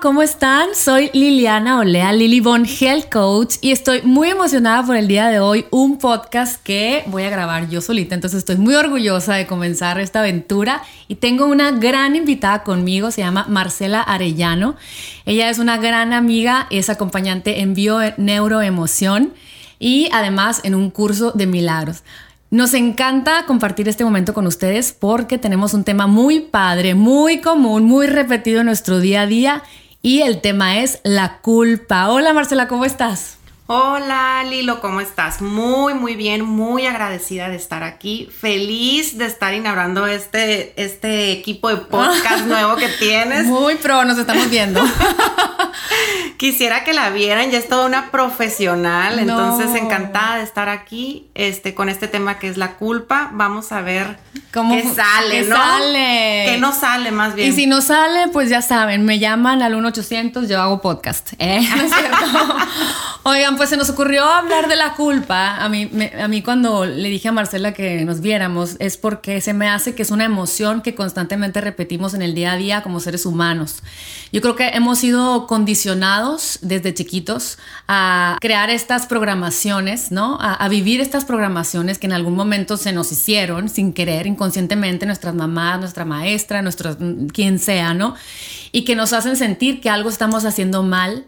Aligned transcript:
¿cómo 0.00 0.22
están? 0.22 0.74
Soy 0.74 1.10
Liliana 1.12 1.78
Olea, 1.78 2.12
Lily 2.12 2.40
Bon 2.40 2.64
Health 2.64 3.10
Coach 3.10 3.56
y 3.60 3.72
estoy 3.72 4.02
muy 4.02 4.28
emocionada 4.28 4.84
por 4.84 4.96
el 4.96 5.08
día 5.08 5.28
de 5.28 5.40
hoy, 5.40 5.66
un 5.70 5.98
podcast 5.98 6.62
que 6.62 7.02
voy 7.06 7.24
a 7.24 7.30
grabar 7.30 7.68
yo 7.68 7.80
solita, 7.80 8.14
entonces 8.14 8.38
estoy 8.38 8.56
muy 8.56 8.74
orgullosa 8.74 9.34
de 9.34 9.46
comenzar 9.46 9.98
esta 9.98 10.20
aventura 10.20 10.82
y 11.08 11.16
tengo 11.16 11.46
una 11.46 11.72
gran 11.72 12.14
invitada 12.14 12.62
conmigo, 12.62 13.10
se 13.10 13.22
llama 13.22 13.46
Marcela 13.48 14.00
Arellano. 14.00 14.76
Ella 15.26 15.50
es 15.50 15.58
una 15.58 15.78
gran 15.78 16.12
amiga, 16.12 16.68
es 16.70 16.90
acompañante 16.90 17.60
en 17.60 17.74
bio 17.74 17.98
neuroemoción 18.18 19.32
y 19.80 20.08
además 20.12 20.60
en 20.64 20.74
un 20.74 20.90
curso 20.90 21.32
de 21.32 21.46
milagros. 21.46 22.04
Nos 22.50 22.72
encanta 22.74 23.44
compartir 23.46 23.88
este 23.88 24.04
momento 24.04 24.32
con 24.32 24.46
ustedes 24.46 24.92
porque 24.92 25.38
tenemos 25.38 25.74
un 25.74 25.84
tema 25.84 26.06
muy 26.06 26.40
padre, 26.40 26.94
muy 26.94 27.40
común, 27.40 27.84
muy 27.84 28.06
repetido 28.06 28.60
en 28.60 28.66
nuestro 28.66 29.00
día 29.00 29.22
a 29.22 29.26
día 29.26 29.62
y 30.02 30.22
el 30.22 30.40
tema 30.40 30.80
es 30.80 31.00
la 31.04 31.38
culpa. 31.38 32.08
Hola 32.08 32.32
Marcela, 32.32 32.68
¿cómo 32.68 32.84
estás? 32.84 33.37
Hola 33.70 34.44
Lilo, 34.44 34.80
¿cómo 34.80 35.02
estás? 35.02 35.42
Muy, 35.42 35.92
muy 35.92 36.16
bien, 36.16 36.42
muy 36.42 36.86
agradecida 36.86 37.50
de 37.50 37.56
estar 37.56 37.82
aquí. 37.82 38.26
Feliz 38.40 39.18
de 39.18 39.26
estar 39.26 39.52
inaugurando 39.52 40.06
este, 40.06 40.72
este 40.82 41.32
equipo 41.32 41.68
de 41.68 41.76
podcast 41.76 42.46
nuevo 42.46 42.76
que 42.76 42.88
tienes. 42.88 43.44
Muy 43.44 43.74
pro, 43.74 44.06
nos 44.06 44.16
estamos 44.16 44.48
viendo. 44.48 44.82
Quisiera 46.38 46.82
que 46.82 46.94
la 46.94 47.10
vieran, 47.10 47.50
ya 47.50 47.58
es 47.58 47.68
toda 47.68 47.84
una 47.84 48.10
profesional, 48.10 49.18
entonces 49.18 49.74
encantada 49.74 50.36
de 50.36 50.44
estar 50.44 50.68
aquí 50.68 51.26
este, 51.34 51.74
con 51.74 51.90
este 51.90 52.08
tema 52.08 52.38
que 52.38 52.48
es 52.48 52.56
la 52.56 52.76
culpa. 52.76 53.28
Vamos 53.32 53.72
a 53.72 53.82
ver 53.82 54.18
¿Cómo, 54.54 54.74
qué 54.74 54.84
sale, 54.94 55.42
¿no? 55.42 55.56
sale? 55.56 56.44
¿Qué 56.46 56.58
no 56.58 56.72
sale 56.72 57.10
más 57.10 57.34
bien? 57.34 57.50
Y 57.50 57.52
si 57.52 57.66
no 57.66 57.82
sale, 57.82 58.28
pues 58.32 58.48
ya 58.48 58.62
saben, 58.62 59.04
me 59.04 59.18
llaman 59.18 59.60
al 59.60 59.74
1-800, 59.74 60.46
yo 60.46 60.58
hago 60.62 60.80
podcast. 60.80 61.32
¿eh? 61.38 61.60
¿No 61.76 61.82
es 61.82 61.92
cierto? 61.92 62.56
Oigan, 63.24 63.56
pues 63.58 63.70
se 63.70 63.76
nos 63.76 63.90
ocurrió 63.90 64.24
hablar 64.24 64.68
de 64.68 64.76
la 64.76 64.94
culpa. 64.94 65.56
A 65.56 65.68
mí, 65.68 65.90
a 66.18 66.28
mí 66.28 66.42
cuando 66.42 66.86
le 66.86 67.08
dije 67.08 67.28
a 67.28 67.32
Marcela 67.32 67.74
que 67.74 68.04
nos 68.04 68.20
viéramos 68.20 68.76
es 68.78 68.96
porque 68.96 69.40
se 69.40 69.52
me 69.52 69.68
hace 69.68 69.96
que 69.96 70.02
es 70.02 70.12
una 70.12 70.24
emoción 70.24 70.80
que 70.80 70.94
constantemente 70.94 71.60
repetimos 71.60 72.14
en 72.14 72.22
el 72.22 72.36
día 72.36 72.52
a 72.52 72.56
día 72.56 72.82
como 72.82 73.00
seres 73.00 73.26
humanos. 73.26 73.82
Yo 74.32 74.40
creo 74.40 74.54
que 74.54 74.68
hemos 74.68 75.00
sido 75.00 75.48
condicionados 75.48 76.60
desde 76.62 76.94
chiquitos 76.94 77.58
a 77.88 78.38
crear 78.40 78.70
estas 78.70 79.06
programaciones, 79.06 80.12
¿no? 80.12 80.38
A, 80.40 80.54
a 80.54 80.68
vivir 80.68 81.00
estas 81.00 81.24
programaciones 81.24 81.98
que 81.98 82.06
en 82.06 82.12
algún 82.12 82.36
momento 82.36 82.76
se 82.76 82.92
nos 82.92 83.10
hicieron 83.10 83.68
sin 83.68 83.92
querer, 83.92 84.28
inconscientemente, 84.28 85.04
nuestras 85.04 85.34
mamás, 85.34 85.80
nuestra 85.80 86.04
maestra, 86.04 86.62
nuestro, 86.62 86.96
quien 87.32 87.58
sea, 87.58 87.92
¿no? 87.92 88.14
Y 88.70 88.84
que 88.84 88.94
nos 88.94 89.12
hacen 89.12 89.36
sentir 89.36 89.80
que 89.80 89.90
algo 89.90 90.10
estamos 90.10 90.44
haciendo 90.44 90.84
mal 90.84 91.26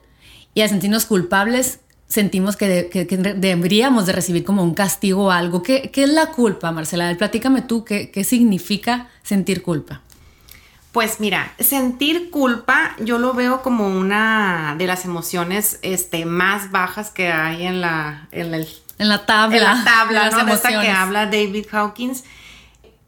y 0.54 0.60
a 0.60 0.68
sentirnos 0.68 1.06
culpables 1.06 1.80
sentimos 2.10 2.56
que, 2.56 2.90
deberíamos 3.36 4.04
de 4.04 4.12
recibir 4.12 4.44
como 4.44 4.62
un 4.62 4.74
castigo 4.74 5.26
o 5.26 5.30
algo. 5.30 5.62
¿Qué, 5.62 5.90
es 5.94 6.08
la 6.08 6.26
culpa, 6.26 6.72
Marcela? 6.72 7.14
Platícame 7.16 7.62
tú, 7.62 7.84
¿qué, 7.84 8.10
¿qué 8.10 8.24
significa 8.24 9.08
sentir 9.22 9.62
culpa? 9.62 10.02
Pues 10.92 11.20
mira, 11.20 11.54
sentir 11.60 12.30
culpa 12.30 12.96
yo 12.98 13.18
lo 13.18 13.32
veo 13.32 13.62
como 13.62 13.86
una 13.86 14.74
de 14.76 14.88
las 14.88 15.04
emociones 15.04 15.78
este, 15.82 16.26
más 16.26 16.72
bajas 16.72 17.10
que 17.10 17.30
hay 17.30 17.64
en 17.64 17.80
la, 17.80 18.26
en, 18.32 18.52
en 18.54 19.08
la 19.08 19.24
tabla. 19.24 19.56
En 19.56 19.62
la 19.62 19.84
tabla, 19.84 20.30
¿no? 20.30 20.44
De 20.44 20.52
esta 20.52 20.80
que 20.80 20.90
habla 20.90 21.26
David 21.26 21.66
Hawkins 21.70 22.24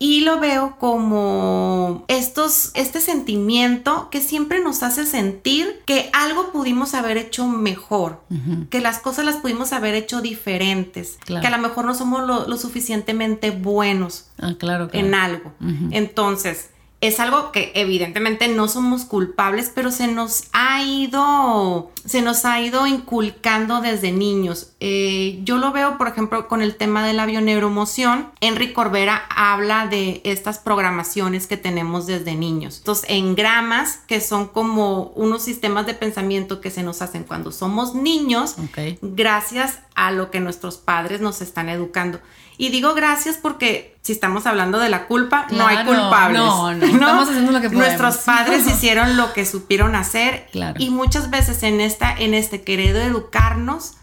y 0.03 0.23
lo 0.23 0.41
veo 0.41 0.79
como 0.81 2.05
estos, 2.09 2.73
este 2.75 3.01
sentimiento 3.01 4.09
que 4.11 4.21
siempre 4.21 4.61
nos 4.61 4.83
hace 4.83 5.07
sentir 5.07 5.81
que 5.87 6.11
algo 6.13 6.51
pudimos 6.51 6.95
haber 6.95 7.19
hecho 7.19 7.47
mejor, 7.47 8.21
que 8.69 8.81
las 8.81 8.99
cosas 8.99 9.25
las 9.25 9.37
pudimos 9.37 9.73
haber 9.73 9.95
hecho 9.95 10.21
diferentes, 10.21 11.21
que 11.25 11.47
a 11.47 11.51
lo 11.51 11.59
mejor 11.59 11.85
no 11.85 11.95
somos 11.95 12.27
lo, 12.27 12.57
suficientemente 12.57 13.53
buenos 13.53 14.27
ah, 14.41 14.55
claro, 14.59 14.89
en 14.93 15.15
algo. 15.15 15.53
Entonces, 15.93 16.71
es 17.03 17.19
algo 17.19 17.51
que 17.51 17.73
evidentemente 17.75 18.47
no 18.47 18.69
somos 18.69 19.05
culpables, 19.05 19.73
pero 19.75 19.91
se 19.91 20.07
nos 20.07 20.45
ha 20.53 20.85
ido, 20.85 21.91
se 22.05 22.23
nos 22.23 22.45
ha 22.45 22.61
ido 22.61 22.87
inculcando 22.87 23.81
desde 23.81 24.13
niños. 24.13 24.72
Eh, 24.85 25.39
yo 25.45 25.59
lo 25.59 25.71
veo, 25.71 25.97
por 25.97 26.09
ejemplo, 26.09 26.49
con 26.49 26.61
el 26.61 26.75
tema 26.75 27.07
de 27.07 27.13
la 27.13 27.25
bioneuromoción. 27.25 28.33
Enrique 28.41 28.73
Corbera 28.73 29.23
habla 29.29 29.87
de 29.87 30.21
estas 30.25 30.59
programaciones 30.59 31.47
que 31.47 31.57
tenemos 31.57 32.09
desde 32.09 32.35
niños. 32.35 32.79
Entonces, 32.79 33.09
en 33.09 33.37
gramas, 33.37 34.01
que 34.09 34.21
son 34.21 34.49
como 34.49 35.13
unos 35.15 35.45
sistemas 35.45 35.87
de 35.87 35.95
pensamiento 35.95 36.61
que 36.61 36.73
se 36.73 36.83
nos 36.83 37.01
hacen 37.01 37.23
cuando 37.23 37.53
somos 37.53 37.95
niños, 37.95 38.57
gracias 39.03 39.79
a 39.95 40.11
lo 40.11 40.33
que 40.33 40.41
nuestros 40.41 40.79
padres 40.79 41.21
nos 41.21 41.43
están 41.43 41.69
educando. 41.69 42.19
Y 42.59 42.71
digo 42.71 42.93
gracias 42.95 43.37
porque 43.37 43.97
si 44.03 44.11
estamos 44.11 44.47
hablando 44.47 44.81
de 44.81 44.89
la 44.89 45.07
culpa, 45.07 45.47
no 45.53 45.65
hay 45.65 45.85
culpables. 45.85 46.41
No, 46.41 46.75
no, 46.75 46.87
estamos 46.87 47.29
haciendo 47.29 47.53
lo 47.53 47.61
que 47.61 47.71
podemos. 47.71 47.87
Nuestros 47.87 48.25
padres 48.25 48.67
hicieron 48.73 49.17
lo 49.17 49.33
que 49.33 49.47
supieron 49.47 49.95
hacer. 49.95 50.49
Y 50.79 50.91
muchas 50.91 51.31
veces 51.31 51.63
en, 51.63 51.81
esta, 51.81 52.13
en 52.13 52.35
este 52.35 52.63
querido 52.63 53.01
educarnos, 53.01 53.95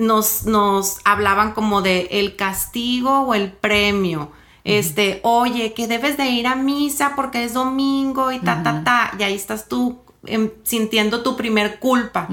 nos, 0.00 0.46
nos 0.46 0.98
hablaban 1.04 1.52
como 1.52 1.82
de 1.82 2.08
el 2.10 2.34
castigo 2.36 3.20
o 3.20 3.34
el 3.34 3.52
premio. 3.52 4.32
Este, 4.64 5.20
oye, 5.22 5.72
que 5.72 5.86
debes 5.86 6.16
de 6.16 6.28
ir 6.28 6.46
a 6.46 6.54
misa 6.54 7.14
porque 7.16 7.44
es 7.44 7.54
domingo 7.54 8.32
y 8.32 8.40
ta, 8.40 8.62
ta, 8.62 8.82
ta. 8.84 9.12
Y 9.18 9.22
ahí 9.22 9.34
estás 9.34 9.68
tú 9.68 10.00
em, 10.26 10.50
sintiendo 10.64 11.22
tu 11.22 11.36
primer 11.36 11.78
culpa. 11.78 12.28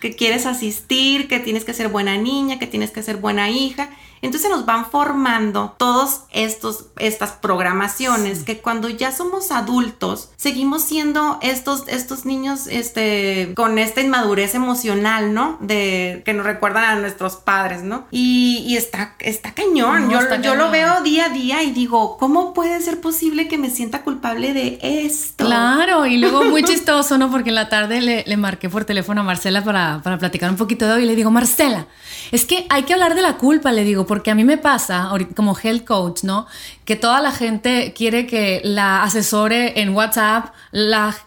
Que 0.00 0.14
quieres 0.14 0.46
asistir, 0.46 1.26
que 1.26 1.40
tienes 1.40 1.64
que 1.64 1.74
ser 1.74 1.88
buena 1.88 2.16
niña, 2.16 2.58
que 2.58 2.66
tienes 2.66 2.90
que 2.90 3.02
ser 3.02 3.16
buena 3.16 3.50
hija. 3.50 3.90
Entonces 4.22 4.50
nos 4.50 4.66
van 4.66 4.90
formando 4.90 5.74
todos 5.78 6.22
estos 6.30 6.86
estas 6.98 7.32
programaciones 7.32 8.44
que 8.44 8.58
cuando 8.58 8.88
ya 8.88 9.12
somos 9.12 9.50
adultos 9.50 10.30
seguimos 10.36 10.82
siendo 10.82 11.38
estos 11.42 11.84
estos 11.88 12.24
niños 12.24 12.66
este 12.66 13.52
con 13.54 13.78
esta 13.78 14.00
inmadurez 14.00 14.54
emocional, 14.54 15.34
¿no? 15.34 15.58
De 15.60 16.22
que 16.24 16.32
nos 16.32 16.46
recuerdan 16.46 16.84
a 16.84 16.96
nuestros 16.96 17.36
padres, 17.36 17.82
¿no? 17.82 18.06
Y, 18.10 18.76
está 18.76 19.16
está 19.18 19.54
cañón. 19.54 20.10
yo, 20.10 20.20
yo 20.40 20.54
lo 20.54 20.70
veo 20.70 21.02
día 21.02 21.26
a 21.26 21.28
día 21.30 21.62
y 21.62 21.72
digo, 21.72 22.16
¿cómo 22.16 22.54
puede 22.54 22.80
ser 22.80 23.00
posible 23.00 23.48
que 23.48 23.58
me 23.58 23.70
sienta 23.70 24.02
culpable 24.02 24.52
de 24.52 24.78
esto? 24.82 25.44
Claro, 25.44 26.06
y 26.06 26.18
luego 26.18 26.44
muy 26.44 26.62
chistoso, 26.64 27.18
¿no? 27.18 27.30
Porque 27.30 27.48
en 27.48 27.56
la 27.56 27.68
tarde 27.68 28.00
le, 28.00 28.24
le 28.26 28.36
marqué 28.36 28.68
por 28.68 28.84
teléfono 28.84 29.22
a 29.22 29.24
Marcela 29.24 29.64
para, 29.64 30.00
para 30.02 30.18
platicar 30.18 30.50
un 30.50 30.56
poquito 30.56 30.86
de 30.86 30.92
hoy 30.92 31.02
y 31.02 31.06
le 31.06 31.16
digo, 31.16 31.30
Marcela, 31.30 31.86
es 32.32 32.44
que 32.44 32.66
hay 32.68 32.82
que 32.82 32.92
hablar 32.92 33.14
de 33.14 33.22
la 33.22 33.36
culpa, 33.36 33.72
le 33.72 33.84
digo, 33.84 34.06
porque 34.08 34.32
a 34.32 34.34
mí 34.34 34.42
me 34.42 34.58
pasa, 34.58 35.10
como 35.36 35.56
health 35.56 35.84
coach, 35.84 36.24
¿no? 36.24 36.46
Que 36.84 36.96
toda 36.96 37.20
la 37.20 37.30
gente 37.30 37.92
quiere 37.96 38.26
que 38.26 38.60
la 38.64 39.04
asesore 39.04 39.80
en 39.80 39.90
WhatsApp, 39.90 40.52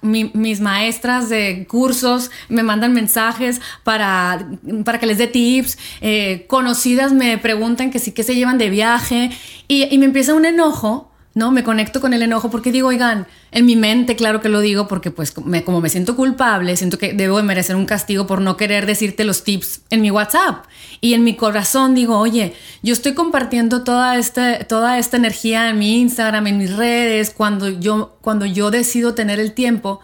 mis 0.03 0.59
maestras 0.59 1.29
de 1.29 1.65
cursos 1.69 2.31
me 2.49 2.63
mandan 2.63 2.91
mensajes 2.91 3.61
para, 3.85 4.49
para 4.83 4.99
que 4.99 5.05
les 5.05 5.17
dé 5.17 5.27
tips, 5.27 5.77
eh, 6.01 6.45
conocidas 6.47 7.13
me 7.13 7.37
preguntan 7.37 7.91
que 7.91 7.99
sí, 7.99 8.11
que 8.11 8.23
se 8.23 8.35
llevan 8.35 8.57
de 8.57 8.69
viaje 8.69 9.29
y, 9.69 9.83
y 9.93 9.97
me 9.97 10.05
empieza 10.05 10.33
un 10.33 10.45
enojo 10.45 11.10
¿no? 11.33 11.51
Me 11.51 11.63
conecto 11.63 12.01
con 12.01 12.13
el 12.13 12.21
enojo 12.21 12.49
porque 12.49 12.71
digo, 12.71 12.89
oigan, 12.89 13.25
en 13.51 13.65
mi 13.65 13.75
mente, 13.75 14.15
claro 14.15 14.41
que 14.41 14.49
lo 14.49 14.59
digo 14.59 14.87
porque 14.87 15.11
pues 15.11 15.31
como 15.31 15.81
me 15.81 15.89
siento 15.89 16.15
culpable, 16.15 16.75
siento 16.75 16.97
que 16.97 17.13
debo 17.13 17.37
de 17.37 17.43
merecer 17.43 17.75
un 17.75 17.85
castigo 17.85 18.27
por 18.27 18.41
no 18.41 18.57
querer 18.57 18.85
decirte 18.85 19.23
los 19.23 19.43
tips 19.43 19.81
en 19.89 20.01
mi 20.01 20.11
WhatsApp. 20.11 20.65
Y 20.99 21.13
en 21.13 21.23
mi 21.23 21.35
corazón 21.35 21.95
digo, 21.95 22.17
oye, 22.17 22.53
yo 22.83 22.93
estoy 22.93 23.13
compartiendo 23.13 23.83
toda, 23.83 24.17
este, 24.17 24.65
toda 24.65 24.99
esta 24.99 25.17
energía 25.17 25.69
en 25.69 25.79
mi 25.79 25.99
Instagram, 26.01 26.47
en 26.47 26.57
mis 26.57 26.75
redes, 26.75 27.31
cuando 27.31 27.69
yo, 27.69 28.17
cuando 28.21 28.45
yo 28.45 28.69
decido 28.69 29.13
tener 29.13 29.39
el 29.39 29.53
tiempo 29.53 30.01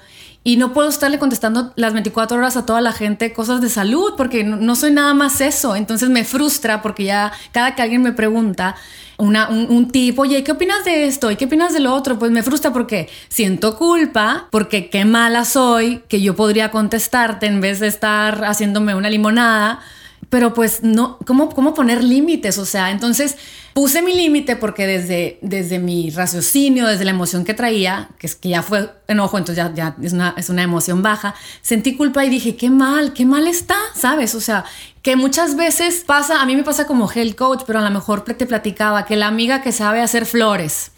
y 0.48 0.56
no 0.56 0.72
puedo 0.72 0.88
estarle 0.88 1.20
contestando 1.20 1.74
las 1.76 1.92
24 1.92 2.38
horas 2.38 2.56
a 2.56 2.66
toda 2.66 2.80
la 2.80 2.94
gente 2.94 3.34
cosas 3.34 3.60
de 3.60 3.68
salud 3.68 4.14
porque 4.16 4.46
no, 4.46 4.78
soy 4.78 4.92
nada 4.92 5.14
más 5.14 5.42
eso. 5.42 5.76
Entonces 5.76 6.08
me 6.08 6.24
frustra 6.24 6.82
porque 6.82 7.04
ya 7.04 7.34
cada 7.52 7.76
que 7.76 7.82
alguien 7.82 8.02
me 8.02 8.14
pregunta 8.14 8.78
una, 9.18 9.50
un, 9.50 9.90
tipo, 9.90 10.22
oye, 10.22 10.46
¿qué 10.46 10.54
opinas 10.54 10.86
de 10.86 11.06
esto? 11.06 11.30
¿Y 11.32 11.36
qué 11.36 11.46
opinas 11.46 11.74
de 11.74 11.82
lo 11.82 11.94
otro? 11.94 12.18
Pues 12.18 12.32
me 12.32 12.44
frustra 12.44 12.72
porque 12.72 13.10
siento 13.28 13.76
culpa, 13.76 14.48
porque 14.50 14.90
qué 14.90 15.04
mala 15.04 15.44
soy 15.44 16.02
que 16.08 16.22
yo 16.22 16.34
podría 16.38 16.72
contestarte 16.72 17.48
en 17.48 17.60
vez 17.60 17.82
de 17.82 17.88
estar 17.88 18.46
haciéndome 18.46 18.96
una 18.96 19.10
limonada 19.10 19.82
pero 20.30 20.54
pues 20.54 20.84
no, 20.84 21.18
¿cómo, 21.26 21.50
cómo 21.50 21.74
poner 21.74 22.04
límites? 22.04 22.58
O 22.58 22.66
sea, 22.66 22.92
entonces 22.92 23.38
puse 23.74 24.02
mi 24.02 24.14
límite 24.14 24.56
porque 24.56 24.86
desde, 24.86 25.40
desde 25.42 25.80
mi 25.80 26.10
raciocinio, 26.10 26.88
desde 26.88 27.06
la 27.06 27.12
emoción 27.12 27.46
que 27.46 27.54
traía, 27.54 28.10
que, 28.18 28.28
es, 28.28 28.36
que 28.36 28.50
ya 28.50 28.62
fue 28.62 28.92
enojo, 29.08 29.38
entonces 29.38 29.64
ya, 29.64 29.74
ya 29.74 29.96
es, 30.02 30.14
una, 30.14 30.34
es 30.36 30.50
una 30.50 30.64
emoción 30.64 31.02
baja, 31.02 31.34
sentí 31.62 31.96
culpa 31.96 32.26
y 32.26 32.30
dije, 32.30 32.58
qué 32.58 32.70
mal, 32.70 33.14
qué 33.14 33.26
mal 33.26 33.48
está, 33.48 33.78
¿sabes? 33.96 34.36
O 34.36 34.42
sea, 34.42 34.66
que 35.02 35.16
muchas 35.16 35.56
veces 35.56 36.04
pasa, 36.06 36.42
a 36.42 36.46
mí 36.46 36.56
me 36.56 36.64
pasa 36.64 36.88
como 36.88 37.10
health 37.10 37.36
coach, 37.36 37.62
pero 37.66 37.80
a 37.80 37.84
lo 37.84 37.92
mejor 37.92 38.22
te 38.22 38.46
platicaba 38.46 39.06
que 39.06 39.16
la 39.16 39.28
amiga 39.28 39.62
que 39.62 39.72
sabe 39.72 40.02
hacer 40.02 40.26
flores, 40.26 40.92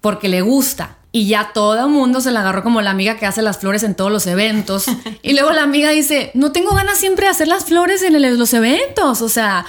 porque 0.00 0.28
le 0.28 0.40
gusta, 0.40 0.96
Y 1.14 1.26
ya 1.26 1.52
todo 1.52 1.78
el 1.78 1.90
mundo 1.90 2.22
se 2.22 2.30
la 2.30 2.40
agarró 2.40 2.62
como 2.62 2.80
la 2.80 2.90
amiga 2.90 3.18
que 3.18 3.26
hace 3.26 3.42
las 3.42 3.58
flores 3.58 3.82
en 3.82 3.94
todos 3.94 4.10
los 4.10 4.26
eventos. 4.26 4.86
Y 5.22 5.34
luego 5.34 5.52
la 5.52 5.62
amiga 5.62 5.90
dice, 5.90 6.32
no 6.34 6.50
tengo 6.50 6.74
ganas 6.74 6.98
siempre 6.98 7.26
de 7.26 7.30
hacer 7.30 7.46
las 7.46 7.66
flores 7.66 8.02
en 8.02 8.38
los 8.38 8.54
eventos. 8.54 9.22
O 9.22 9.28
sea, 9.28 9.66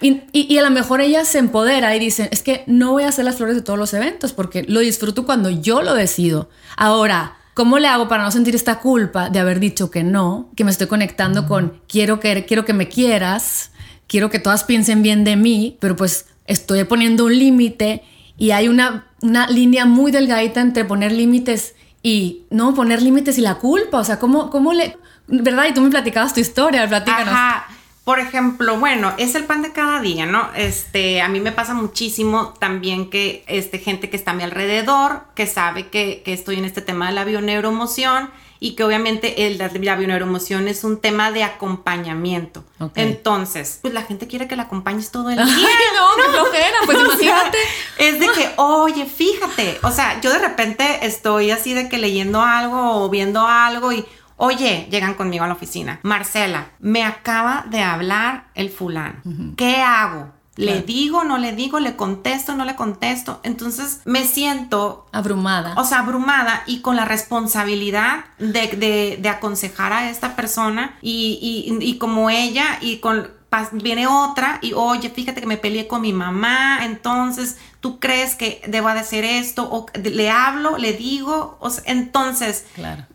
y, 0.00 0.58
a 0.58 0.62
lo 0.62 0.70
mejor 0.70 1.00
ella 1.00 1.24
se 1.24 1.38
empodera 1.38 1.94
y 1.96 1.98
dice, 1.98 2.28
es 2.30 2.42
que 2.42 2.62
no 2.66 2.92
voy 2.92 3.02
a 3.02 3.08
hacer 3.08 3.24
las 3.24 3.36
flores 3.36 3.56
de 3.56 3.62
todos 3.62 3.78
los 3.78 3.92
eventos 3.92 4.32
porque 4.32 4.62
lo 4.62 4.80
disfruto 4.80 5.26
cuando 5.26 5.50
yo 5.50 5.82
lo 5.82 5.94
decido. 5.94 6.48
Ahora, 6.76 7.36
¿cómo 7.54 7.78
le 7.78 7.88
hago 7.88 8.08
para 8.08 8.22
no 8.22 8.30
sentir 8.30 8.54
esta 8.54 8.78
culpa 8.78 9.30
de 9.30 9.40
haber 9.40 9.58
dicho 9.58 9.90
que 9.90 10.04
no? 10.04 10.50
Que 10.54 10.64
me 10.64 10.70
estoy 10.70 10.86
conectando 10.86 11.48
con 11.48 11.80
quiero 11.88 12.20
que, 12.20 12.44
quiero 12.46 12.64
que 12.64 12.72
me 12.72 12.88
quieras, 12.88 13.72
quiero 14.06 14.30
que 14.30 14.38
todas 14.38 14.62
piensen 14.62 15.02
bien 15.02 15.24
de 15.24 15.34
mí, 15.34 15.76
pero 15.80 15.96
pues 15.96 16.26
estoy 16.46 16.84
poniendo 16.84 17.24
un 17.24 17.36
límite 17.36 18.04
y 18.36 18.52
hay 18.52 18.68
una, 18.68 19.07
una 19.22 19.46
línea 19.48 19.84
muy 19.84 20.10
delgadita 20.12 20.60
entre 20.60 20.84
poner 20.84 21.12
límites 21.12 21.74
y 22.02 22.42
no 22.50 22.74
poner 22.74 23.02
límites 23.02 23.38
y 23.38 23.40
la 23.40 23.56
culpa. 23.56 23.98
O 23.98 24.04
sea, 24.04 24.18
¿cómo, 24.18 24.50
cómo 24.50 24.72
le... 24.72 24.96
¿Verdad? 25.26 25.66
Y 25.68 25.74
tú 25.74 25.82
me 25.82 25.90
platicabas 25.90 26.32
tu 26.32 26.40
historia, 26.40 26.88
platícanos. 26.88 27.28
Ajá. 27.28 27.66
Por 28.04 28.20
ejemplo, 28.20 28.78
bueno, 28.78 29.12
es 29.18 29.34
el 29.34 29.44
pan 29.44 29.60
de 29.60 29.72
cada 29.72 30.00
día, 30.00 30.24
¿no? 30.24 30.48
Este, 30.56 31.20
a 31.20 31.28
mí 31.28 31.40
me 31.40 31.52
pasa 31.52 31.74
muchísimo 31.74 32.54
también 32.58 33.10
que 33.10 33.44
este, 33.46 33.78
gente 33.78 34.08
que 34.08 34.16
está 34.16 34.30
a 34.30 34.34
mi 34.34 34.44
alrededor, 34.44 35.24
que 35.34 35.46
sabe 35.46 35.88
que, 35.88 36.22
que 36.24 36.32
estoy 36.32 36.56
en 36.56 36.64
este 36.64 36.80
tema 36.80 37.08
de 37.08 37.12
la 37.12 37.24
bioneuroemoción 37.24 38.30
y 38.60 38.72
que 38.72 38.84
obviamente 38.84 39.46
el, 39.46 39.58
la, 39.58 39.68
bioneuroemoción 39.68 40.68
es 40.68 40.84
un 40.84 41.00
tema 41.00 41.30
de 41.30 41.44
acompañamiento. 41.44 42.64
Entonces, 42.94 43.78
pues 43.82 43.94
la 43.94 44.02
gente 44.02 44.26
quiere 44.26 44.48
que 44.48 44.56
la 44.56 44.64
acompañes 44.64 45.10
todo 45.10 45.30
el 45.30 45.36
día. 45.44 45.46
Ay, 45.46 45.84
no, 45.96 46.22
qué 46.22 46.30
flojera, 46.30 46.76
pues 46.86 46.98
imagínate. 47.04 47.58
es 47.98 48.18
de 48.18 48.26
que, 48.26 48.50
oye, 48.56 49.06
fíjate, 49.06 49.78
o 49.82 49.90
sea, 49.90 50.20
yo 50.20 50.32
de 50.32 50.38
repente 50.38 51.06
estoy 51.06 51.50
así 51.50 51.74
de 51.74 51.88
que 51.88 51.98
leyendo 51.98 52.42
algo 52.42 53.04
o 53.04 53.08
viendo 53.08 53.46
algo 53.46 53.92
y, 53.92 54.04
oye, 54.36 54.88
llegan 54.90 55.14
conmigo 55.14 55.44
a 55.44 55.48
la 55.48 55.54
oficina. 55.54 56.00
Marcela, 56.02 56.72
me 56.80 57.04
acaba 57.04 57.64
de 57.68 57.82
hablar 57.82 58.48
el 58.54 58.70
fulano. 58.70 59.20
¿Qué 59.56 59.76
hago? 59.76 60.37
Le 60.58 60.82
digo, 60.82 61.22
no 61.22 61.38
le 61.38 61.52
digo, 61.52 61.78
le 61.78 61.94
contesto, 61.94 62.54
no 62.56 62.64
le 62.64 62.74
contesto. 62.74 63.40
Entonces 63.44 64.00
me 64.04 64.24
siento 64.24 65.06
abrumada. 65.12 65.74
O 65.76 65.84
sea, 65.84 66.00
abrumada 66.00 66.64
y 66.66 66.80
con 66.80 66.96
la 66.96 67.04
responsabilidad 67.04 68.24
de, 68.38 69.20
aconsejar 69.30 69.92
a 69.92 70.10
esta 70.10 70.34
persona 70.34 70.98
y, 71.00 71.96
como 72.00 72.28
ella 72.28 72.78
y 72.80 72.98
con 72.98 73.38
viene 73.72 74.06
otra 74.06 74.58
y 74.60 74.72
oye, 74.74 75.08
fíjate 75.08 75.40
que 75.40 75.46
me 75.46 75.56
peleé 75.56 75.86
con 75.86 76.02
mi 76.02 76.12
mamá, 76.12 76.84
entonces 76.84 77.56
tú 77.80 77.98
crees 77.98 78.34
que 78.34 78.60
debo 78.66 78.88
de 78.88 79.00
hacer 79.00 79.24
esto 79.24 79.68
o 79.70 79.86
le 79.94 80.30
hablo, 80.30 80.76
le 80.76 80.92
digo, 80.92 81.56
o 81.60 81.70
entonces 81.86 82.66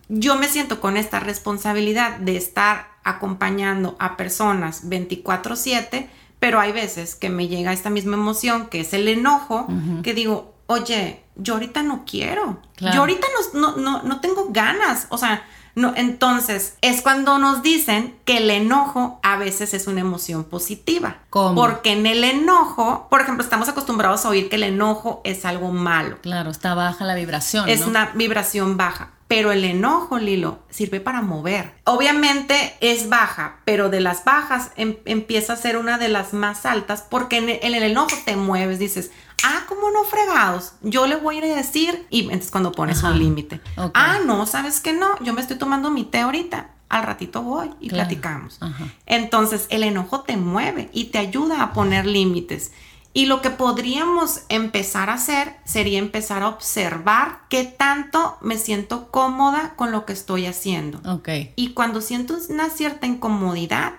yo 0.10 0.36
me 0.36 0.48
siento 0.48 0.80
con 0.80 0.98
esta 0.98 1.19
responsabilidad 1.19 2.18
de 2.18 2.38
estar 2.38 2.94
acompañando 3.04 3.95
a 4.00 4.18
personas 4.18 4.90
24/7 4.90 6.10
pero 6.44 6.60
hay 6.60 6.74
veces 6.74 7.16
que 7.16 7.30
me 7.30 7.48
llega 7.48 7.72
esta 7.72 7.90
misma 7.90 8.18
emoción, 8.18 8.68
que 8.68 8.81
es 8.81 8.94
el 8.94 9.07
enojo, 9.07 9.66
que 10.04 10.13
digo, 10.13 10.54
oye, 10.66 11.24
yo 11.38 11.54
ahorita 11.54 11.84
no 11.84 12.04
quiero, 12.06 12.60
yo 12.78 13.00
ahorita 13.00 13.25
no, 13.54 13.78
no, 13.78 14.04
no, 14.04 14.19
tengo 14.19 14.48
ganas, 14.50 15.07
o 15.07 15.18
sea, 15.18 15.45
no, 15.74 15.94
entonces 15.95 16.75
es 16.81 17.01
cuando 17.01 17.38
nos 17.38 17.63
dicen 17.63 18.18
que 18.25 18.40
el 18.40 18.50
enojo 18.50 19.22
a 19.24 19.38
veces 19.38 19.74
es 19.74 19.88
una 19.88 20.01
emoción 20.01 20.44
positiva. 20.44 21.19
¿Cómo? 21.30 21.56
Porque 21.56 21.94
en 21.94 22.06
el 22.06 22.25
enojo, 22.25 23.07
por 23.10 23.22
ejemplo, 23.22 23.42
estamos 23.42 23.69
acostumbrados 23.69 24.25
a 24.25 24.30
oír 24.30 24.50
que 24.50 24.57
el 24.57 24.63
enojo 24.63 25.22
es 25.24 25.45
algo 25.45 25.72
malo. 25.72 26.18
Claro, 26.22 26.51
está 26.51 26.75
baja 26.75 27.06
la 27.06 27.16
vibración. 27.16 27.69
Es 27.69 27.88
una 27.88 28.12
vibración 28.16 28.75
baja 28.75 29.12
pero 29.33 29.51
el 29.51 29.63
enojo, 29.63 30.19
Lilo, 30.19 30.59
sirve 30.69 31.00
para 31.00 31.24
mover. 31.24 31.74
Obviamente 31.85 32.75
es 32.81 33.09
baja, 33.09 33.62
pero 33.65 33.89
de 33.89 34.00
las 34.00 34.25
bajas 34.25 34.69
em, 34.75 34.97
empieza 35.06 35.53
a 35.53 35.56
ser 35.56 35.77
una 35.77 35.97
de 35.97 36.07
las 36.07 36.33
más 36.33 36.68
altas 36.68 37.03
porque 37.09 37.38
en 37.38 37.50
el, 37.50 37.74
enojo 37.83 38.15
te 38.25 38.35
mueves, 38.35 38.77
dices, 38.77 39.09
ah, 39.44 39.63
¿cómo 39.68 39.89
no 39.89 40.03
fregados? 40.03 40.74
Yo 40.83 41.07
le 41.07 41.15
voy 41.15 41.38
a 41.38 41.38
ir 41.39 41.51
a 41.51 41.56
decir, 41.56 42.06
y 42.12 42.25
entonces 42.25 42.51
cuando 42.51 42.71
pones 42.74 43.01
un 43.01 43.18
límite, 43.18 43.59
ah, 43.95 44.19
no, 44.24 44.45
¿sabes 44.45 44.80
que 44.80 44.94
no? 44.94 45.07
Yo 45.24 45.33
me 45.33 45.41
estoy 45.41 45.57
tomando 45.57 45.89
mi 45.89 46.03
té 46.03 46.19
ahorita. 46.19 46.69
Al 46.89 47.01
ratito 47.01 47.41
voy 47.41 47.71
y 47.80 47.89
platicamos. 47.89 48.59
Entonces 49.07 49.65
el 49.71 49.81
enojo 49.81 50.21
te 50.21 50.38
mueve 50.38 50.91
y 50.94 51.06
te 51.06 51.18
ayuda 51.18 51.63
a 51.63 51.74
poner 51.74 52.06
límites. 52.06 52.71
Y 53.13 53.27
lo 53.27 53.42
que 53.42 53.51
podríamos 53.51 54.42
empezar 54.50 55.12
a 55.12 55.13
hacer 55.13 55.56
sería 55.65 56.00
empezar 56.00 56.42
a 56.42 56.48
observar 56.48 57.42
qué 57.48 57.63
tanto 57.63 58.38
me 58.42 58.57
siento 58.57 59.12
cómoda 59.12 59.75
con 59.75 59.92
lo 59.92 60.06
que 60.06 60.13
estoy 60.13 60.48
haciendo. 60.48 61.00
Ok. 61.10 61.30
Y 61.56 61.69
cuando 61.69 62.01
siento 62.01 62.36
una 62.50 62.69
cierta 62.69 63.06
incomodidad, 63.06 63.94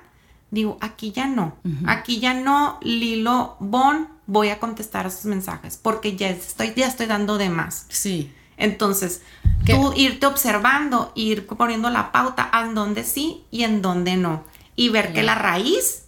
digo, 0.50 0.78
aquí 0.80 1.12
ya 1.12 1.26
no. 1.26 1.56
Aquí 1.86 2.18
ya 2.18 2.34
no, 2.34 2.78
Lilo 2.82 3.56
Bon, 3.60 4.08
voy 4.26 4.48
a 4.48 4.58
contestar 4.58 5.06
a 5.06 5.10
sus 5.10 5.26
mensajes 5.26 5.78
porque 5.80 6.16
ya 6.16 6.30
estoy, 6.30 6.72
ya 6.74 6.88
estoy 6.88 7.06
dando 7.06 7.38
de 7.38 7.50
más. 7.50 7.86
Sí. 7.90 8.32
Entonces, 8.56 9.22
tú 9.64 9.92
irte 9.96 10.26
observando, 10.26 11.12
ir 11.14 11.46
poniendo 11.46 11.90
la 11.90 12.10
pauta 12.12 12.50
en 12.62 12.74
donde 12.74 13.04
sí 13.04 13.44
y 13.50 13.62
en 13.62 13.80
donde 13.82 14.16
no. 14.16 14.44
Y 14.76 14.88
ver 14.88 15.12
que 15.12 15.22
la 15.22 15.36
raíz 15.36 16.03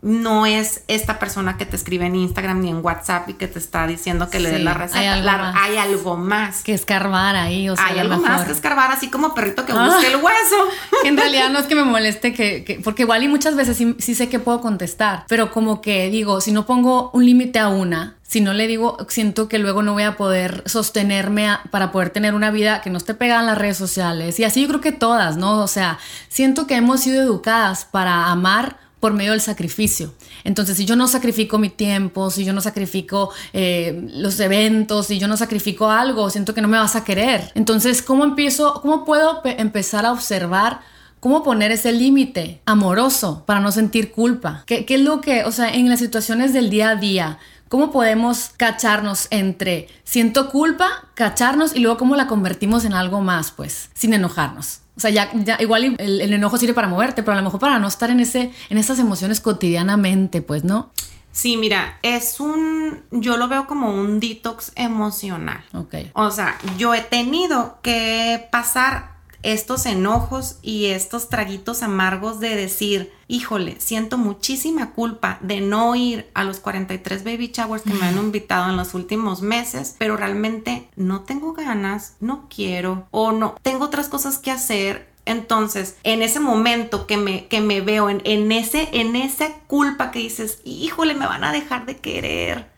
no 0.00 0.46
es 0.46 0.84
esta 0.86 1.18
persona 1.18 1.56
que 1.56 1.66
te 1.66 1.74
escribe 1.74 2.06
en 2.06 2.14
Instagram 2.14 2.60
ni 2.60 2.70
en 2.70 2.84
WhatsApp 2.84 3.28
y 3.30 3.34
que 3.34 3.48
te 3.48 3.58
está 3.58 3.86
diciendo 3.86 4.30
que 4.30 4.38
le 4.38 4.50
dé 4.50 4.60
la 4.60 4.74
receta. 4.74 5.00
Hay 5.00 5.76
algo, 5.76 6.16
más. 6.16 6.62
Que 6.62 6.72
escarbar 6.72 7.34
ahí, 7.34 7.68
o 7.68 7.74
sea, 7.74 7.86
hay 7.86 7.98
algo 7.98 8.18
más 8.18 8.44
que 8.44 8.52
escarbar, 8.52 8.92
así 8.92 9.10
como 9.10 9.34
perrito 9.34 9.66
que 9.66 9.72
busca 9.72 10.06
el 10.06 10.16
hueso. 10.16 10.56
en 11.04 11.16
realidad 11.16 11.50
no 11.50 11.58
es 11.58 11.66
que 11.66 11.74
me 11.74 11.82
moleste, 11.82 12.32
que, 12.32 12.80
porque 12.84 13.02
igual 13.02 13.24
y 13.24 13.28
muchas 13.28 13.56
veces 13.56 13.76
sí, 13.76 14.14
sé 14.14 14.28
que 14.28 14.38
puedo 14.38 14.60
contestar, 14.60 15.24
pero 15.28 15.50
como 15.50 15.80
que 15.80 16.10
digo, 16.10 16.40
si 16.40 16.52
no 16.52 16.64
pongo 16.64 17.10
un 17.12 17.26
límite 17.26 17.58
a 17.58 17.68
una, 17.68 18.16
si 18.22 18.40
no 18.40 18.52
le 18.52 18.66
digo, 18.66 18.98
siento 19.08 19.48
que 19.48 19.58
luego 19.58 19.82
no 19.82 19.94
voy 19.94 20.04
a 20.04 20.16
poder 20.16 20.62
sostenerme 20.66 21.48
para 21.70 21.90
poder 21.90 22.10
tener 22.10 22.34
una 22.34 22.50
vida 22.50 22.82
que 22.82 22.90
no 22.90 22.98
esté 22.98 23.14
pegada 23.14 23.40
en 23.40 23.46
las 23.46 23.58
redes 23.58 23.78
sociales. 23.78 24.38
Y 24.38 24.44
así 24.44 24.62
yo 24.62 24.68
creo 24.68 24.80
que 24.80 24.92
todas, 24.92 25.36
¿no? 25.36 25.60
O 25.60 25.66
sea, 25.66 25.98
siento 26.28 26.66
que 26.66 26.76
hemos 26.76 27.00
sido 27.00 27.22
educadas 27.22 27.84
para 27.84 28.26
amar 28.26 28.87
por 29.00 29.12
medio 29.12 29.32
del 29.32 29.40
sacrificio. 29.40 30.14
Entonces, 30.44 30.76
si 30.76 30.84
yo 30.84 30.96
no 30.96 31.08
sacrifico 31.08 31.58
mi 31.58 31.70
tiempo, 31.70 32.30
si 32.30 32.44
yo 32.44 32.52
no 32.52 32.60
sacrifico 32.60 33.30
eh, 33.52 34.08
los 34.12 34.38
eventos, 34.40 35.06
si 35.06 35.18
yo 35.18 35.28
no 35.28 35.36
sacrifico 35.36 35.90
algo, 35.90 36.30
siento 36.30 36.54
que 36.54 36.60
no 36.60 36.68
me 36.68 36.78
vas 36.78 36.96
a 36.96 37.04
querer. 37.04 37.52
Entonces, 37.54 38.02
¿cómo 38.02 38.24
empiezo, 38.24 38.80
cómo 38.82 39.04
puedo 39.04 39.40
empezar 39.44 40.04
a 40.06 40.12
observar? 40.12 40.80
¿Cómo 41.20 41.42
poner 41.42 41.72
ese 41.72 41.92
límite 41.92 42.60
amoroso 42.64 43.42
para 43.44 43.60
no 43.60 43.72
sentir 43.72 44.12
culpa? 44.12 44.62
¿Qué, 44.66 44.84
¿Qué 44.84 44.94
es 44.94 45.00
lo 45.00 45.20
que, 45.20 45.44
o 45.44 45.52
sea, 45.52 45.68
en 45.74 45.88
las 45.88 45.98
situaciones 45.98 46.52
del 46.52 46.70
día 46.70 46.90
a 46.90 46.96
día, 46.96 47.38
¿Cómo 47.68 47.90
podemos 47.92 48.52
cacharnos 48.56 49.28
entre 49.30 49.88
siento 50.02 50.48
culpa, 50.48 50.88
cacharnos 51.12 51.76
y 51.76 51.80
luego 51.80 51.98
cómo 51.98 52.16
la 52.16 52.26
convertimos 52.26 52.86
en 52.86 52.94
algo 52.94 53.20
más, 53.20 53.50
pues, 53.50 53.90
sin 53.92 54.14
enojarnos? 54.14 54.80
O 54.98 55.00
sea, 55.00 55.10
ya, 55.10 55.30
igual 55.60 55.94
el, 55.96 56.32
enojo 56.32 56.58
sirve 56.58 56.74
para 56.74 56.88
moverte, 56.88 57.22
pero 57.22 57.34
a 57.34 57.36
lo 57.36 57.44
mejor 57.44 57.60
para 57.60 57.78
no 57.78 57.86
estar 57.86 58.10
en, 58.10 58.18
ese, 58.18 58.50
en 58.68 58.78
esas 58.78 58.98
emociones 58.98 59.40
cotidianamente, 59.40 60.42
pues, 60.42 60.64
¿no? 60.64 60.90
Sí, 61.30 61.56
mira, 61.56 62.00
es 62.02 62.40
un, 62.40 63.04
yo 63.12 63.36
lo 63.36 63.46
veo 63.46 63.68
como 63.68 63.94
un 63.94 64.18
detox 64.18 64.72
emocional. 64.74 65.62
Ok. 65.72 65.94
O 66.14 66.32
sea, 66.32 66.58
yo 66.78 66.94
he 66.94 67.00
tenido 67.00 67.78
que 67.80 68.48
pasar 68.50 69.17
estos 69.42 69.86
enojos 69.86 70.58
y 70.62 70.86
estos 70.86 71.28
traguitos 71.28 71.82
amargos 71.82 72.40
de 72.40 72.56
decir, 72.56 73.12
híjole, 73.28 73.76
siento 73.78 74.18
muchísima 74.18 74.92
culpa 74.92 75.38
de 75.40 75.60
no 75.60 75.94
ir 75.94 76.28
a 76.34 76.44
los 76.44 76.60
43 76.60 77.24
baby 77.24 77.52
showers 77.52 77.82
que 77.82 77.94
me 77.94 78.06
han 78.06 78.18
invitado 78.18 78.70
en 78.70 78.76
los 78.76 78.94
últimos 78.94 79.42
meses, 79.42 79.94
pero 79.98 80.16
realmente 80.16 80.88
no 80.96 81.20
tengo 81.20 81.52
ganas, 81.52 82.16
no 82.20 82.46
quiero 82.48 83.06
o 83.10 83.32
no, 83.32 83.56
tengo 83.62 83.84
otras 83.84 84.08
cosas 84.08 84.38
que 84.38 84.50
hacer. 84.50 85.08
Entonces, 85.24 85.98
en 86.04 86.22
ese 86.22 86.40
momento 86.40 87.06
que 87.06 87.18
me, 87.18 87.48
que 87.48 87.60
me 87.60 87.82
veo 87.82 88.08
en, 88.08 88.22
en, 88.24 88.50
ese, 88.50 88.88
en 88.92 89.14
esa 89.14 89.52
culpa 89.66 90.10
que 90.10 90.20
dices, 90.20 90.60
híjole, 90.64 91.14
me 91.14 91.26
van 91.26 91.44
a 91.44 91.52
dejar 91.52 91.84
de 91.84 91.98
querer, 91.98 92.77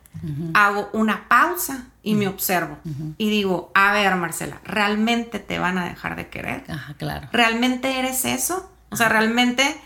hago 0.55 0.91
una 0.93 1.29
pausa 1.29 1.87
y 2.03 2.15
me 2.15 2.29
observo 2.29 2.79
y 3.19 3.31
digo, 3.31 3.71
a 3.75 3.93
ver, 3.93 4.15
Marcela, 4.17 4.61
¿realmente 4.65 5.39
te 5.39 5.59
van 5.59 5.79
a 5.79 5.85
dejar 5.85 6.17
de 6.17 6.29
querer? 6.29 6.65
Ajá, 6.69 6.95
claro. 6.95 7.29
¿Realmente 7.33 7.99
eres 7.99 8.25
eso? 8.25 8.71
O 8.93 8.97
sea, 8.97 9.09
realmente 9.09 9.81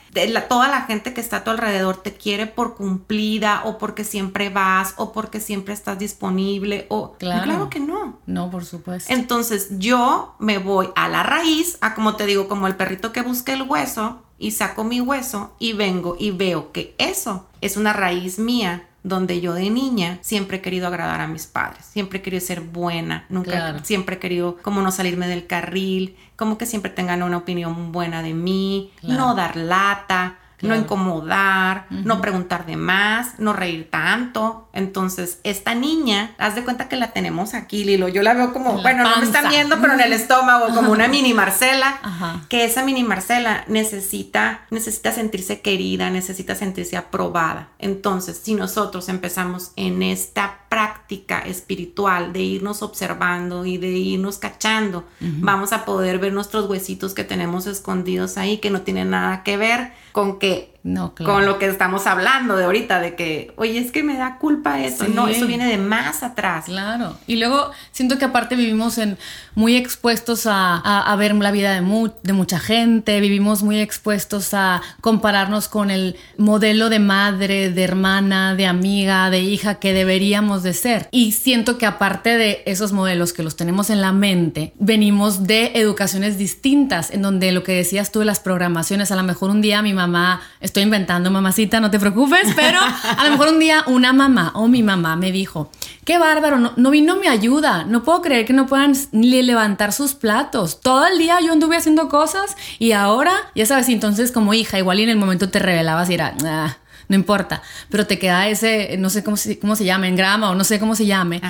toda 0.49 0.69
la 0.69 0.83
gente 0.83 1.13
que 1.13 1.21
está 1.21 1.39
a 1.39 1.45
tu 1.45 1.51
alrededor 1.51 1.99
te 1.99 2.15
quiere 2.15 2.47
por 2.47 2.75
cumplida 2.75 3.63
o 3.65 3.77
porque 3.77 4.03
siempre 4.03 4.49
vas 4.49 4.95
o 4.97 5.13
porque 5.13 5.41
siempre 5.41 5.75
estás 5.75 5.99
disponible 5.99 6.87
o 6.89 7.13
claro, 7.19 7.45
claro 7.45 7.71
que 7.71 7.81
no. 7.81 8.19
No, 8.25 8.51
por 8.51 8.65
supuesto. 8.65 9.13
Entonces 9.13 9.69
yo 9.79 10.35
me 10.39 10.57
voy 10.57 10.89
a 10.97 11.09
la 11.09 11.23
raíz, 11.23 11.77
a 11.83 11.95
como 11.95 12.17
te 12.17 12.25
digo, 12.25 12.49
como 12.49 12.67
el 12.67 12.77
perrito 12.77 13.13
que 13.13 13.21
busca 13.21 13.53
el 13.53 13.63
hueso 13.63 14.23
y 14.39 14.53
saco 14.53 14.85
mi 14.85 15.03
hueso 15.03 15.55
y 15.59 15.75
vengo 15.75 16.17
y 16.19 16.31
veo 16.31 16.73
que 16.73 16.95
eso 16.97 17.47
es 17.61 17.77
una 17.77 17.93
raíz 17.93 18.39
mía 18.39 18.89
donde 19.05 19.41
yo 19.43 19.53
de 19.53 19.71
niña 19.71 20.19
siempre 20.23 20.57
he 20.57 20.61
querido 20.61 20.89
agradar 20.89 21.21
a 21.21 21.29
mis 21.29 21.47
padres, 21.47 21.85
siempre 21.85 22.19
he 22.19 22.23
querido 22.23 22.41
ser 22.41 22.63
buena, 22.63 23.27
nunca 23.29 23.79
siempre 23.85 24.17
he 24.17 24.19
querido 24.19 24.57
como 24.63 24.81
no 24.81 24.91
salirme 24.91 25.29
del 25.29 25.47
carril, 25.47 26.17
como 26.37 26.59
que 26.59 26.67
siempre 26.67 26.91
tengan 26.91 27.23
una 27.23 27.37
opinión 27.37 27.93
buena 27.93 28.23
de 28.23 28.33
mí, 28.33 28.93
no 29.03 29.35
dar 29.35 29.57
lata, 29.57 30.39
no 30.65 30.75
incomodar, 30.75 31.87
no 31.91 32.21
preguntar 32.21 32.67
de 32.67 32.77
más, 32.77 33.39
no 33.39 33.53
reír 33.53 33.89
tanto. 33.91 34.69
Entonces, 34.73 35.39
esta 35.45 35.75
niña, 35.75 36.33
haz 36.39 36.55
de 36.55 36.65
cuenta 36.65 36.89
que 36.89 36.97
la 36.97 37.13
tenemos 37.13 37.55
aquí, 37.55 37.85
Lilo. 37.85 38.09
Yo 38.09 38.23
la 38.23 38.35
veo 38.35 38.53
como, 38.53 38.83
bueno, 38.83 39.05
no 39.05 39.17
me 39.17 39.25
están 39.25 39.49
viendo, 39.49 39.81
pero 39.81 39.95
en 39.95 40.01
el 40.01 40.13
estómago, 40.13 40.75
como 40.75 40.93
una 40.93 41.09
mini 41.15 41.35
Marcela, 41.35 42.45
que 42.49 42.65
esa 42.65 42.85
mini 42.85 43.05
Marcela 43.05 43.65
necesita, 43.69 44.63
necesita 44.71 45.13
sentirse 45.13 45.61
querida, 45.61 46.11
necesita 46.11 46.55
sentirse 46.55 46.97
aprobada. 46.97 47.69
Entonces, 47.79 48.41
si 48.43 48.55
nosotros 48.55 49.09
empezamos 49.09 49.73
en 49.77 50.03
esta 50.03 50.61
práctica 50.69 51.41
espiritual 51.41 52.33
de 52.33 52.41
irnos 52.41 52.83
observando 52.83 53.65
y 53.65 53.79
de 53.79 53.91
irnos 53.91 54.39
cachando, 54.39 55.05
vamos 55.21 55.73
a 55.73 55.85
poder 55.85 56.19
ver 56.19 56.33
nuestros 56.33 56.69
huesitos 56.69 57.15
que 57.15 57.23
tenemos 57.23 57.67
escondidos 57.67 58.37
ahí, 58.39 58.59
que 58.59 58.71
no 58.71 58.83
tienen 58.83 59.11
nada 59.11 59.45
que 59.45 59.57
ver 59.57 59.93
con 60.15 60.39
que 60.39 60.54
que 60.55 60.74
no, 60.85 61.15
Con 61.15 61.47
lo 61.47 61.59
que 61.59 61.65
estamos 61.65 62.07
hablando 62.07 62.57
de 62.57 62.65
ahorita, 62.65 63.01
de 63.01 63.15
que, 63.15 63.55
oye, 63.57 63.79
es 63.79 63.91
que 63.91 64.03
me 64.03 64.19
da 64.19 64.37
culpa 64.37 64.83
eso. 64.83 65.09
No, 65.09 65.29
eso 65.29 65.47
viene 65.47 65.67
de 65.67 65.79
más 65.79 66.23
atrás. 66.23 66.67
Claro. 66.67 67.17
Y 67.27 67.37
luego 67.37 67.71
siento 67.91 68.19
que 68.19 68.27
aparte 68.27 68.55
vivimos 68.55 68.99
en 68.99 69.17
muy 69.55 69.77
expuestos 69.77 70.47
a, 70.47 70.77
a, 70.77 71.17
ver 71.17 71.35
la 71.37 71.53
vida 71.53 71.73
de, 71.81 72.11
de 72.23 72.33
mucha 72.35 72.59
gente, 72.59 73.19
vivimos 73.21 73.63
muy 73.63 73.81
expuestos 73.81 74.53
a 74.53 74.83
compararnos 75.01 75.69
con 75.69 75.91
el 75.91 76.17
modelo 76.37 76.91
de 76.91 76.99
madre, 76.99 77.71
de 77.71 77.83
hermana, 77.83 78.55
de 78.55 78.67
amiga, 78.67 79.31
de 79.31 79.41
hija 79.41 79.77
que 79.77 79.95
deberíamos 79.95 80.63
de 80.63 80.75
ser. 80.75 81.09
Y 81.13 81.33
siento 81.33 81.79
que 81.79 81.87
aparte 81.87 82.37
de 82.37 82.63
esos 82.67 82.93
modelos 82.93 83.33
que 83.33 83.43
los 83.43 83.57
tenemos 83.57 83.89
en 83.89 84.03
la 84.03 84.13
mente, 84.13 84.75
venimos 84.79 85.45
de 85.45 85.73
educaciones 85.77 86.37
distintas, 86.37 87.11
en 87.11 87.23
donde 87.23 87.53
lo 87.53 87.63
que 87.63 87.73
decías 87.73 88.13
tú 88.13 88.19
de 88.19 88.27
las 88.27 88.41
programaciones, 88.41 89.11
a 89.13 89.17
lo 89.17 89.23
mejor 89.23 89.49
un 89.49 89.63
día 89.63 89.81
mi 89.81 89.95
mamá 89.95 90.43
estoy 90.75 90.83
inventando, 90.83 91.31
mamacita, 91.31 91.79
no 91.79 91.89
te 91.89 92.01
preocupes, 92.01 92.53
pero 92.57 92.81
a 92.81 93.25
lo 93.25 93.31
mejor 93.31 93.51
un 93.51 93.61
día 93.61 93.85
una 93.87 94.13
mamá 94.13 94.51
o 94.57 94.67
mi 94.67 94.83
mamá 94.83 95.15
me 95.15 95.31
dijo, 95.31 95.71
qué 96.05 96.19
bárbaro, 96.19 96.59
no, 96.59 96.73
no 96.75 96.91
vino 96.91 97.15
mi 97.15 97.29
ayuda, 97.29 97.85
no 97.85 98.03
puedo 98.03 98.23
creer 98.23 98.45
que 98.45 98.53
no 98.53 98.67
puedan 98.67 98.93
ni 99.13 99.41
levantar 99.43 99.93
sus 99.93 100.15
platos. 100.15 100.81
Todo 100.81 101.07
el 101.07 101.17
día 101.17 101.39
yo 101.41 101.53
anduve 101.53 101.77
haciendo 101.77 102.09
cosas 102.09 102.57
y 102.81 102.91
ahora, 102.91 103.33
ya 103.55 103.67
sabes, 103.67 103.89
entonces 103.89 104.33
como 104.33 104.53
hija, 104.53 104.77
igual 104.77 104.99
y 104.99 105.05
en 105.05 105.11
el 105.11 105.17
momento 105.17 105.49
te 105.49 105.61
revelabas 105.61 106.11
y 106.11 106.15
era... 106.15 106.35
Ah, 106.45 106.77
no 107.09 107.17
importa, 107.17 107.63
pero 107.91 108.07
te 108.07 108.19
queda 108.19 108.49
ese, 108.49 108.97
no 108.99 109.11
sé 109.11 109.23
cómo 109.25 109.37
se, 109.37 109.59
cómo 109.59 109.77
se 109.77 109.85
llama, 109.85 110.09
grama 110.11 110.51
o 110.51 110.55
no 110.55 110.65
sé 110.65 110.79
cómo 110.79 110.95
se 110.95 111.07
llame, 111.07 111.41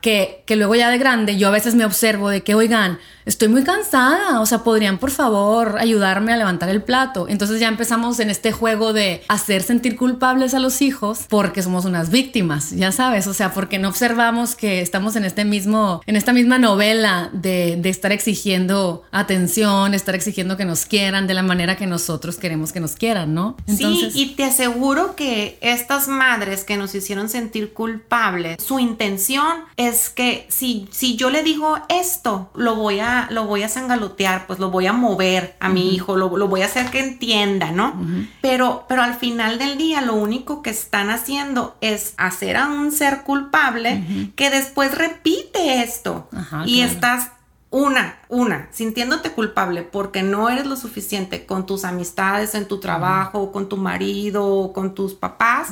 que, 0.00 0.42
que 0.46 0.56
luego 0.56 0.74
ya 0.74 0.90
de 0.90 0.98
grande 0.98 1.36
yo 1.36 1.48
a 1.48 1.50
veces 1.50 1.74
me 1.74 1.84
observo 1.84 2.28
de 2.28 2.42
que, 2.42 2.54
oigan, 2.54 2.98
estoy 3.26 3.48
muy 3.48 3.64
cansada, 3.64 4.40
o 4.40 4.46
sea, 4.46 4.58
podrían 4.62 4.98
por 4.98 5.10
favor 5.10 5.76
ayudarme 5.78 6.32
a 6.32 6.36
levantar 6.36 6.68
el 6.68 6.82
plato. 6.82 7.26
Entonces 7.28 7.60
ya 7.60 7.68
empezamos 7.68 8.20
en 8.20 8.30
este 8.30 8.52
juego 8.52 8.92
de 8.92 9.22
hacer 9.28 9.62
sentir 9.62 9.96
culpables 9.96 10.54
a 10.54 10.58
los 10.58 10.82
hijos 10.82 11.20
porque 11.28 11.62
somos 11.62 11.84
unas 11.84 12.10
víctimas, 12.10 12.70
ya 12.72 12.92
sabes, 12.92 13.26
o 13.26 13.34
sea, 13.34 13.52
porque 13.52 13.78
no 13.78 13.88
observamos 13.88 14.54
que 14.54 14.80
estamos 14.80 15.16
en 15.16 15.24
este 15.24 15.44
mismo, 15.44 16.02
en 16.06 16.16
esta 16.16 16.32
misma 16.32 16.58
novela 16.58 17.30
de, 17.32 17.76
de 17.78 17.88
estar 17.88 18.12
exigiendo 18.12 19.04
atención, 19.10 19.94
estar 19.94 20.14
exigiendo 20.14 20.56
que 20.56 20.64
nos 20.64 20.86
quieran 20.86 21.26
de 21.26 21.34
la 21.34 21.42
manera 21.42 21.76
que 21.76 21.86
nosotros 21.86 22.36
queremos 22.36 22.72
que 22.72 22.80
nos 22.80 22.94
quieran, 22.94 23.34
¿no? 23.34 23.56
Entonces, 23.66 24.12
sí, 24.12 24.22
y 24.22 24.34
te 24.34 24.44
aseguro 24.44 25.03
que 25.14 25.58
estas 25.60 26.08
madres 26.08 26.64
que 26.64 26.76
nos 26.76 26.94
hicieron 26.94 27.28
sentir 27.28 27.72
culpables, 27.72 28.62
su 28.62 28.78
intención 28.78 29.64
es 29.76 30.10
que 30.10 30.46
si, 30.48 30.88
si 30.90 31.16
yo 31.16 31.30
le 31.30 31.42
digo 31.42 31.78
esto, 31.88 32.50
lo 32.54 32.76
voy 32.76 33.00
a 33.00 33.28
lo 33.30 33.46
voy 33.46 33.62
a 33.62 33.68
sangalotear, 33.68 34.46
pues 34.46 34.58
lo 34.58 34.70
voy 34.70 34.86
a 34.86 34.92
mover 34.92 35.56
a 35.60 35.68
mi 35.68 35.94
hijo, 35.94 36.16
lo, 36.16 36.28
voy 36.28 36.62
a 36.62 36.66
hacer 36.66 36.90
que 36.90 37.00
entienda, 37.00 37.70
¿no? 37.70 37.94
pero, 38.40 38.86
pero 38.88 39.02
al 39.02 39.14
final 39.14 39.58
del 39.58 39.78
día 39.78 40.00
lo 40.00 40.14
único 40.14 40.62
que 40.62 40.70
están 40.70 41.10
haciendo 41.10 41.76
es 41.80 42.14
hacer 42.16 42.56
a 42.56 42.66
un 42.66 42.92
ser 42.92 43.22
culpable 43.22 44.32
que 44.36 44.50
después 44.50 44.94
repite 44.94 45.82
esto. 45.82 46.28
y 46.66 46.80
estás 46.80 47.30
una, 47.74 48.14
una, 48.28 48.68
sintiéndote 48.70 49.32
culpable 49.32 49.82
porque 49.82 50.22
no 50.22 50.48
eres 50.48 50.64
lo 50.64 50.76
suficiente 50.76 51.44
con 51.44 51.66
tus 51.66 51.84
amistades, 51.84 52.54
en 52.54 52.68
tu 52.68 52.78
trabajo, 52.78 53.50
con 53.50 53.68
tu 53.68 53.76
marido, 53.76 54.70
con 54.72 54.94
tus 54.94 55.14
papás. 55.14 55.70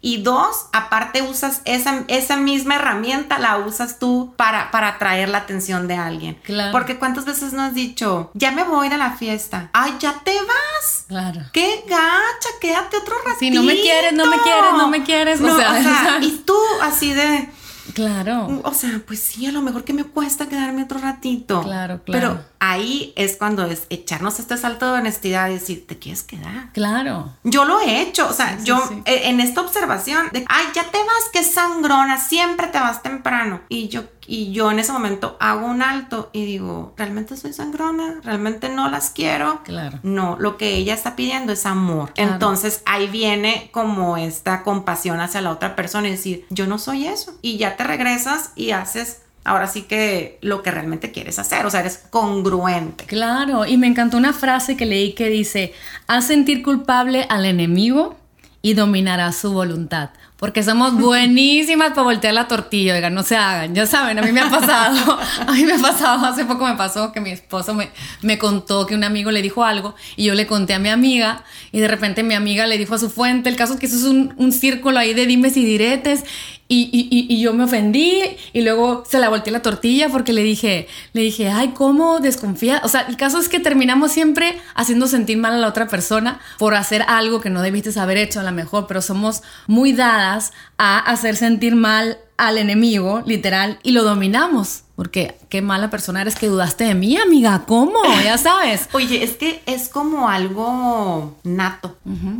Y 0.00 0.22
dos, 0.22 0.66
aparte 0.72 1.22
usas 1.22 1.60
esa, 1.64 2.04
esa 2.06 2.36
misma 2.36 2.76
herramienta, 2.76 3.40
la 3.40 3.58
usas 3.58 3.98
tú 3.98 4.32
para, 4.36 4.70
para 4.70 4.90
atraer 4.90 5.28
la 5.28 5.38
atención 5.38 5.88
de 5.88 5.96
alguien. 5.96 6.38
Claro. 6.44 6.70
Porque 6.70 7.00
cuántas 7.00 7.24
veces 7.24 7.52
no 7.52 7.62
has 7.62 7.74
dicho, 7.74 8.30
ya 8.34 8.52
me 8.52 8.62
voy 8.62 8.88
de 8.88 8.96
la 8.96 9.16
fiesta. 9.16 9.70
Ay, 9.72 9.96
ya 9.98 10.20
te 10.22 10.32
vas. 10.32 11.06
Claro. 11.08 11.40
Qué 11.52 11.82
gacha, 11.88 12.48
quédate 12.60 12.96
otro 12.96 13.16
ratito. 13.26 13.40
Si 13.40 13.50
no 13.50 13.64
me 13.64 13.74
quieres, 13.74 14.12
no 14.12 14.26
me 14.26 14.38
quieres, 14.38 14.72
no 14.76 14.88
me 14.88 15.02
quieres. 15.02 15.40
No, 15.40 15.52
o 15.52 15.56
sea, 15.56 16.18
y 16.22 16.30
tú 16.46 16.56
así 16.80 17.12
de 17.12 17.50
Claro. 17.94 18.60
O 18.64 18.74
sea, 18.74 19.00
pues 19.06 19.20
sí, 19.20 19.46
a 19.46 19.52
lo 19.52 19.62
mejor 19.62 19.84
que 19.84 19.92
me 19.92 20.04
cuesta 20.04 20.48
quedarme 20.48 20.84
otro 20.84 20.98
ratito. 20.98 21.62
Claro, 21.62 22.02
claro. 22.04 22.04
Pero 22.04 22.44
ahí 22.58 23.12
es 23.16 23.36
cuando 23.36 23.64
es 23.64 23.86
echarnos 23.90 24.38
este 24.38 24.56
salto 24.56 24.92
de 24.92 25.00
honestidad 25.00 25.48
y 25.48 25.54
decir, 25.54 25.86
¿te 25.86 25.98
quieres 25.98 26.22
quedar? 26.22 26.72
Claro. 26.72 27.34
Yo 27.44 27.64
lo 27.64 27.80
he 27.80 28.02
hecho, 28.02 28.28
o 28.28 28.32
sea, 28.32 28.58
yo 28.62 28.78
e, 29.04 29.28
en 29.28 29.40
esta 29.40 29.60
observación 29.60 30.28
de, 30.32 30.44
ay, 30.48 30.66
ya 30.74 30.84
te 30.84 30.98
vas, 30.98 31.30
que 31.32 31.42
sangrona, 31.42 32.18
siempre 32.18 32.66
te 32.68 32.78
vas 32.78 33.02
temprano. 33.02 33.60
Y 33.68 33.88
yo 33.88 34.04
y 34.30 34.52
yo 34.52 34.70
en 34.70 34.78
ese 34.78 34.92
momento 34.92 35.36
hago 35.40 35.66
un 35.66 35.82
alto 35.82 36.30
y 36.32 36.44
digo, 36.44 36.94
¿realmente 36.96 37.36
soy 37.36 37.52
sangrona? 37.52 38.20
¿Realmente 38.22 38.68
no 38.68 38.88
las 38.88 39.10
quiero? 39.10 39.60
Claro. 39.64 39.98
No, 40.04 40.36
lo 40.38 40.56
que 40.56 40.76
ella 40.76 40.94
está 40.94 41.16
pidiendo 41.16 41.52
es 41.52 41.66
amor. 41.66 42.12
Entonces 42.14 42.82
ahí 42.86 43.08
viene 43.08 43.70
como 43.72 44.16
esta 44.16 44.62
compasión 44.62 45.18
hacia 45.18 45.40
la 45.40 45.50
otra 45.50 45.74
persona 45.74 46.06
y 46.06 46.12
decir, 46.12 46.46
yo 46.48 46.68
no 46.68 46.78
soy 46.78 47.08
eso. 47.08 47.36
Y 47.42 47.56
ya 47.56 47.76
te 47.76 47.82
regresas 47.82 48.52
y 48.54 48.70
haces 48.70 49.22
ahora 49.42 49.66
sí 49.66 49.82
que 49.82 50.38
lo 50.42 50.62
que 50.62 50.70
realmente 50.70 51.10
quieres 51.10 51.40
hacer, 51.40 51.66
o 51.66 51.70
sea, 51.70 51.80
eres 51.80 51.98
congruente. 52.10 53.06
Claro, 53.06 53.66
y 53.66 53.78
me 53.78 53.88
encantó 53.88 54.16
una 54.16 54.32
frase 54.32 54.76
que 54.76 54.86
leí 54.86 55.14
que 55.14 55.28
dice, 55.28 55.74
haz 56.06 56.28
sentir 56.28 56.62
culpable 56.62 57.26
al 57.30 57.46
enemigo 57.46 58.14
y 58.62 58.74
dominará 58.74 59.32
su 59.32 59.52
voluntad. 59.52 60.10
Porque 60.40 60.62
somos 60.62 60.94
buenísimas 60.94 61.90
para 61.90 62.02
voltear 62.02 62.32
la 62.32 62.48
tortilla, 62.48 62.94
oigan, 62.94 63.12
no 63.12 63.22
se 63.22 63.36
hagan, 63.36 63.74
ya 63.74 63.86
saben, 63.86 64.18
a 64.18 64.22
mí 64.22 64.32
me 64.32 64.40
ha 64.40 64.48
pasado, 64.48 65.20
a 65.46 65.52
mí 65.52 65.64
me 65.64 65.74
ha 65.74 65.78
pasado, 65.78 66.24
hace 66.24 66.46
poco 66.46 66.66
me 66.66 66.76
pasó 66.76 67.12
que 67.12 67.20
mi 67.20 67.30
esposo 67.30 67.74
me, 67.74 67.90
me 68.22 68.38
contó 68.38 68.86
que 68.86 68.94
un 68.94 69.04
amigo 69.04 69.30
le 69.30 69.42
dijo 69.42 69.64
algo 69.64 69.94
y 70.16 70.24
yo 70.24 70.34
le 70.34 70.46
conté 70.46 70.72
a 70.72 70.78
mi 70.78 70.88
amiga 70.88 71.44
y 71.72 71.80
de 71.80 71.88
repente 71.88 72.22
mi 72.22 72.32
amiga 72.32 72.66
le 72.66 72.78
dijo 72.78 72.94
a 72.94 72.98
su 72.98 73.10
fuente, 73.10 73.50
el 73.50 73.56
caso 73.56 73.74
es 73.74 73.80
que 73.80 73.84
eso 73.86 73.96
es 73.96 74.04
un, 74.04 74.32
un 74.38 74.50
círculo 74.52 74.98
ahí 74.98 75.12
de 75.12 75.26
dimes 75.26 75.58
y 75.58 75.64
diretes 75.66 76.24
y, 76.72 76.88
y, 76.92 77.26
y, 77.28 77.40
yo 77.40 77.52
me 77.52 77.64
ofendí 77.64 78.22
y 78.52 78.60
luego 78.60 79.02
se 79.04 79.18
la 79.18 79.28
volteé 79.28 79.52
la 79.52 79.60
tortilla 79.60 80.08
porque 80.08 80.32
le 80.32 80.44
dije, 80.44 80.86
le 81.12 81.22
dije, 81.22 81.48
ay, 81.48 81.72
¿cómo 81.74 82.20
desconfía? 82.20 82.80
O 82.84 82.88
sea, 82.88 83.00
el 83.00 83.16
caso 83.16 83.40
es 83.40 83.48
que 83.48 83.58
terminamos 83.58 84.12
siempre 84.12 84.56
haciendo 84.76 85.08
sentir 85.08 85.36
mal 85.36 85.54
a 85.54 85.58
la 85.58 85.66
otra 85.66 85.88
persona 85.88 86.40
por 86.58 86.76
hacer 86.76 87.02
algo 87.08 87.40
que 87.40 87.50
no 87.50 87.60
debiste 87.60 87.90
haber 87.98 88.18
hecho 88.18 88.38
a 88.38 88.44
lo 88.44 88.52
mejor, 88.52 88.86
pero 88.86 89.02
somos 89.02 89.42
muy 89.66 89.92
dadas 89.92 90.52
a 90.78 90.98
hacer 91.00 91.34
sentir 91.34 91.74
mal 91.74 92.18
al 92.36 92.56
enemigo, 92.56 93.22
literal, 93.26 93.78
y 93.82 93.90
lo 93.90 94.04
dominamos. 94.04 94.84
Porque 94.96 95.36
qué 95.48 95.62
mala 95.62 95.90
persona 95.90 96.20
eres 96.20 96.36
que 96.36 96.46
dudaste 96.46 96.84
de 96.84 96.94
mí, 96.94 97.16
amiga. 97.16 97.64
¿Cómo? 97.66 97.98
Ya 98.22 98.38
sabes. 98.38 98.88
Oye, 98.92 99.24
es 99.24 99.32
que 99.32 99.62
es 99.66 99.88
como 99.88 100.28
algo 100.28 101.36
nato 101.42 101.96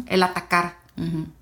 el 0.06 0.22
atacar. 0.22 0.79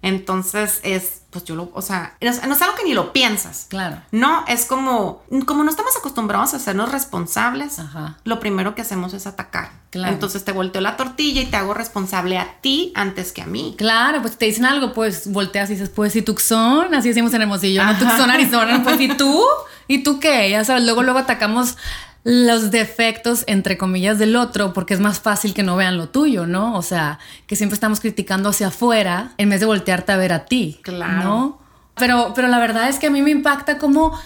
Entonces 0.02 0.80
es, 0.82 1.22
pues 1.30 1.44
yo 1.44 1.54
lo, 1.54 1.70
o 1.74 1.82
sea, 1.82 2.16
no, 2.20 2.28
es 2.28 2.62
algo 2.62 2.74
que 2.76 2.84
ni 2.84 2.94
lo 2.94 3.12
piensas. 3.12 3.66
Claro. 3.68 4.00
No, 4.12 4.44
es 4.46 4.64
como, 4.66 5.22
como 5.46 5.64
no 5.64 5.70
estamos 5.70 5.96
acostumbrados 5.96 6.54
a 6.54 6.58
hacernos 6.58 6.92
responsables, 6.92 7.78
lo 8.24 8.40
primero 8.40 8.74
que 8.74 8.82
hacemos 8.82 9.14
es 9.14 9.26
atacar. 9.26 9.70
Claro. 9.90 10.12
Entonces 10.12 10.44
te 10.44 10.52
volteo 10.52 10.82
la 10.82 10.96
tortilla 10.96 11.40
y 11.40 11.46
te 11.46 11.56
hago 11.56 11.72
responsable 11.72 12.38
a 12.38 12.60
ti 12.60 12.92
antes 12.94 13.32
que 13.32 13.42
a 13.42 13.46
mí. 13.46 13.74
Claro, 13.78 14.20
pues 14.20 14.36
te 14.36 14.44
dicen 14.46 14.66
algo, 14.66 14.92
pues 14.92 15.32
volteas 15.32 15.70
y 15.70 15.74
dices, 15.74 15.88
pues 15.88 16.12
si 16.12 16.22
Tucson, 16.22 16.94
así 16.94 17.08
decimos 17.08 17.32
en 17.34 17.42
Hermosillo, 17.42 17.84
no 17.84 17.98
Tucson, 17.98 18.30
Arizona, 18.30 18.82
pues 18.82 19.00
y 19.00 19.08
tú, 19.08 19.42
¿y 19.86 20.02
tú 20.02 20.20
qué? 20.20 20.50
Ya 20.50 20.64
sabes, 20.64 20.84
luego, 20.84 21.02
luego 21.02 21.18
atacamos 21.18 21.76
los 22.24 22.70
defectos, 22.70 23.44
entre 23.46 23.78
comillas, 23.78 24.18
del 24.18 24.36
otro, 24.36 24.72
porque 24.72 24.94
es 24.94 25.00
más 25.00 25.20
fácil 25.20 25.54
que 25.54 25.62
no 25.62 25.76
vean 25.76 25.96
lo 25.96 26.08
tuyo, 26.08 26.46
¿no? 26.46 26.76
O 26.76 26.82
sea, 26.82 27.18
que 27.46 27.56
siempre 27.56 27.74
estamos 27.74 28.00
criticando 28.00 28.48
hacia 28.48 28.68
afuera 28.68 29.32
en 29.38 29.50
vez 29.50 29.60
de 29.60 29.66
voltearte 29.66 30.12
a 30.12 30.16
ver 30.16 30.32
a 30.32 30.44
ti, 30.44 30.80
claro. 30.82 31.24
¿no? 31.24 31.58
Pero, 31.94 32.32
pero 32.34 32.48
la 32.48 32.58
verdad 32.58 32.88
es 32.88 32.98
que 32.98 33.08
a 33.08 33.10
mí 33.10 33.22
me 33.22 33.30
impacta 33.30 33.78
cómo 33.78 34.18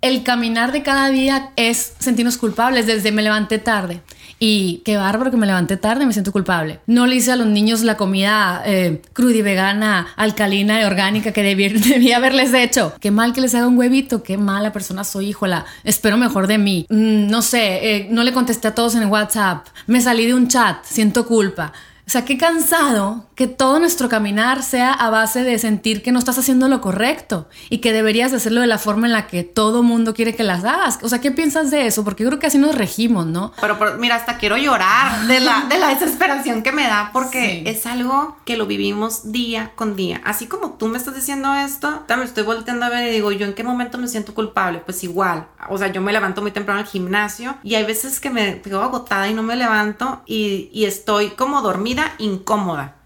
el 0.00 0.22
caminar 0.22 0.72
de 0.72 0.82
cada 0.82 1.08
día 1.08 1.50
es 1.56 1.94
sentirnos 1.98 2.38
culpables 2.38 2.86
desde 2.86 3.12
me 3.12 3.22
levanté 3.22 3.58
tarde. 3.58 4.02
Y 4.38 4.82
qué 4.84 4.96
bárbaro 4.96 5.30
que 5.30 5.36
me 5.36 5.46
levanté 5.46 5.76
tarde, 5.76 6.06
me 6.06 6.12
siento 6.12 6.32
culpable. 6.32 6.80
No 6.86 7.06
le 7.06 7.16
hice 7.16 7.32
a 7.32 7.36
los 7.36 7.46
niños 7.46 7.82
la 7.82 7.96
comida 7.96 8.62
eh, 8.64 9.02
y 9.16 9.42
vegana, 9.42 10.06
alcalina 10.16 10.80
y 10.80 10.84
orgánica 10.84 11.32
que 11.32 11.42
debía, 11.42 12.16
haberles 12.16 12.54
hecho. 12.54 12.94
Qué 13.00 13.10
mal 13.10 13.32
que 13.32 13.40
les 13.40 13.54
haga 13.54 13.66
un 13.66 13.76
huevito, 13.76 14.22
qué 14.22 14.38
mala 14.38 14.72
persona 14.72 15.04
soy, 15.04 15.28
híjola. 15.28 15.66
Espero 15.84 16.16
mejor 16.16 16.46
de 16.46 16.58
mí. 16.58 16.86
Mm, 16.88 17.28
no 17.28 17.42
sé, 17.42 17.96
eh, 17.96 18.08
no 18.10 18.22
le 18.22 18.32
contesté 18.32 18.68
a 18.68 18.74
todos 18.74 18.94
en 18.94 19.06
WhatsApp. 19.06 19.66
Me 19.86 20.00
salí 20.00 20.26
de 20.26 20.34
un 20.34 20.48
chat, 20.48 20.84
siento 20.84 21.26
culpa. 21.26 21.72
O 22.08 22.10
sea, 22.10 22.24
qué 22.24 22.38
cansado 22.38 23.26
que 23.34 23.46
todo 23.46 23.78
nuestro 23.78 24.08
caminar 24.08 24.62
sea 24.62 24.94
a 24.94 25.10
base 25.10 25.44
de 25.44 25.58
sentir 25.58 26.02
que 26.02 26.10
no 26.10 26.18
estás 26.18 26.38
haciendo 26.38 26.66
lo 26.66 26.80
correcto 26.80 27.50
y 27.68 27.78
que 27.78 27.92
deberías 27.92 28.32
hacerlo 28.32 28.62
de 28.62 28.66
la 28.66 28.78
forma 28.78 29.06
en 29.06 29.12
la 29.12 29.26
que 29.26 29.44
todo 29.44 29.82
mundo 29.82 30.14
quiere 30.14 30.34
que 30.34 30.42
las 30.42 30.64
hagas. 30.64 31.00
O 31.02 31.10
sea, 31.10 31.20
¿qué 31.20 31.32
piensas 31.32 31.70
de 31.70 31.86
eso? 31.86 32.04
Porque 32.04 32.22
yo 32.22 32.30
creo 32.30 32.40
que 32.40 32.46
así 32.46 32.56
nos 32.56 32.74
regimos, 32.76 33.26
¿no? 33.26 33.52
Pero, 33.60 33.76
mira, 33.98 34.14
hasta 34.14 34.38
quiero 34.38 34.56
llorar 34.56 35.26
de 35.26 35.40
la, 35.40 35.66
de 35.68 35.76
la 35.76 35.88
desesperación 35.88 36.62
que 36.62 36.72
me 36.72 36.84
da 36.84 37.10
porque 37.12 37.64
es 37.66 37.84
algo 37.84 38.38
que 38.46 38.56
lo 38.56 38.64
vivimos 38.64 39.30
día 39.30 39.72
con 39.74 39.94
día. 39.94 40.22
Así 40.24 40.46
como 40.46 40.78
tú 40.78 40.86
me 40.88 40.96
estás 40.96 41.14
diciendo 41.14 41.54
esto, 41.54 42.04
me 42.08 42.24
estoy 42.24 42.44
volteando 42.44 42.86
a 42.86 42.88
ver 42.88 43.06
y 43.06 43.12
digo, 43.12 43.32
¿yo 43.32 43.44
en 43.44 43.52
qué 43.52 43.64
momento 43.64 43.98
me 43.98 44.08
siento 44.08 44.32
culpable? 44.32 44.78
Pues 44.78 45.04
igual. 45.04 45.46
O 45.68 45.76
sea, 45.76 45.92
yo 45.92 46.00
me 46.00 46.14
levanto 46.14 46.40
muy 46.40 46.52
temprano 46.52 46.80
al 46.80 46.86
gimnasio 46.86 47.58
y 47.62 47.74
hay 47.74 47.84
veces 47.84 48.18
que 48.18 48.30
me 48.30 48.62
quedo 48.62 48.82
agotada 48.82 49.28
y 49.28 49.34
no 49.34 49.42
me 49.42 49.56
levanto 49.56 50.22
y, 50.24 50.70
y 50.72 50.86
estoy 50.86 51.32
como 51.32 51.60
dormida 51.60 51.97
incómoda. 52.18 52.96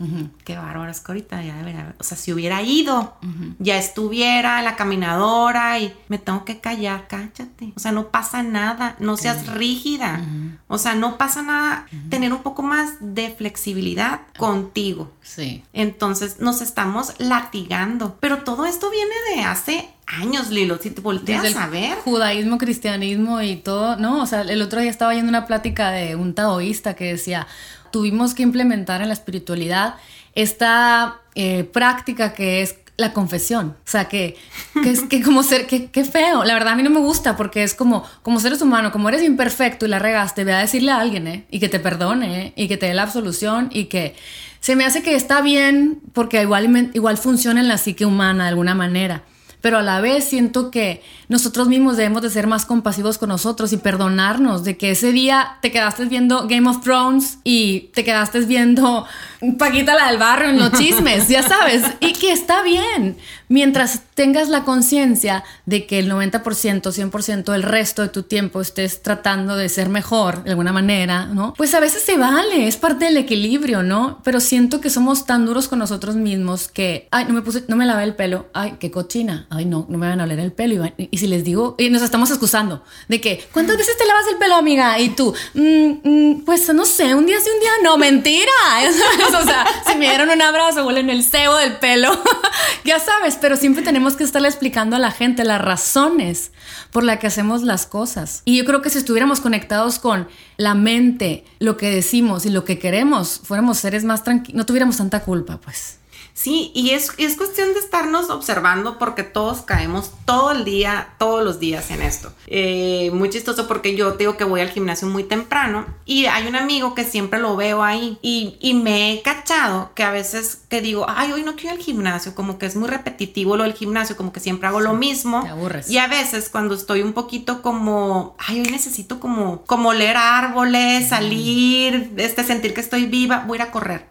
Qué 0.45 0.57
bárbaro, 0.57 0.91
es 0.91 1.01
que 1.01 1.13
ahorita 1.13 1.43
ya 1.43 1.57
debería, 1.57 1.95
o 1.99 2.05
sea, 2.05 2.17
si 2.17 2.33
hubiera 2.33 2.63
ido, 2.63 3.17
ya 3.59 3.77
estuviera 3.79 4.61
la 4.63 4.77
caminadora 4.77 5.79
y 5.79 5.95
me 6.09 6.19
tengo 6.19 6.45
que 6.45 6.61
callar, 6.61 7.07
cállate. 7.09 7.73
O 7.77 7.81
sea, 7.81 7.93
no 7.93 8.09
pasa 8.09 8.43
nada, 8.43 8.97
no 8.99 9.17
seas 9.17 9.47
rígida. 9.47 10.21
O 10.69 10.79
sea, 10.79 10.95
no 10.95 11.19
pasa 11.19 11.43
nada. 11.43 11.87
Tener 12.09 12.33
un 12.33 12.43
poco 12.43 12.63
más 12.63 12.95
de 13.01 13.31
flexibilidad 13.31 14.21
contigo. 14.37 15.13
Sí. 15.23 15.63
Entonces 15.73 16.41
nos 16.41 16.61
estamos 16.61 17.15
latigando. 17.19 18.17
Pero 18.21 18.39
todo 18.39 18.65
esto 18.65 18.91
viene 18.91 19.15
de 19.35 19.45
hace 19.45 19.89
años, 20.07 20.51
Lilo, 20.51 20.79
si 20.79 20.91
te 20.91 21.01
volteas 21.01 21.57
a 21.57 21.69
ver. 21.69 21.99
Judaísmo, 21.99 22.59
cristianismo 22.59 23.41
y 23.41 23.57
todo, 23.57 23.97
¿no? 23.97 24.23
O 24.23 24.27
sea, 24.27 24.43
el 24.43 24.61
otro 24.61 24.81
día 24.81 24.91
estaba 24.91 25.15
yendo 25.15 25.29
una 25.29 25.47
plática 25.47 25.91
de 25.91 26.17
un 26.17 26.35
taoísta 26.35 26.95
que 26.95 27.05
decía, 27.05 27.47
tuvimos 27.93 28.35
que 28.35 28.43
implementar 28.43 29.03
en 29.03 29.09
la 29.09 29.15
espiritualidad 29.15 29.95
esta 30.35 31.21
eh, 31.35 31.65
práctica 31.65 32.35
que 32.35 32.63
es 32.63 32.77
la 32.97 33.13
confesión. 33.13 33.77
O 33.85 33.91
sea, 33.91 34.07
que, 34.07 34.37
es 34.85 35.03
que 35.03 35.23
como 35.23 35.43
ser, 35.43 35.67
que, 35.67 36.05
feo. 36.05 36.45
La 36.45 36.55
verdad 36.55 36.73
a 36.73 36.77
mí 36.77 36.83
no 36.83 36.91
me 36.91 37.01
gusta 37.01 37.37
porque 37.37 37.63
es 37.63 37.75
como, 37.75 38.05
como 38.23 38.41
seres 38.41 38.61
humanos, 38.63 38.93
como 38.93 39.09
eres 39.09 39.23
imperfecto 39.23 39.87
y 39.87 39.89
la 39.89 39.99
regaste, 39.99 40.45
ve 40.45 40.53
a 40.53 40.59
decirle 40.59 40.91
a 40.91 40.99
alguien, 40.99 41.27
¿eh? 41.27 41.45
Y 41.51 41.61
que 41.61 41.69
te 41.69 41.79
perdone, 41.79 42.47
¿eh? 42.47 42.53
Y 42.57 42.69
que 42.69 42.77
te 42.77 42.87
dé 42.87 42.95
la 42.95 43.03
absolución 43.03 43.69
y 43.73 43.85
que 43.85 44.15
se 44.61 44.77
me 44.77 44.85
hace 44.85 45.03
que 45.03 45.15
está 45.15 45.43
bien 45.43 46.01
porque 46.13 46.43
igual, 46.43 46.91
igual 46.95 47.17
funciona 47.19 47.61
en 47.61 47.69
la 47.69 47.79
psique 47.79 48.07
humana 48.07 48.45
de 48.45 48.51
alguna 48.51 48.75
manera 48.75 49.23
pero 49.63 49.79
a 49.79 49.83
la 49.83 50.03
vez 50.03 50.25
siento 50.25 50.71
que 50.71 51.03
nosotros 51.29 51.69
mismos 51.69 51.97
debemos 51.97 52.21
de 52.21 52.29
ser 52.29 52.47
más 52.47 52.67
compasivos 52.67 53.17
con 53.17 53.31
nosotros 53.31 53.73
y 53.73 53.79
perdonarnos 53.79 54.65
de 54.65 54.77
que 54.77 54.91
ese 54.91 55.13
día 55.13 55.57
te 55.63 55.71
quedaste 55.71 56.05
viendo 56.05 56.47
Game 56.47 56.69
of 56.69 56.83
Thrones 56.83 57.39
y 57.45 57.91
te 57.95 58.05
quedaste 58.05 58.41
viendo 58.41 59.07
Paquita 59.59 59.95
la 59.95 60.09
del 60.09 60.19
barrio 60.19 60.51
en 60.51 60.59
los 60.59 60.73
chismes, 60.73 61.29
ya 61.29 61.43
sabes, 61.43 61.85
y 62.01 62.13
que 62.13 62.31
está 62.33 62.63
bien, 62.63 63.17
mientras 63.53 64.01
tengas 64.15 64.49
la 64.49 64.65
conciencia 64.65 65.45
de 65.67 65.87
que 65.87 65.99
el 65.99 66.11
90%, 66.11 66.41
100% 66.41 67.53
del 67.53 67.63
resto 67.63 68.01
de 68.01 68.09
tu 68.09 68.23
tiempo 68.23 68.63
estés 68.63 69.03
tratando 69.03 69.57
de 69.57 69.69
ser 69.69 69.91
mejor 69.91 70.43
de 70.43 70.51
alguna 70.51 70.73
manera, 70.73 71.27
¿no? 71.27 71.53
Pues 71.53 71.75
a 71.75 71.81
veces 71.81 72.03
se 72.03 72.17
vale, 72.17 72.67
es 72.67 72.79
parte 72.79 73.05
del 73.05 73.19
equilibrio, 73.19 73.83
¿no? 73.83 74.21
Pero 74.25 74.41
siento 74.41 74.81
que 74.81 74.89
somos 74.89 75.27
tan 75.27 75.45
duros 75.45 75.69
con 75.69 75.79
nosotros 75.79 76.17
mismos 76.17 76.69
que, 76.69 77.09
ay, 77.11 77.27
no 77.27 77.35
me 77.35 77.43
puse, 77.43 77.63
no 77.69 77.77
me 77.77 77.85
lavé 77.85 78.05
el 78.05 78.15
pelo, 78.15 78.47
ay, 78.55 78.77
qué 78.81 78.91
cochina, 78.91 79.47
ay, 79.51 79.67
no, 79.67 79.85
no 79.91 79.99
me 79.99 80.09
van 80.09 80.23
a 80.23 80.25
oler 80.25 80.39
el 80.39 80.53
pelo. 80.53 80.91
Y, 80.97 81.19
si 81.19 81.27
les 81.27 81.45
digo, 81.45 81.75
y 81.79 81.91
nos 81.91 82.01
estamos 82.01 82.31
excusando 82.31 82.83
de 83.09 83.21
que, 83.21 83.47
¿cuántas 83.53 83.77
veces 83.77 83.99
te 83.99 84.07
lavas 84.07 84.25
el 84.33 84.39
pelo, 84.39 84.55
amiga? 84.55 84.99
Y 84.99 85.11
tú, 85.11 85.35
mm, 85.53 85.91
mm, 86.03 86.45
pues 86.47 86.73
no 86.73 86.87
sé, 86.87 87.15
un 87.15 87.27
día 87.27 87.39
sí, 87.39 87.51
un 87.53 87.61
día 87.61 87.71
no, 87.83 87.99
mentira. 87.99 88.51
o 89.43 89.45
sea, 89.45 89.67
si 89.87 89.99
me 89.99 90.09
dieron 90.09 90.31
un 90.31 90.41
abrazo, 90.41 90.87
huelen 90.87 91.11
el 91.11 91.23
cebo 91.23 91.57
del 91.57 91.77
pelo, 91.77 92.19
ya 92.87 92.99
sabes, 92.99 93.42
pero 93.43 93.57
siempre 93.57 93.83
tenemos 93.83 94.15
que 94.15 94.23
estarle 94.23 94.49
explicando 94.49 94.95
a 94.95 95.01
la 95.01 95.11
gente 95.11 95.45
las 95.45 95.61
razones 95.61 96.53
por 96.93 97.03
las 97.03 97.19
que 97.19 97.27
hacemos 97.27 97.63
las 97.63 97.87
cosas. 97.87 98.41
Y 98.45 98.57
yo 98.57 98.65
creo 98.65 98.81
que 98.81 98.89
si 98.89 98.99
estuviéramos 98.99 99.41
conectados 99.41 99.99
con 99.99 100.29
la 100.57 100.75
mente, 100.75 101.45
lo 101.59 101.77
que 101.77 101.91
decimos 101.91 102.47
y 102.47 102.51
lo 102.51 102.65
que 102.65 102.79
queremos, 102.79 103.41
fuéramos 103.43 103.79
seres 103.79 104.05
más 104.05 104.23
tranquilos, 104.23 104.57
no 104.57 104.65
tuviéramos 104.65 104.97
tanta 104.97 105.25
culpa, 105.25 105.61
pues. 105.61 105.99
Sí, 106.35 106.73
y 106.75 106.91
es, 106.91 107.13
es 107.19 107.37
cuestión 107.37 107.75
de 107.75 107.81
estarnos 107.81 108.31
observando 108.31 108.99
porque 108.99 109.23
todos 109.23 109.63
caemos 109.63 110.13
todo 110.25 110.53
el 110.53 110.65
día, 110.65 111.15
todos 111.19 111.45
los 111.45 111.61
días 111.61 111.91
en 111.91 112.03
esto. 112.03 112.33
Eh, 112.47 113.11
muy 113.13 113.31
chistoso 113.31 113.69
porque 113.69 113.95
yo 113.95 114.13
digo 114.13 114.37
que 114.37 114.45
voy 114.45 114.61
al 114.61 114.71
gimnasio 114.71 115.09
muy 115.09 115.25
temprano 115.25 115.87
y 116.05 116.27
hay 116.27 116.47
un 116.47 116.57
amigo 116.57 116.95
que 116.95 117.05
siempre 117.05 117.39
lo 117.39 117.55
veo 117.57 117.83
ahí 117.83 118.19
y, 118.23 118.57
y 118.61 118.75
me 118.75 119.13
he 119.13 119.23
cachado 119.23 119.93
que 119.95 120.03
a 120.03 120.11
veces 120.11 120.63
que 120.69 120.81
digo, 120.81 121.07
ay, 121.09 121.33
hoy 121.33 121.43
no 121.43 121.55
quiero 121.55 121.75
ir 121.75 121.81
al 121.81 121.85
gimnasio, 121.85 122.35
como 122.35 122.59
que 122.59 122.67
es 122.67 122.77
muy 122.77 122.89
repetitivo 122.89 123.57
lo 123.57 123.65
del 123.65 123.75
gimnasio, 123.75 124.17
como 124.17 124.33
que 124.33 124.41
siempre 124.41 124.69
hago 124.69 124.81
lo 124.81 124.95
mismo. 124.95 125.43
Te 125.43 125.51
aburres. 125.51 125.91
Y 125.91 125.99
a 125.99 126.07
veces 126.07 126.49
cuando 126.49 126.75
estoy 126.75 127.03
un 127.03 127.13
poquito 127.13 127.63
como, 127.63 128.37
ay, 128.39 128.61
hoy 128.61 128.71
necesito 128.71 129.21
como, 129.21 129.63
como 129.65 129.93
leer 129.93 130.17
árboles, 130.17 131.09
salir, 131.09 132.13
este, 132.17 132.43
sentir 132.43 132.73
que 132.75 132.81
estoy 132.81 133.07
viva, 133.07 133.45
voy 133.47 133.59
a 133.59 133.63
ir 133.63 133.69
a 133.69 133.71
correr. 133.71 134.07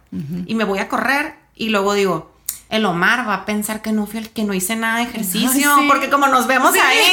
Y 0.45 0.55
me 0.55 0.65
voy 0.65 0.79
a 0.79 0.89
correr 0.89 1.40
y 1.61 1.69
luego 1.69 1.93
digo, 1.93 2.31
el 2.69 2.85
Omar 2.85 3.27
va 3.29 3.35
a 3.35 3.45
pensar 3.45 3.83
que 3.83 3.91
no 3.91 4.07
fui 4.07 4.17
el 4.17 4.29
que 4.29 4.43
no 4.43 4.55
hice 4.55 4.75
nada 4.75 4.97
de 4.97 5.03
ejercicio, 5.03 5.69
porque 5.87 6.09
como 6.09 6.25
nos 6.27 6.47
vemos 6.47 6.73
ahí, 6.73 7.11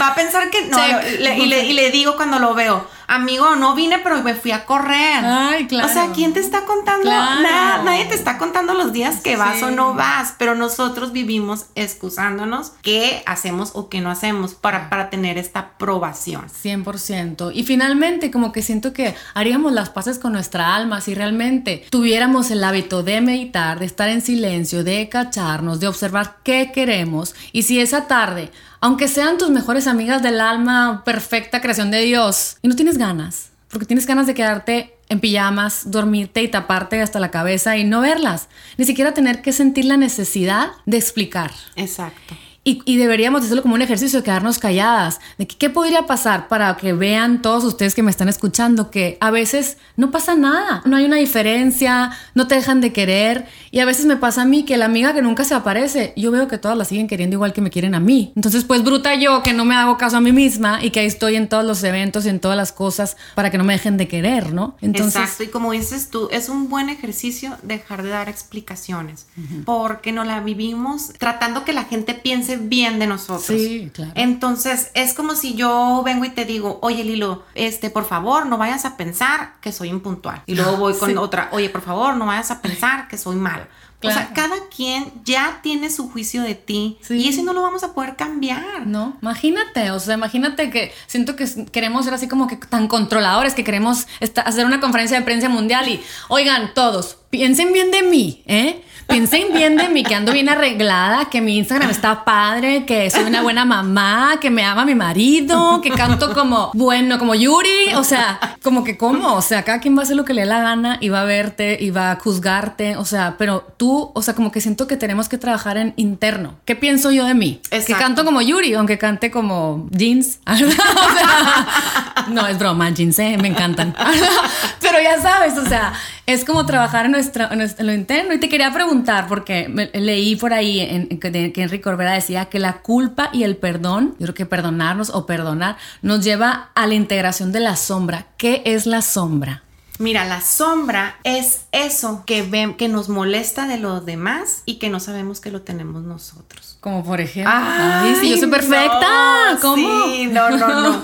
va 0.00 0.08
a 0.08 0.14
pensar 0.14 0.50
que 0.50 0.66
no, 0.66 0.78
y, 0.78 1.46
le, 1.48 1.64
y, 1.64 1.72
le, 1.72 1.90
digo 1.90 2.14
cuando 2.14 2.38
lo 2.38 2.54
veo, 2.54 2.86
amigo, 3.08 3.56
no 3.56 3.74
vine, 3.74 3.98
pero 3.98 4.22
me 4.22 4.34
fui 4.34 4.52
a 4.52 4.66
correr. 4.66 5.24
Ay, 5.24 5.66
claro. 5.66 5.88
O 5.88 5.92
sea, 5.92 6.12
¿quién 6.12 6.32
te 6.34 6.40
está 6.40 6.64
contando? 6.64 7.08
Nada, 7.08 7.82
nadie 7.82 8.04
te 8.04 8.14
está 8.14 8.38
contando 8.38 8.74
los 8.74 8.92
días 8.92 9.20
que 9.20 9.36
vas 9.36 9.62
o 9.62 9.70
no 9.70 9.94
vas, 9.94 10.34
pero 10.38 10.54
nosotros 10.54 11.12
vivimos 11.12 11.66
excusándonos 11.74 12.72
qué 12.82 13.22
hacemos 13.26 13.72
o 13.74 13.88
qué 13.88 14.00
no 14.00 14.10
hacemos 14.10 14.54
para, 14.54 14.90
para 14.90 15.10
tener 15.10 15.38
esta 15.38 15.60
aprobación. 15.60 16.46
100%. 16.48 17.50
Y 17.54 17.64
finalmente, 17.64 18.30
como 18.30 18.52
que 18.52 18.62
siento 18.62 18.92
que 18.92 19.14
haríamos 19.34 19.72
las 19.72 19.88
paces 19.88 20.18
con 20.18 20.32
nuestra 20.32 20.74
alma 20.74 21.00
si 21.00 21.14
realmente 21.14 21.86
tuviéramos 21.90 22.50
el 22.50 22.62
hábito 22.62 23.02
de 23.02 23.20
meditar, 23.20 23.78
de 23.78 23.86
estar 23.86 24.08
en 24.08 24.20
silencio, 24.20 24.84
de 24.84 25.08
cacharnos, 25.08 25.80
de 25.80 25.88
observar 25.88 26.36
qué 26.42 26.70
queremos. 26.72 27.34
Y 27.52 27.62
si 27.62 27.80
esa 27.80 28.06
tarde 28.06 28.50
aunque 28.80 29.08
sean 29.08 29.38
tus 29.38 29.50
mejores 29.50 29.86
amigas 29.86 30.22
del 30.22 30.40
alma, 30.40 31.02
perfecta 31.04 31.60
creación 31.60 31.90
de 31.90 32.00
Dios, 32.02 32.56
y 32.62 32.68
no 32.68 32.76
tienes 32.76 32.98
ganas, 32.98 33.50
porque 33.68 33.86
tienes 33.86 34.06
ganas 34.06 34.26
de 34.26 34.34
quedarte 34.34 34.94
en 35.08 35.20
pijamas, 35.20 35.90
dormirte 35.90 36.42
y 36.42 36.48
taparte 36.48 37.00
hasta 37.00 37.20
la 37.20 37.30
cabeza 37.30 37.76
y 37.76 37.84
no 37.84 38.00
verlas, 38.00 38.48
ni 38.76 38.84
siquiera 38.84 39.14
tener 39.14 39.42
que 39.42 39.52
sentir 39.52 39.84
la 39.84 39.96
necesidad 39.96 40.70
de 40.86 40.98
explicar. 40.98 41.52
Exacto. 41.76 42.36
Y, 42.84 42.98
deberíamos 42.98 43.42
hacerlo 43.42 43.62
como 43.62 43.76
un 43.76 43.82
ejercicio 43.82 44.18
de 44.18 44.24
quedarnos 44.24 44.58
calladas, 44.58 45.20
de 45.38 45.46
que, 45.46 45.56
qué 45.56 45.70
podría 45.70 46.06
pasar 46.06 46.48
para 46.48 46.76
que 46.76 46.92
vean 46.92 47.40
todos 47.40 47.64
ustedes 47.64 47.94
que 47.94 48.02
me 48.02 48.10
están 48.10 48.28
escuchando 48.28 48.90
que 48.90 49.16
a 49.20 49.30
veces 49.30 49.78
no 49.96 50.10
pasa 50.10 50.34
nada, 50.34 50.82
no 50.84 50.96
hay 50.96 51.06
una 51.06 51.16
diferencia, 51.16 52.10
no 52.34 52.46
te 52.46 52.56
dejan 52.56 52.82
de 52.82 52.92
querer 52.92 53.46
y 53.70 53.80
a 53.80 53.86
veces 53.86 54.04
me 54.04 54.16
pasa 54.16 54.42
a 54.42 54.44
mí 54.44 54.64
que 54.64 54.76
la 54.76 54.84
amiga 54.84 55.14
que 55.14 55.22
nunca 55.22 55.44
se 55.44 55.54
aparece, 55.54 56.12
yo 56.14 56.30
veo 56.30 56.46
que 56.46 56.58
todas 56.58 56.76
la 56.76 56.84
siguen 56.84 57.08
queriendo 57.08 57.36
igual 57.36 57.54
que 57.54 57.62
me 57.62 57.70
quieren 57.70 57.94
a 57.94 58.00
mí. 58.00 58.32
Entonces 58.36 58.64
pues 58.64 58.84
bruta 58.84 59.14
yo 59.14 59.42
que 59.42 59.54
no 59.54 59.64
me 59.64 59.74
hago 59.74 59.96
caso 59.96 60.18
a 60.18 60.20
mí 60.20 60.32
misma 60.32 60.84
y 60.84 60.90
que 60.90 61.00
ahí 61.00 61.06
estoy 61.06 61.36
en 61.36 61.48
todos 61.48 61.64
los 61.64 61.82
eventos 61.84 62.26
y 62.26 62.28
en 62.28 62.38
todas 62.38 62.56
las 62.56 62.72
cosas 62.72 63.16
para 63.34 63.50
que 63.50 63.56
no 63.56 63.64
me 63.64 63.72
dejen 63.72 63.96
de 63.96 64.08
querer, 64.08 64.52
¿no? 64.52 64.76
Entonces, 64.82 65.16
Exacto, 65.16 65.44
y 65.44 65.48
como 65.48 65.72
dices 65.72 66.10
tú, 66.10 66.28
es 66.32 66.50
un 66.50 66.68
buen 66.68 66.90
ejercicio 66.90 67.56
dejar 67.62 68.02
de 68.02 68.10
dar 68.10 68.28
explicaciones 68.28 69.26
porque 69.64 70.12
no 70.12 70.24
la 70.24 70.40
vivimos 70.40 71.12
tratando 71.18 71.64
que 71.64 71.72
la 71.72 71.84
gente 71.84 72.12
piense 72.12 72.57
bien 72.58 72.98
de 72.98 73.06
nosotros. 73.06 73.44
Sí, 73.44 73.90
claro. 73.92 74.12
Entonces, 74.14 74.90
es 74.94 75.14
como 75.14 75.34
si 75.34 75.54
yo 75.54 76.02
vengo 76.04 76.24
y 76.24 76.30
te 76.30 76.44
digo, 76.44 76.78
oye 76.82 77.04
Lilo, 77.04 77.44
este, 77.54 77.90
por 77.90 78.04
favor, 78.04 78.46
no 78.46 78.58
vayas 78.58 78.84
a 78.84 78.96
pensar 78.96 79.54
que 79.60 79.72
soy 79.72 79.88
impuntual. 79.88 80.42
Y 80.46 80.54
luego 80.54 80.76
voy 80.76 80.94
con 80.94 81.16
otra, 81.18 81.48
oye, 81.52 81.70
por 81.70 81.82
favor, 81.82 82.16
no 82.16 82.26
vayas 82.26 82.50
a 82.50 82.60
pensar 82.60 83.08
que 83.08 83.18
soy 83.18 83.36
mal. 83.36 83.68
O 84.02 84.10
sea, 84.10 84.32
cada 84.32 84.56
quien 84.74 85.12
ya 85.24 85.58
tiene 85.60 85.90
su 85.90 86.08
juicio 86.08 86.42
de 86.42 86.54
ti 86.54 86.98
y 87.10 87.28
eso 87.28 87.42
no 87.42 87.52
lo 87.52 87.62
vamos 87.62 87.82
a 87.82 87.94
poder 87.94 88.14
cambiar. 88.14 88.86
No, 88.86 89.16
imagínate, 89.20 89.90
o 89.90 89.98
sea, 89.98 90.14
imagínate 90.14 90.70
que 90.70 90.92
siento 91.08 91.34
que 91.34 91.46
queremos 91.72 92.04
ser 92.04 92.14
así 92.14 92.28
como 92.28 92.46
que 92.46 92.56
tan 92.56 92.86
controladores 92.86 93.54
que 93.54 93.64
queremos 93.64 94.06
hacer 94.44 94.66
una 94.66 94.78
conferencia 94.78 95.18
de 95.18 95.24
prensa 95.24 95.48
mundial 95.48 95.88
y, 95.88 96.00
oigan, 96.28 96.74
todos, 96.74 97.18
piensen 97.30 97.72
bien 97.72 97.90
de 97.90 98.02
mí, 98.02 98.42
¿eh? 98.46 98.84
Piensen 99.08 99.54
bien 99.54 99.76
de 99.76 99.88
mí, 99.88 100.02
que 100.02 100.14
ando 100.14 100.32
bien 100.32 100.50
arreglada, 100.50 101.30
que 101.30 101.40
mi 101.40 101.56
Instagram 101.56 101.88
está 101.88 102.26
padre, 102.26 102.84
que 102.84 103.08
soy 103.08 103.24
una 103.24 103.40
buena 103.40 103.64
mamá, 103.64 104.36
que 104.38 104.50
me 104.50 104.62
ama 104.62 104.84
mi 104.84 104.94
marido, 104.94 105.80
que 105.80 105.90
canto 105.90 106.34
como, 106.34 106.70
bueno, 106.74 107.18
como 107.18 107.34
Yuri, 107.34 107.94
o 107.96 108.04
sea, 108.04 108.38
como 108.62 108.84
que 108.84 108.98
como, 108.98 109.34
o 109.34 109.40
sea, 109.40 109.62
cada 109.62 109.80
quien 109.80 109.96
va 109.96 110.00
a 110.00 110.04
hacer 110.04 110.14
lo 110.14 110.26
que 110.26 110.34
le 110.34 110.42
dé 110.42 110.46
la 110.46 110.60
gana 110.60 110.98
y 111.00 111.08
va 111.08 111.22
a 111.22 111.24
verte 111.24 111.78
y 111.80 111.88
va 111.88 112.10
a 112.10 112.16
juzgarte, 112.16 112.98
o 112.98 113.06
sea, 113.06 113.36
pero 113.38 113.66
tú, 113.78 113.87
o 113.88 114.22
sea, 114.22 114.34
como 114.34 114.52
que 114.52 114.60
siento 114.60 114.86
que 114.86 114.96
tenemos 114.96 115.28
que 115.28 115.38
trabajar 115.38 115.76
en 115.76 115.94
interno. 115.96 116.56
¿Qué 116.64 116.76
pienso 116.76 117.10
yo 117.10 117.24
de 117.26 117.34
mí? 117.34 117.60
Es 117.70 117.86
Que 117.86 117.94
canto 117.94 118.24
como 118.24 118.40
Yuri, 118.40 118.74
aunque 118.74 118.98
cante 118.98 119.30
como 119.30 119.88
jeans. 119.90 120.40
no, 122.30 122.46
es 122.46 122.58
broma, 122.58 122.90
jeans, 122.90 123.18
¿eh? 123.18 123.36
me 123.40 123.48
encantan. 123.48 123.94
pero 124.80 125.00
ya 125.00 125.20
sabes, 125.20 125.56
o 125.58 125.66
sea, 125.66 125.92
es 126.26 126.44
como 126.44 126.66
trabajar 126.66 127.06
en, 127.06 127.12
nuestra, 127.12 127.48
en 127.52 127.86
lo 127.86 127.92
interno. 127.92 128.34
Y 128.34 128.38
te 128.38 128.48
quería 128.48 128.72
preguntar, 128.72 129.26
porque 129.28 129.68
leí 129.94 130.36
por 130.36 130.52
ahí 130.52 130.80
en, 130.80 131.18
que, 131.18 131.28
Enrique 131.28 131.80
Corbera 131.80 132.12
decía 132.12 132.46
que 132.46 132.58
la 132.58 132.78
culpa 132.78 133.30
y 133.32 133.44
el 133.44 133.56
perdón, 133.56 134.14
yo 134.18 134.26
creo 134.26 134.34
que 134.34 134.46
perdonarnos 134.46 135.10
o 135.10 135.26
perdonar, 135.26 135.76
nos 136.02 136.24
lleva 136.24 136.70
a 136.74 136.86
la 136.86 136.94
integración 136.94 137.52
de 137.52 137.60
la 137.60 137.76
sombra. 137.76 138.26
¿Qué 138.36 138.62
es 138.64 138.86
la 138.86 139.02
sombra? 139.02 139.62
Mira, 139.98 140.24
la 140.24 140.40
sombra 140.40 141.16
es 141.24 141.62
eso 141.72 142.22
que, 142.24 142.42
ve, 142.42 142.76
que 142.78 142.88
nos 142.88 143.08
molesta 143.08 143.66
de 143.66 143.78
los 143.78 144.06
demás 144.06 144.62
y 144.64 144.78
que 144.78 144.90
no 144.90 145.00
sabemos 145.00 145.40
que 145.40 145.50
lo 145.50 145.62
tenemos 145.62 146.02
nosotros. 146.02 146.78
Como 146.80 147.04
por 147.04 147.20
ejemplo, 147.20 147.52
ay, 147.52 148.16
sí, 148.20 148.30
yo 148.30 148.36
soy 148.36 148.48
perfecta. 148.48 149.58
¿Cómo? 149.60 150.04
Sí, 150.06 150.26
no, 150.26 150.50
no, 150.50 150.68
no. 150.68 151.02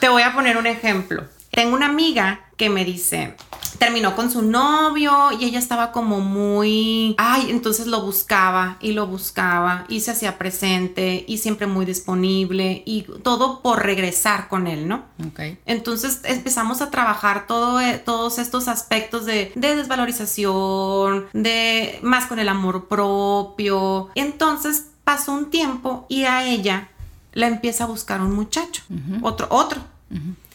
Te 0.00 0.08
voy 0.08 0.22
a 0.22 0.32
poner 0.32 0.56
un 0.56 0.66
ejemplo. 0.66 1.24
Tengo 1.50 1.74
una 1.74 1.86
amiga 1.86 2.42
que 2.56 2.70
me 2.70 2.84
dice, 2.84 3.34
terminó 3.78 4.16
con 4.16 4.30
su 4.30 4.42
novio 4.42 5.30
y 5.38 5.44
ella 5.44 5.58
estaba 5.58 5.92
como 5.92 6.20
muy, 6.20 7.14
ay, 7.18 7.46
entonces 7.50 7.86
lo 7.86 8.02
buscaba 8.02 8.76
y 8.80 8.92
lo 8.92 9.06
buscaba 9.06 9.84
y 9.88 10.00
se 10.00 10.10
hacía 10.10 10.38
presente 10.38 11.24
y 11.26 11.38
siempre 11.38 11.66
muy 11.66 11.86
disponible 11.86 12.82
y 12.84 13.02
todo 13.22 13.62
por 13.62 13.82
regresar 13.82 14.48
con 14.48 14.66
él, 14.66 14.88
¿no? 14.88 15.04
Ok. 15.26 15.40
Entonces 15.66 16.20
empezamos 16.24 16.82
a 16.82 16.90
trabajar 16.90 17.46
todo, 17.46 17.80
eh, 17.80 18.02
todos 18.04 18.38
estos 18.38 18.68
aspectos 18.68 19.24
de, 19.24 19.52
desvalorización, 19.54 21.26
de 21.32 21.98
más 22.02 22.26
con 22.26 22.38
el 22.38 22.48
amor 22.48 22.88
propio. 22.88 24.08
Entonces 24.14 24.86
pasó 25.04 25.32
un 25.32 25.50
tiempo 25.50 26.06
y 26.08 26.24
a 26.24 26.46
ella 26.46 26.88
la 27.32 27.46
empieza 27.46 27.84
a 27.84 27.86
buscar 27.86 28.20
un 28.20 28.34
muchacho, 28.34 28.82
otro, 29.22 29.46
otro. 29.50 29.80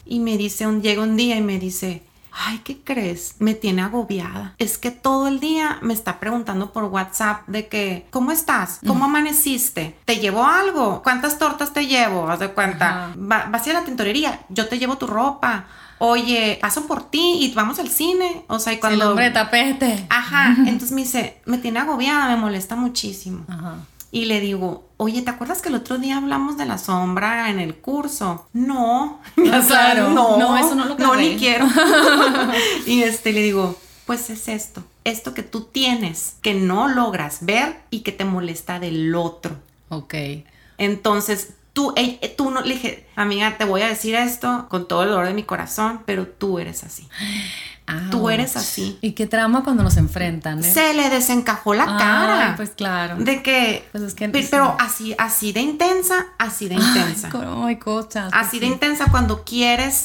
Y 0.06 0.20
me 0.20 0.36
dice, 0.36 0.66
un, 0.66 0.82
llega 0.82 1.02
un 1.02 1.16
día 1.16 1.36
y 1.36 1.42
me 1.42 1.58
dice, 1.58 2.02
ay, 2.34 2.58
¿qué 2.64 2.78
crees? 2.82 3.36
Me 3.38 3.54
tiene 3.54 3.82
agobiada. 3.82 4.54
Es 4.58 4.78
que 4.78 4.90
todo 4.90 5.28
el 5.28 5.40
día 5.40 5.78
me 5.82 5.94
está 5.94 6.20
preguntando 6.20 6.72
por 6.72 6.84
WhatsApp 6.84 7.46
de 7.46 7.68
que, 7.68 8.06
¿cómo 8.10 8.32
estás? 8.32 8.80
¿Cómo 8.86 9.04
amaneciste? 9.04 9.96
¿Te 10.04 10.18
llevo 10.18 10.44
algo? 10.44 11.02
¿Cuántas 11.02 11.38
tortas 11.38 11.72
te 11.72 11.86
llevo? 11.86 12.28
Haz 12.28 12.40
de 12.40 12.50
cuenta. 12.50 13.12
vas 13.16 13.66
a 13.66 13.70
ir 13.70 13.76
a 13.76 13.80
la 13.80 13.86
tintorería, 13.86 14.40
yo 14.48 14.68
te 14.68 14.78
llevo 14.78 14.98
tu 14.98 15.06
ropa. 15.06 15.66
Oye, 15.98 16.58
paso 16.60 16.86
por 16.86 17.08
ti 17.08 17.38
y 17.40 17.54
vamos 17.54 17.78
al 17.78 17.88
cine. 17.88 18.44
O 18.48 18.58
sea, 18.58 18.72
y 18.72 18.78
cuando. 18.78 19.04
El 19.04 19.10
hombre 19.10 19.30
tapete. 19.30 20.06
Ajá. 20.10 20.56
Entonces 20.66 20.92
me 20.92 21.02
dice, 21.02 21.40
me 21.46 21.58
tiene 21.58 21.78
agobiada, 21.78 22.28
me 22.28 22.36
molesta 22.36 22.74
muchísimo. 22.74 23.44
Ajá 23.48 23.76
y 24.14 24.26
le 24.26 24.38
digo, 24.38 24.88
oye, 24.96 25.22
¿te 25.22 25.30
acuerdas 25.30 25.60
que 25.60 25.70
el 25.70 25.74
otro 25.74 25.98
día 25.98 26.18
hablamos 26.18 26.56
de 26.56 26.66
la 26.66 26.78
sombra 26.78 27.50
en 27.50 27.58
el 27.58 27.74
curso? 27.74 28.46
No, 28.52 29.20
ah, 29.50 29.62
claro, 29.66 30.10
no, 30.10 30.38
no, 30.38 30.56
eso 30.56 30.76
no 30.76 30.84
lo 30.84 30.96
No, 30.96 31.16
ni 31.16 31.34
quiero. 31.34 31.66
y 32.86 33.02
este 33.02 33.32
le 33.32 33.42
digo, 33.42 33.76
pues 34.06 34.30
es 34.30 34.46
esto, 34.46 34.84
esto 35.02 35.34
que 35.34 35.42
tú 35.42 35.62
tienes, 35.62 36.36
que 36.42 36.54
no 36.54 36.86
logras 36.86 37.44
ver 37.44 37.80
y 37.90 38.02
que 38.02 38.12
te 38.12 38.24
molesta 38.24 38.78
del 38.78 39.12
otro. 39.16 39.56
Ok. 39.88 40.14
Entonces, 40.78 41.54
tú, 41.72 41.92
tú 42.36 42.52
no, 42.52 42.60
le 42.60 42.74
dije, 42.74 43.08
amiga, 43.16 43.58
te 43.58 43.64
voy 43.64 43.82
a 43.82 43.88
decir 43.88 44.14
esto 44.14 44.66
con 44.68 44.86
todo 44.86 45.02
el 45.02 45.08
dolor 45.08 45.26
de 45.26 45.34
mi 45.34 45.42
corazón, 45.42 46.02
pero 46.06 46.28
tú 46.28 46.60
eres 46.60 46.84
así. 46.84 47.08
Tú 48.10 48.30
eres 48.30 48.56
así. 48.56 48.98
Y 49.02 49.12
qué 49.12 49.26
trama 49.26 49.62
cuando 49.62 49.82
nos 49.82 49.96
enfrentan. 49.96 50.60
¿eh? 50.60 50.62
Se 50.62 50.94
le 50.94 51.10
desencajó 51.10 51.74
la 51.74 51.84
cara. 51.84 52.54
Pues 52.56 52.70
claro. 52.70 53.16
De 53.16 53.42
que. 53.42 53.86
Pues 53.92 54.04
es 54.04 54.14
que 54.14 54.28
pero, 54.28 54.76
así, 54.78 55.14
así 55.18 55.52
de 55.52 55.60
intensa, 55.60 56.26
así 56.38 56.68
de 56.68 56.76
intensa. 56.76 57.30
Ay, 57.64 57.76
cosas. 57.76 58.30
Así 58.32 58.58
de 58.58 58.66
intensa 58.66 59.06
cuando 59.10 59.44
quieres 59.44 60.04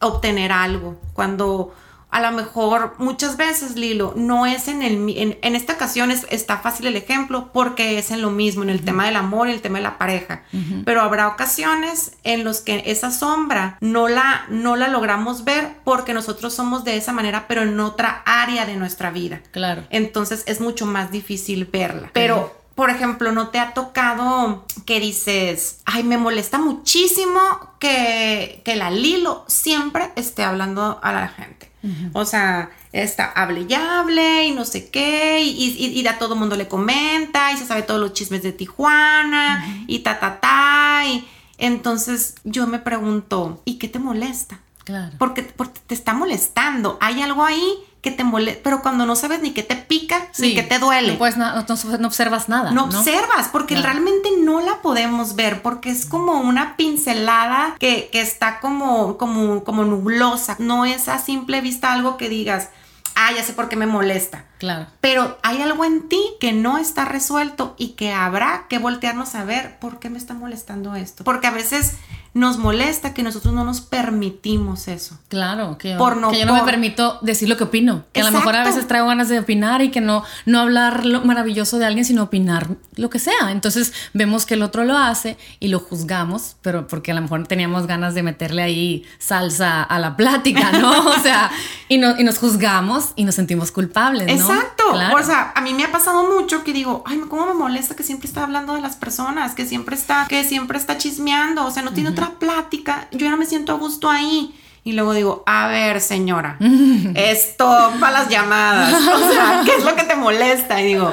obtener 0.00 0.52
algo. 0.52 1.00
Cuando 1.12 1.74
a 2.16 2.20
lo 2.22 2.32
mejor 2.34 2.94
muchas 2.96 3.36
veces, 3.36 3.76
Lilo, 3.76 4.14
no 4.16 4.46
es 4.46 4.68
en 4.68 4.82
el 4.82 5.36
en, 5.42 5.54
esta 5.54 5.74
ocasión 5.74 6.10
está 6.10 6.56
fácil 6.56 6.86
el 6.86 6.96
ejemplo 6.96 7.50
porque 7.52 7.98
es 7.98 8.10
en 8.10 8.22
lo 8.22 8.30
mismo, 8.30 8.62
en 8.62 8.70
el 8.70 8.82
tema 8.82 9.04
del 9.04 9.16
amor 9.16 9.48
y 9.48 9.52
el 9.52 9.60
tema 9.60 9.76
de 9.76 9.84
la 9.84 9.98
pareja. 9.98 10.42
Pero 10.86 11.02
habrá 11.02 11.28
ocasiones 11.28 12.12
en 12.24 12.42
los 12.42 12.60
que 12.60 12.84
esa 12.86 13.10
sombra 13.10 13.76
no 13.82 14.08
la, 14.08 14.46
no 14.48 14.76
la 14.76 14.88
logramos 14.88 15.44
ver 15.44 15.72
porque 15.84 16.14
nosotros 16.14 16.54
somos 16.54 16.84
de 16.84 16.96
esa 16.96 17.12
manera, 17.12 17.44
pero 17.48 17.60
en 17.64 17.78
otra 17.80 18.22
área 18.24 18.64
de 18.64 18.76
nuestra 18.76 19.10
vida. 19.10 19.42
Claro. 19.50 19.84
Entonces 19.90 20.42
es 20.46 20.62
mucho 20.62 20.86
más 20.86 21.10
difícil 21.10 21.66
verla. 21.66 22.08
Pero 22.14 22.50
por 22.74 22.88
ejemplo, 22.88 23.32
¿no 23.32 23.48
te 23.48 23.58
ha 23.58 23.74
tocado 23.74 24.64
que 24.86 25.00
dices, 25.00 25.80
ay, 25.84 26.02
me 26.02 26.16
molesta 26.16 26.56
muchísimo 26.58 27.40
que, 27.78 28.62
que 28.64 28.74
la 28.74 28.90
Lilo 28.90 29.44
siempre 29.48 30.12
esté 30.16 30.44
hablando 30.44 30.98
a 31.02 31.12
la 31.12 31.28
gente? 31.28 31.66
O 32.12 32.24
sea, 32.24 32.70
está, 32.92 33.30
hable 33.32 33.66
y 33.68 33.74
hable 33.74 34.44
y 34.46 34.50
no 34.52 34.64
sé 34.64 34.90
qué, 34.90 35.42
y, 35.42 36.06
a 36.06 36.18
todo 36.18 36.36
mundo 36.36 36.56
le 36.56 36.68
comenta, 36.68 37.52
y 37.52 37.56
se 37.56 37.66
sabe 37.66 37.82
todos 37.82 38.00
los 38.00 38.12
chismes 38.12 38.42
de 38.42 38.52
Tijuana, 38.52 39.84
y 39.86 40.00
ta, 40.00 40.18
ta, 40.18 40.40
ta, 40.40 41.04
y 41.06 41.26
entonces 41.58 42.34
yo 42.44 42.66
me 42.66 42.78
pregunto, 42.78 43.62
¿y 43.64 43.74
qué 43.74 43.88
te 43.88 43.98
molesta? 43.98 44.60
Claro. 44.84 45.16
Porque, 45.18 45.42
porque 45.42 45.80
te 45.86 45.94
está 45.94 46.12
molestando, 46.14 46.98
hay 47.00 47.22
algo 47.22 47.44
ahí 47.44 47.66
que 48.06 48.12
te 48.12 48.22
molesta, 48.22 48.60
pero 48.62 48.82
cuando 48.82 49.04
no 49.04 49.16
sabes 49.16 49.42
ni 49.42 49.50
qué 49.50 49.64
te 49.64 49.74
pica, 49.74 50.28
ni 50.38 50.54
qué 50.54 50.62
te 50.62 50.78
duele. 50.78 51.14
Pues 51.14 51.36
no, 51.36 51.52
no, 51.52 52.06
observas 52.06 52.48
nada. 52.48 52.70
No, 52.70 52.84
observas, 52.84 53.48
porque 53.50 53.74
realmente 53.74 54.28
no 54.38 54.60
la 54.60 54.80
podemos 54.80 55.34
ver, 55.34 55.60
porque 55.60 55.90
es 55.90 56.06
como 56.06 56.34
una 56.34 56.76
pincelada 56.76 57.74
que, 57.80 58.08
que, 58.12 58.20
está 58.20 58.60
como, 58.60 59.18
como, 59.18 59.64
como 59.64 59.84
nublosa. 59.84 60.54
No 60.60 60.84
es 60.84 61.08
a 61.08 61.18
simple 61.18 61.60
vista 61.60 61.92
algo 61.92 62.16
que 62.16 62.28
digas, 62.28 62.68
ah, 63.16 63.32
ya 63.34 63.42
sé 63.42 63.54
por 63.54 63.68
qué 63.68 63.74
me 63.74 63.86
molesta. 63.86 64.44
Claro. 64.58 64.86
Pero 65.00 65.38
hay 65.42 65.60
algo 65.60 65.84
en 65.84 66.08
ti 66.08 66.20
que 66.40 66.52
no 66.52 66.78
está 66.78 67.04
resuelto 67.04 67.74
y 67.78 67.90
que 67.90 68.12
habrá 68.12 68.66
que 68.68 68.78
voltearnos 68.78 69.34
a 69.34 69.44
ver 69.44 69.78
por 69.78 69.98
qué 69.98 70.10
me 70.10 70.18
está 70.18 70.34
molestando 70.34 70.94
esto. 70.94 71.24
Porque 71.24 71.46
a 71.46 71.50
veces 71.50 71.96
nos 72.36 72.58
molesta 72.58 73.14
que 73.14 73.22
nosotros 73.22 73.54
no 73.54 73.64
nos 73.64 73.80
permitimos 73.80 74.88
eso. 74.88 75.18
Claro, 75.28 75.78
que, 75.78 75.92
yo, 75.92 76.14
no, 76.14 76.30
no 76.30 76.54
me 76.54 76.62
permito 76.64 77.18
decir 77.22 77.48
lo 77.48 77.56
que 77.56 77.64
opino. 77.64 78.04
Que 78.12 78.20
a 78.20 78.24
lo 78.24 78.30
mejor 78.30 78.54
a 78.54 78.62
veces 78.62 78.86
traigo 78.86 79.06
ganas 79.06 79.30
de 79.30 79.38
opinar 79.38 79.80
y 79.80 79.90
que 79.90 80.02
no, 80.02 80.22
no 80.44 80.60
hablar 80.60 81.06
lo 81.06 81.22
maravilloso 81.22 81.78
de 81.78 81.86
alguien, 81.86 82.04
sino 82.04 82.24
opinar 82.24 82.68
lo 82.94 83.08
que 83.08 83.18
sea. 83.18 83.50
Entonces 83.50 83.94
vemos 84.12 84.44
que 84.44 84.52
el 84.52 84.62
otro 84.62 84.84
lo 84.84 84.98
hace 84.98 85.38
y 85.60 85.68
lo 85.68 85.80
juzgamos, 85.80 86.56
pero 86.60 86.86
porque 86.86 87.12
a 87.12 87.14
lo 87.14 87.22
mejor 87.22 87.46
teníamos 87.48 87.86
ganas 87.86 88.14
de 88.14 88.22
meterle 88.22 88.62
ahí 88.62 89.04
salsa 89.18 89.82
a 89.82 89.98
la 89.98 90.14
plática, 90.16 90.72
¿no? 90.72 91.06
O 91.16 91.18
sea, 91.20 91.50
y, 91.88 91.96
no, 91.96 92.18
y 92.18 92.24
nos 92.24 92.36
juzgamos 92.36 93.12
y 93.16 93.24
nos 93.24 93.34
sentimos 93.34 93.72
culpables, 93.72 94.26
¿no? 94.38 94.45
Exacto. 94.52 94.84
O 94.92 95.22
sea, 95.22 95.52
a 95.54 95.60
mí 95.60 95.74
me 95.74 95.84
ha 95.84 95.92
pasado 95.92 96.30
mucho 96.30 96.64
que 96.64 96.72
digo, 96.72 97.02
ay, 97.06 97.20
¿cómo 97.28 97.46
me 97.46 97.54
molesta 97.54 97.96
que 97.96 98.02
siempre 98.02 98.28
está 98.28 98.44
hablando 98.44 98.74
de 98.74 98.80
las 98.80 98.96
personas, 98.96 99.54
que 99.54 99.66
siempre 99.66 99.96
está, 99.96 100.26
que 100.28 100.44
siempre 100.44 100.78
está 100.78 100.98
chismeando, 100.98 101.64
o 101.64 101.70
sea, 101.70 101.82
no 101.82 101.92
tiene 101.92 102.10
otra 102.10 102.32
plática, 102.38 103.08
yo 103.12 103.26
ya 103.26 103.36
me 103.36 103.46
siento 103.46 103.72
a 103.72 103.76
gusto 103.76 104.10
ahí. 104.10 104.54
Y 104.84 104.92
luego 104.92 105.14
digo, 105.14 105.42
a 105.46 105.66
ver, 105.66 106.00
señora, 106.00 106.58
esto 107.14 107.92
para 107.98 108.20
las 108.20 108.28
llamadas. 108.28 108.94
O 108.94 109.32
sea, 109.32 109.62
¿qué 109.64 109.74
es 109.74 109.84
lo 109.84 109.96
que 109.96 110.04
te 110.04 110.14
molesta? 110.14 110.80
Y 110.80 110.86
digo, 110.86 111.10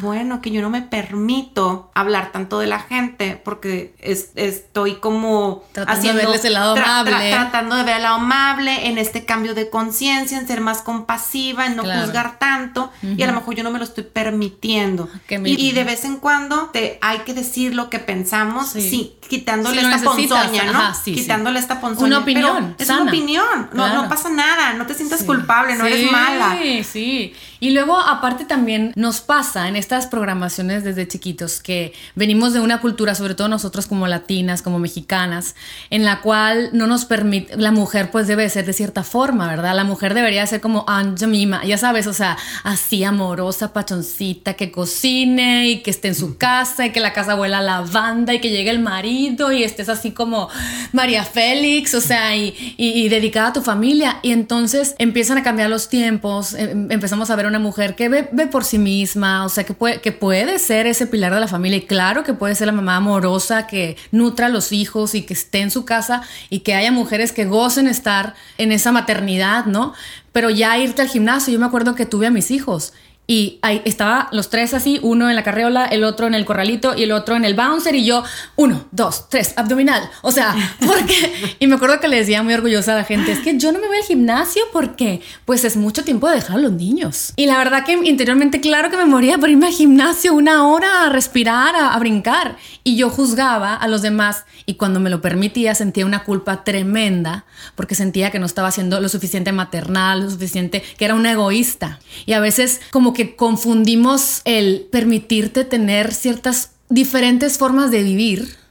bueno, 0.00 0.40
que 0.40 0.50
yo 0.50 0.60
no 0.62 0.70
me 0.70 0.82
permito 0.82 1.90
hablar 1.94 2.32
tanto 2.32 2.58
de 2.58 2.66
la 2.66 2.80
gente 2.80 3.40
porque 3.44 3.94
estoy 3.98 4.96
como 4.96 5.64
tratando 5.72 5.98
haciendo, 5.98 6.20
de 6.20 6.26
verles 6.26 6.44
el 6.44 6.54
lado 6.54 6.76
amable. 6.76 7.30
tratando 7.30 7.76
de 7.76 7.82
ver 7.84 7.96
el 7.96 8.02
lado 8.02 8.16
amable 8.16 8.88
en 8.88 8.98
este 8.98 9.24
cambio 9.24 9.54
de 9.54 9.70
conciencia, 9.70 10.38
en 10.38 10.46
ser 10.46 10.60
más 10.60 10.82
compasiva, 10.82 11.66
en 11.66 11.76
no 11.76 11.82
juzgar 11.82 12.38
tanto 12.38 12.92
y 13.02 13.22
a 13.22 13.26
lo 13.26 13.32
mejor 13.32 13.54
yo 13.54 13.62
no 13.62 13.70
me 13.70 13.78
lo 13.78 13.84
estoy 13.84 14.04
permitiendo. 14.04 15.08
Y, 15.28 15.72
de 15.72 15.84
vez 15.84 16.04
en 16.04 16.16
cuando 16.16 16.70
te, 16.72 16.98
hay 17.00 17.20
que 17.20 17.34
decir 17.34 17.74
lo 17.74 17.90
que 17.90 17.98
pensamos, 17.98 18.68
sí, 18.68 19.16
quitándole 19.28 19.80
esta 19.80 20.02
ponzoña, 20.02 20.72
¿no? 20.72 20.92
quitándole 21.04 21.58
esta 21.58 21.80
ponzoña. 21.80 22.06
Una 22.06 22.18
opinión. 22.18 22.74
es 22.78 22.88
una 22.88 23.04
opinión, 23.04 23.70
no, 23.72 23.92
no 23.94 24.08
pasa 24.08 24.30
nada, 24.30 24.74
no 24.74 24.86
te 24.86 24.94
sientas 24.94 25.22
culpable, 25.22 25.76
no 25.76 25.86
eres 25.86 26.10
mala. 26.10 26.56
Sí, 26.60 26.84
sí. 26.84 27.34
Y 27.60 27.70
luego 27.70 27.98
aparte 27.98 28.44
también 28.44 28.92
nos 28.94 29.20
pasa 29.20 29.68
en 29.68 29.76
estas 29.84 30.06
programaciones 30.06 30.82
desde 30.82 31.06
chiquitos, 31.06 31.60
que 31.60 31.92
venimos 32.14 32.54
de 32.54 32.60
una 32.60 32.80
cultura, 32.80 33.14
sobre 33.14 33.34
todo 33.34 33.48
nosotros 33.48 33.86
como 33.86 34.06
latinas, 34.06 34.62
como 34.62 34.78
mexicanas, 34.78 35.56
en 35.90 36.04
la 36.04 36.22
cual 36.22 36.70
no 36.72 36.86
nos 36.86 37.04
permite, 37.04 37.58
la 37.58 37.70
mujer 37.70 38.10
pues 38.10 38.26
debe 38.26 38.48
ser 38.48 38.64
de 38.64 38.72
cierta 38.72 39.04
forma, 39.04 39.46
¿verdad? 39.46 39.76
La 39.76 39.84
mujer 39.84 40.14
debería 40.14 40.46
ser 40.46 40.62
como 40.62 40.86
Anja 40.88 41.26
Mima, 41.26 41.62
ya 41.66 41.76
sabes, 41.76 42.06
o 42.06 42.14
sea, 42.14 42.38
así 42.62 43.04
amorosa, 43.04 43.74
pachoncita, 43.74 44.54
que 44.54 44.72
cocine 44.72 45.68
y 45.68 45.82
que 45.82 45.90
esté 45.90 46.08
en 46.08 46.14
su 46.14 46.38
casa 46.38 46.86
y 46.86 46.92
que 46.92 47.00
la 47.00 47.12
casa 47.12 47.34
huela 47.34 47.58
a 47.58 47.62
lavanda 47.62 48.32
y 48.32 48.40
que 48.40 48.48
llegue 48.48 48.70
el 48.70 48.78
marido 48.78 49.52
y 49.52 49.64
estés 49.64 49.90
así 49.90 50.12
como 50.12 50.48
María 50.92 51.24
Félix, 51.24 51.94
o 51.94 52.00
sea, 52.00 52.34
y, 52.34 52.74
y, 52.78 53.10
dedicada 53.10 53.48
a 53.48 53.52
tu 53.52 53.60
familia. 53.60 54.18
Y 54.22 54.32
entonces 54.32 54.94
empiezan 54.98 55.36
a 55.36 55.42
cambiar 55.42 55.68
los 55.68 55.90
tiempos, 55.90 56.54
em, 56.54 56.90
empezamos 56.90 57.28
a 57.28 57.36
ver 57.36 57.46
una 57.46 57.58
mujer 57.58 57.94
que 57.96 58.08
ve, 58.08 58.28
ve 58.32 58.46
por 58.46 58.64
sí 58.64 58.78
misma, 58.78 59.44
o 59.44 59.48
sea, 59.48 59.64
que 59.64 59.73
puede, 59.74 60.00
que 60.00 60.12
puede 60.12 60.58
ser 60.58 60.86
ese 60.86 61.06
pilar 61.06 61.34
de 61.34 61.40
la 61.40 61.48
familia 61.48 61.78
y 61.78 61.86
claro 61.86 62.22
que 62.22 62.34
puede 62.34 62.54
ser 62.54 62.66
la 62.66 62.72
mamá 62.72 62.96
amorosa 62.96 63.66
que 63.66 63.96
nutra 64.10 64.46
a 64.46 64.48
los 64.48 64.72
hijos 64.72 65.14
y 65.14 65.22
que 65.22 65.34
esté 65.34 65.60
en 65.60 65.70
su 65.70 65.84
casa 65.84 66.22
y 66.50 66.60
que 66.60 66.74
haya 66.74 66.92
mujeres 66.92 67.32
que 67.32 67.44
gocen 67.44 67.86
estar 67.86 68.34
en 68.58 68.72
esa 68.72 68.92
maternidad, 68.92 69.66
¿no? 69.66 69.94
Pero 70.32 70.50
ya 70.50 70.78
irte 70.78 71.02
al 71.02 71.08
gimnasio, 71.08 71.52
yo 71.52 71.60
me 71.60 71.66
acuerdo 71.66 71.94
que 71.94 72.06
tuve 72.06 72.26
a 72.26 72.30
mis 72.30 72.50
hijos 72.50 72.92
y 73.26 73.58
ahí 73.62 73.80
estaba 73.86 74.28
los 74.32 74.50
tres 74.50 74.74
así, 74.74 74.98
uno 75.02 75.30
en 75.30 75.36
la 75.36 75.42
carriola, 75.42 75.86
el 75.86 76.04
otro 76.04 76.26
en 76.26 76.34
el 76.34 76.44
corralito 76.44 76.94
y 76.94 77.04
el 77.04 77.12
otro 77.12 77.36
en 77.36 77.46
el 77.46 77.54
bouncer 77.54 77.94
y 77.94 78.04
yo, 78.04 78.22
uno, 78.56 78.84
dos, 78.90 79.30
tres, 79.30 79.54
abdominal. 79.56 80.10
O 80.20 80.30
sea, 80.30 80.54
porque... 80.86 81.56
y 81.58 81.66
me 81.66 81.76
acuerdo 81.76 82.00
que 82.00 82.08
le 82.08 82.16
decía 82.16 82.42
muy 82.42 82.52
orgullosa 82.52 82.92
a 82.92 82.96
la 82.96 83.04
gente, 83.04 83.32
es 83.32 83.38
que 83.38 83.56
yo 83.56 83.72
no 83.72 83.78
me 83.78 83.88
voy 83.88 83.96
al 83.96 84.04
gimnasio 84.04 84.62
porque 84.72 85.22
pues 85.46 85.64
es 85.64 85.76
mucho 85.76 86.04
tiempo 86.04 86.28
de 86.28 86.36
dejar 86.36 86.56
a 86.56 86.60
los 86.60 86.72
niños. 86.72 87.32
Y 87.36 87.46
la 87.46 87.56
verdad 87.56 87.84
que 87.86 87.92
interiormente 87.92 88.60
claro 88.60 88.90
que 88.90 88.98
me 88.98 89.06
moría 89.06 89.38
por 89.38 89.48
irme 89.48 89.68
al 89.68 89.72
gimnasio 89.72 90.34
una 90.34 90.68
hora 90.68 91.04
a 91.04 91.08
respirar, 91.08 91.74
a, 91.76 91.94
a 91.94 91.98
brincar. 91.98 92.58
Y 92.82 92.96
yo 92.96 93.08
juzgaba 93.08 93.74
a 93.74 93.88
los 93.88 94.02
demás 94.02 94.44
y 94.66 94.74
cuando 94.74 95.00
me 95.00 95.08
lo 95.08 95.22
permitía 95.22 95.74
sentía 95.74 96.04
una 96.04 96.24
culpa 96.24 96.62
tremenda 96.62 97.46
porque 97.74 97.94
sentía 97.94 98.30
que 98.30 98.38
no 98.38 98.44
estaba 98.44 98.68
haciendo 98.68 99.00
lo 99.00 99.08
suficiente 99.08 99.52
maternal, 99.52 100.24
lo 100.24 100.30
suficiente, 100.30 100.82
que 100.98 101.06
era 101.06 101.14
una 101.14 101.32
egoísta. 101.32 102.00
Y 102.26 102.34
a 102.34 102.40
veces 102.40 102.82
como 102.90 103.13
que 103.14 103.36
confundimos 103.36 104.42
el 104.44 104.86
permitirte 104.90 105.64
tener 105.64 106.12
ciertas 106.12 106.72
diferentes 106.88 107.56
formas 107.56 107.90
de 107.90 108.02
vivir 108.02 108.64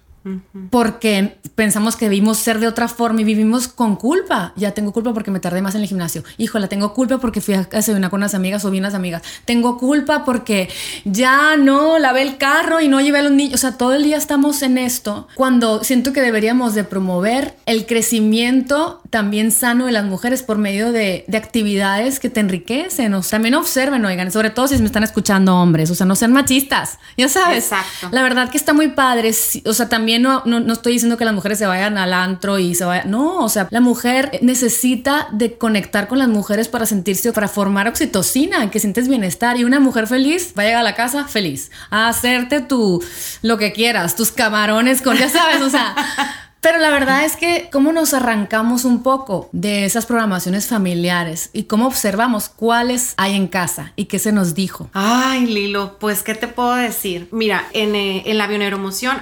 porque 0.69 1.37
pensamos 1.55 1.97
que 1.97 2.05
debimos 2.05 2.37
ser 2.37 2.59
de 2.59 2.67
otra 2.67 2.87
forma 2.87 3.21
y 3.21 3.23
vivimos 3.25 3.67
con 3.67 3.97
culpa. 3.97 4.53
Ya 4.55 4.71
tengo 4.71 4.93
culpa 4.93 5.13
porque 5.13 5.31
me 5.31 5.39
tardé 5.39 5.61
más 5.61 5.75
en 5.75 5.81
el 5.81 5.87
gimnasio. 5.87 6.23
Híjole, 6.37 6.67
tengo 6.67 6.93
culpa 6.93 7.17
porque 7.17 7.41
fui 7.41 7.55
a 7.55 7.67
una 7.89 8.09
con 8.09 8.19
unas 8.19 8.33
amigas 8.33 8.63
o 8.63 8.71
vi 8.71 8.79
unas 8.79 8.93
amigas. 8.93 9.21
Tengo 9.45 9.77
culpa 9.77 10.23
porque 10.23 10.69
ya 11.03 11.57
no 11.57 11.99
lavé 11.99 12.21
el 12.21 12.37
carro 12.37 12.79
y 12.79 12.87
no 12.87 13.01
llevé 13.01 13.19
a 13.19 13.23
los 13.23 13.33
niños. 13.33 13.55
O 13.55 13.57
sea, 13.57 13.77
todo 13.77 13.93
el 13.93 14.03
día 14.03 14.17
estamos 14.17 14.61
en 14.61 14.77
esto 14.77 15.27
cuando 15.35 15.83
siento 15.83 16.13
que 16.13 16.21
deberíamos 16.21 16.73
de 16.73 16.85
promover 16.85 17.55
el 17.65 17.85
crecimiento 17.85 19.01
también 19.13 19.51
sano 19.51 19.85
de 19.85 19.91
las 19.91 20.05
mujeres 20.05 20.41
por 20.41 20.57
medio 20.57 20.91
de, 20.91 21.23
de 21.27 21.37
actividades 21.37 22.19
que 22.19 22.31
te 22.31 22.39
enriquecen. 22.39 23.13
O 23.13 23.21
sea, 23.21 23.37
también 23.37 23.53
observen, 23.53 24.03
oigan, 24.03 24.31
sobre 24.31 24.49
todo 24.49 24.67
si 24.67 24.75
me 24.79 24.87
están 24.87 25.03
escuchando 25.03 25.55
hombres. 25.55 25.91
O 25.91 25.95
sea, 25.95 26.07
no 26.07 26.15
sean 26.15 26.33
machistas. 26.33 26.97
Ya 27.15 27.29
sabes. 27.29 27.65
Exacto. 27.65 28.09
La 28.11 28.23
verdad 28.23 28.49
que 28.49 28.57
está 28.57 28.73
muy 28.73 28.87
padre. 28.87 29.31
O 29.65 29.73
sea, 29.73 29.87
también 29.87 30.23
no, 30.23 30.41
no, 30.45 30.73
estoy 30.73 30.93
diciendo 30.93 31.15
que 31.15 31.25
las 31.25 31.35
mujeres 31.35 31.59
se 31.59 31.67
vayan 31.67 31.99
al 31.99 32.11
antro 32.11 32.57
y 32.57 32.73
se 32.73 32.85
vayan. 32.85 33.11
No, 33.11 33.37
o 33.37 33.49
sea, 33.49 33.67
la 33.69 33.81
mujer 33.81 34.39
necesita 34.41 35.27
de 35.31 35.59
conectar 35.59 36.07
con 36.07 36.17
las 36.17 36.27
mujeres 36.27 36.67
para 36.67 36.87
sentirse, 36.87 37.31
para 37.33 37.47
formar 37.47 37.87
oxitocina, 37.87 38.71
que 38.71 38.79
sientes 38.79 39.07
bienestar. 39.07 39.57
Y 39.57 39.63
una 39.63 39.79
mujer 39.79 40.07
feliz 40.07 40.55
va 40.57 40.63
a 40.63 40.65
llegar 40.65 40.79
a 40.79 40.83
la 40.83 40.95
casa 40.95 41.25
feliz, 41.25 41.69
a 41.91 42.07
hacerte 42.07 42.61
tu, 42.61 43.03
lo 43.43 43.59
que 43.59 43.73
quieras, 43.73 44.15
tus 44.15 44.31
camarones 44.31 45.03
con, 45.03 45.15
ya 45.19 45.29
sabes, 45.29 45.61
o 45.61 45.69
sea. 45.69 45.93
Pero 46.63 46.77
la 46.77 46.91
verdad 46.91 47.25
es 47.25 47.35
que 47.35 47.67
cómo 47.73 47.91
nos 47.91 48.13
arrancamos 48.13 48.85
un 48.85 49.03
poco 49.03 49.49
de 49.51 49.83
esas 49.83 50.05
programaciones 50.05 50.67
familiares 50.67 51.49
y 51.51 51.65
cómo 51.65 51.85
observamos 51.87 52.47
cuáles 52.47 53.15
hay 53.17 53.35
en 53.35 53.47
casa 53.47 53.91
y 53.97 54.05
qué 54.05 54.17
se 54.17 54.31
nos 54.31 54.55
dijo. 54.55 54.89
Ay, 54.93 55.45
Lilo, 55.45 55.99
pues 55.99 56.23
qué 56.23 56.35
te 56.35 56.47
puedo 56.47 56.73
decir. 56.75 57.27
Mira, 57.33 57.67
en, 57.73 57.95
eh, 57.95 58.23
en 58.27 58.37
la 58.37 58.47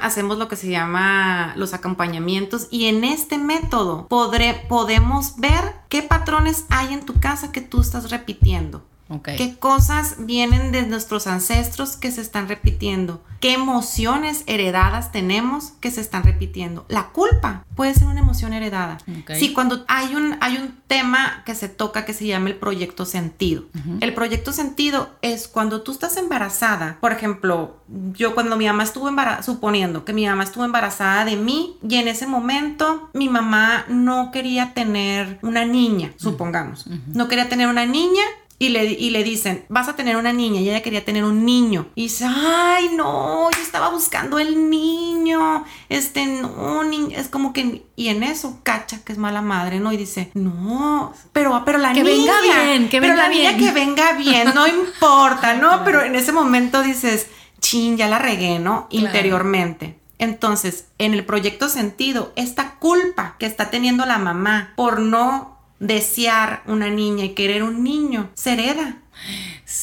hacemos 0.01 0.37
lo 0.37 0.47
que 0.47 0.55
se 0.55 0.69
llama 0.69 1.53
los 1.55 1.73
acompañamientos 1.73 2.67
y 2.69 2.85
en 2.85 3.03
este 3.03 3.39
método 3.39 4.07
podemos 4.07 5.37
ver 5.37 5.73
qué 5.89 6.03
patrones 6.03 6.65
hay 6.69 6.93
en 6.93 7.05
tu 7.05 7.19
casa 7.19 7.51
que 7.51 7.61
tú 7.61 7.81
estás 7.81 8.11
repitiendo. 8.11 8.85
¿Qué 9.19 9.57
cosas 9.57 10.15
vienen 10.19 10.71
de 10.71 10.83
nuestros 10.83 11.27
ancestros 11.27 11.97
que 11.97 12.11
se 12.11 12.21
están 12.21 12.47
repitiendo? 12.47 13.23
¿Qué 13.39 13.53
emociones 13.53 14.43
heredadas 14.45 15.11
tenemos 15.11 15.73
que 15.81 15.91
se 15.91 15.99
están 15.99 16.23
repitiendo? 16.23 16.85
La 16.89 17.07
culpa 17.07 17.65
puede 17.75 17.93
ser 17.93 18.07
una 18.07 18.19
emoción 18.19 18.53
heredada. 18.53 18.99
Sí, 19.35 19.51
cuando 19.53 19.83
hay 19.87 20.15
un, 20.15 20.37
hay 20.41 20.57
un 20.57 20.75
tema 20.87 21.43
que 21.45 21.55
se 21.55 21.67
toca 21.67 22.05
que 22.05 22.13
se 22.13 22.27
llama 22.27 22.49
el 22.49 22.55
proyecto 22.55 23.05
sentido. 23.05 23.65
El 23.99 24.13
proyecto 24.13 24.53
sentido 24.53 25.09
es 25.21 25.47
cuando 25.47 25.81
tú 25.81 25.91
estás 25.91 26.17
embarazada. 26.17 26.97
Por 27.01 27.11
ejemplo, 27.11 27.81
yo 28.13 28.35
cuando 28.35 28.57
mi 28.57 28.67
mamá 28.67 28.83
estuvo 28.83 29.09
embarazada, 29.09 29.43
suponiendo 29.43 30.05
que 30.05 30.13
mi 30.13 30.27
mamá 30.27 30.43
estuvo 30.43 30.63
embarazada 30.63 31.25
de 31.25 31.35
mí 31.35 31.77
y 31.87 31.95
en 31.95 32.07
ese 32.07 32.27
momento 32.27 33.09
mi 33.13 33.27
mamá 33.27 33.85
no 33.89 34.31
quería 34.31 34.73
tener 34.73 35.39
una 35.41 35.65
niña, 35.65 36.13
supongamos. 36.17 36.85
No 37.07 37.27
quería 37.27 37.49
tener 37.49 37.67
una 37.67 37.85
niña 37.85 38.23
y 38.61 38.69
le, 38.69 38.85
y 38.85 39.09
le 39.09 39.23
dicen, 39.23 39.65
vas 39.69 39.87
a 39.87 39.95
tener 39.95 40.17
una 40.17 40.33
niña 40.33 40.61
y 40.61 40.69
ella 40.69 40.83
quería 40.83 41.03
tener 41.03 41.23
un 41.23 41.45
niño. 41.45 41.87
Y 41.95 42.03
dice, 42.03 42.25
ay, 42.27 42.91
no, 42.93 43.49
yo 43.49 43.59
estaba 43.59 43.89
buscando 43.89 44.37
el 44.37 44.69
niño, 44.69 45.65
este, 45.89 46.27
no, 46.27 46.83
es 46.83 47.27
como 47.27 47.53
que, 47.53 47.83
y 47.95 48.09
en 48.09 48.21
eso 48.21 48.59
cacha 48.61 49.03
que 49.03 49.13
es 49.13 49.17
mala 49.17 49.41
madre, 49.41 49.79
¿no? 49.79 49.91
Y 49.91 49.97
dice, 49.97 50.29
no, 50.35 51.11
pero, 51.33 51.63
pero 51.65 51.79
la 51.79 51.91
que 51.91 52.03
niña, 52.03 52.33
venga 52.39 52.63
bien, 52.63 52.87
que 52.87 53.01
pero 53.01 53.13
venga 53.13 53.23
la 53.23 53.29
niña 53.33 53.57
que 53.57 53.71
venga 53.71 54.13
bien, 54.13 54.51
no 54.53 54.67
importa, 54.85 55.55
¿no? 55.55 55.83
Pero 55.83 56.03
en 56.03 56.13
ese 56.13 56.31
momento 56.31 56.83
dices, 56.83 57.25
chin, 57.61 57.97
ya 57.97 58.07
la 58.07 58.19
regué, 58.19 58.59
¿no? 58.59 58.85
Interiormente. 58.91 59.97
Entonces, 60.19 60.85
en 60.99 61.15
el 61.15 61.25
proyecto 61.25 61.67
sentido, 61.67 62.31
esta 62.35 62.75
culpa 62.75 63.37
que 63.39 63.47
está 63.47 63.71
teniendo 63.71 64.05
la 64.05 64.19
mamá 64.19 64.73
por 64.75 64.99
no 64.99 65.50
desear 65.81 66.61
una 66.67 66.89
niña 66.89 67.25
y 67.25 67.29
querer 67.29 67.63
un 67.63 67.83
niño, 67.83 68.29
se 68.35 68.53
hereda. 68.53 68.97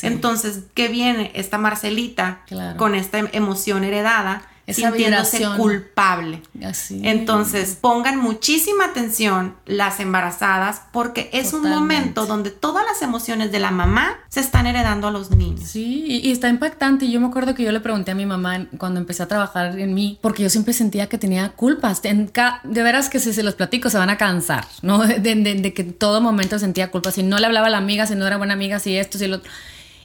Entonces, 0.02 0.62
¿qué 0.74 0.88
viene 0.88 1.32
esta 1.34 1.58
Marcelita 1.58 2.44
con 2.76 2.94
esta 2.94 3.18
emoción 3.18 3.84
heredada? 3.84 4.42
Sintiéndose 4.68 5.44
culpable. 5.56 6.42
Entonces, 6.90 7.78
pongan 7.80 8.18
muchísima 8.18 8.86
atención 8.86 9.56
las 9.66 10.00
embarazadas 10.00 10.82
porque 10.92 11.30
es 11.32 11.52
un 11.52 11.68
momento 11.68 12.26
donde 12.26 12.50
todas 12.50 12.84
las 12.86 13.00
emociones 13.02 13.50
de 13.50 13.60
la 13.60 13.70
mamá 13.70 14.18
se 14.28 14.40
están 14.40 14.66
heredando 14.66 15.08
a 15.08 15.10
los 15.10 15.30
niños. 15.30 15.68
Sí, 15.68 16.20
y, 16.22 16.30
está 16.30 16.48
impactante. 16.48 17.06
Y 17.06 17.12
yo 17.12 17.20
me 17.20 17.28
acuerdo 17.28 17.54
que 17.54 17.62
yo 17.62 17.72
le 17.72 17.80
pregunté 17.80 18.10
a 18.10 18.14
mi 18.14 18.26
mamá 18.26 18.66
cuando 18.76 19.00
empecé 19.00 19.22
a 19.22 19.28
trabajar 19.28 19.78
en 19.78 19.94
mí, 19.94 20.18
porque 20.20 20.42
yo 20.42 20.50
siempre 20.50 20.74
sentía 20.74 21.08
que 21.08 21.18
tenía 21.18 21.50
culpas. 21.50 22.02
de 22.02 22.82
veras 22.82 23.08
que 23.08 23.20
si 23.20 23.32
se 23.32 23.42
los 23.42 23.54
platico 23.54 23.90
se 23.90 23.98
van 23.98 24.10
a 24.10 24.18
cansar, 24.18 24.66
¿no? 24.82 24.98
De, 25.18 25.34
de 25.34 25.74
que 25.74 25.82
en 25.82 25.94
todo 25.94 26.20
momento 26.20 26.58
sentía 26.58 26.90
culpas. 26.90 27.14
Si 27.14 27.22
no 27.22 27.38
le 27.38 27.46
hablaba 27.46 27.66
a 27.66 27.70
la 27.70 27.78
amiga, 27.78 28.06
si 28.06 28.14
no 28.14 28.26
era 28.26 28.36
buena 28.36 28.54
amiga, 28.54 28.78
si 28.78 28.96
esto, 28.96 29.18
si 29.18 29.26
lo 29.26 29.36
otro. 29.36 29.50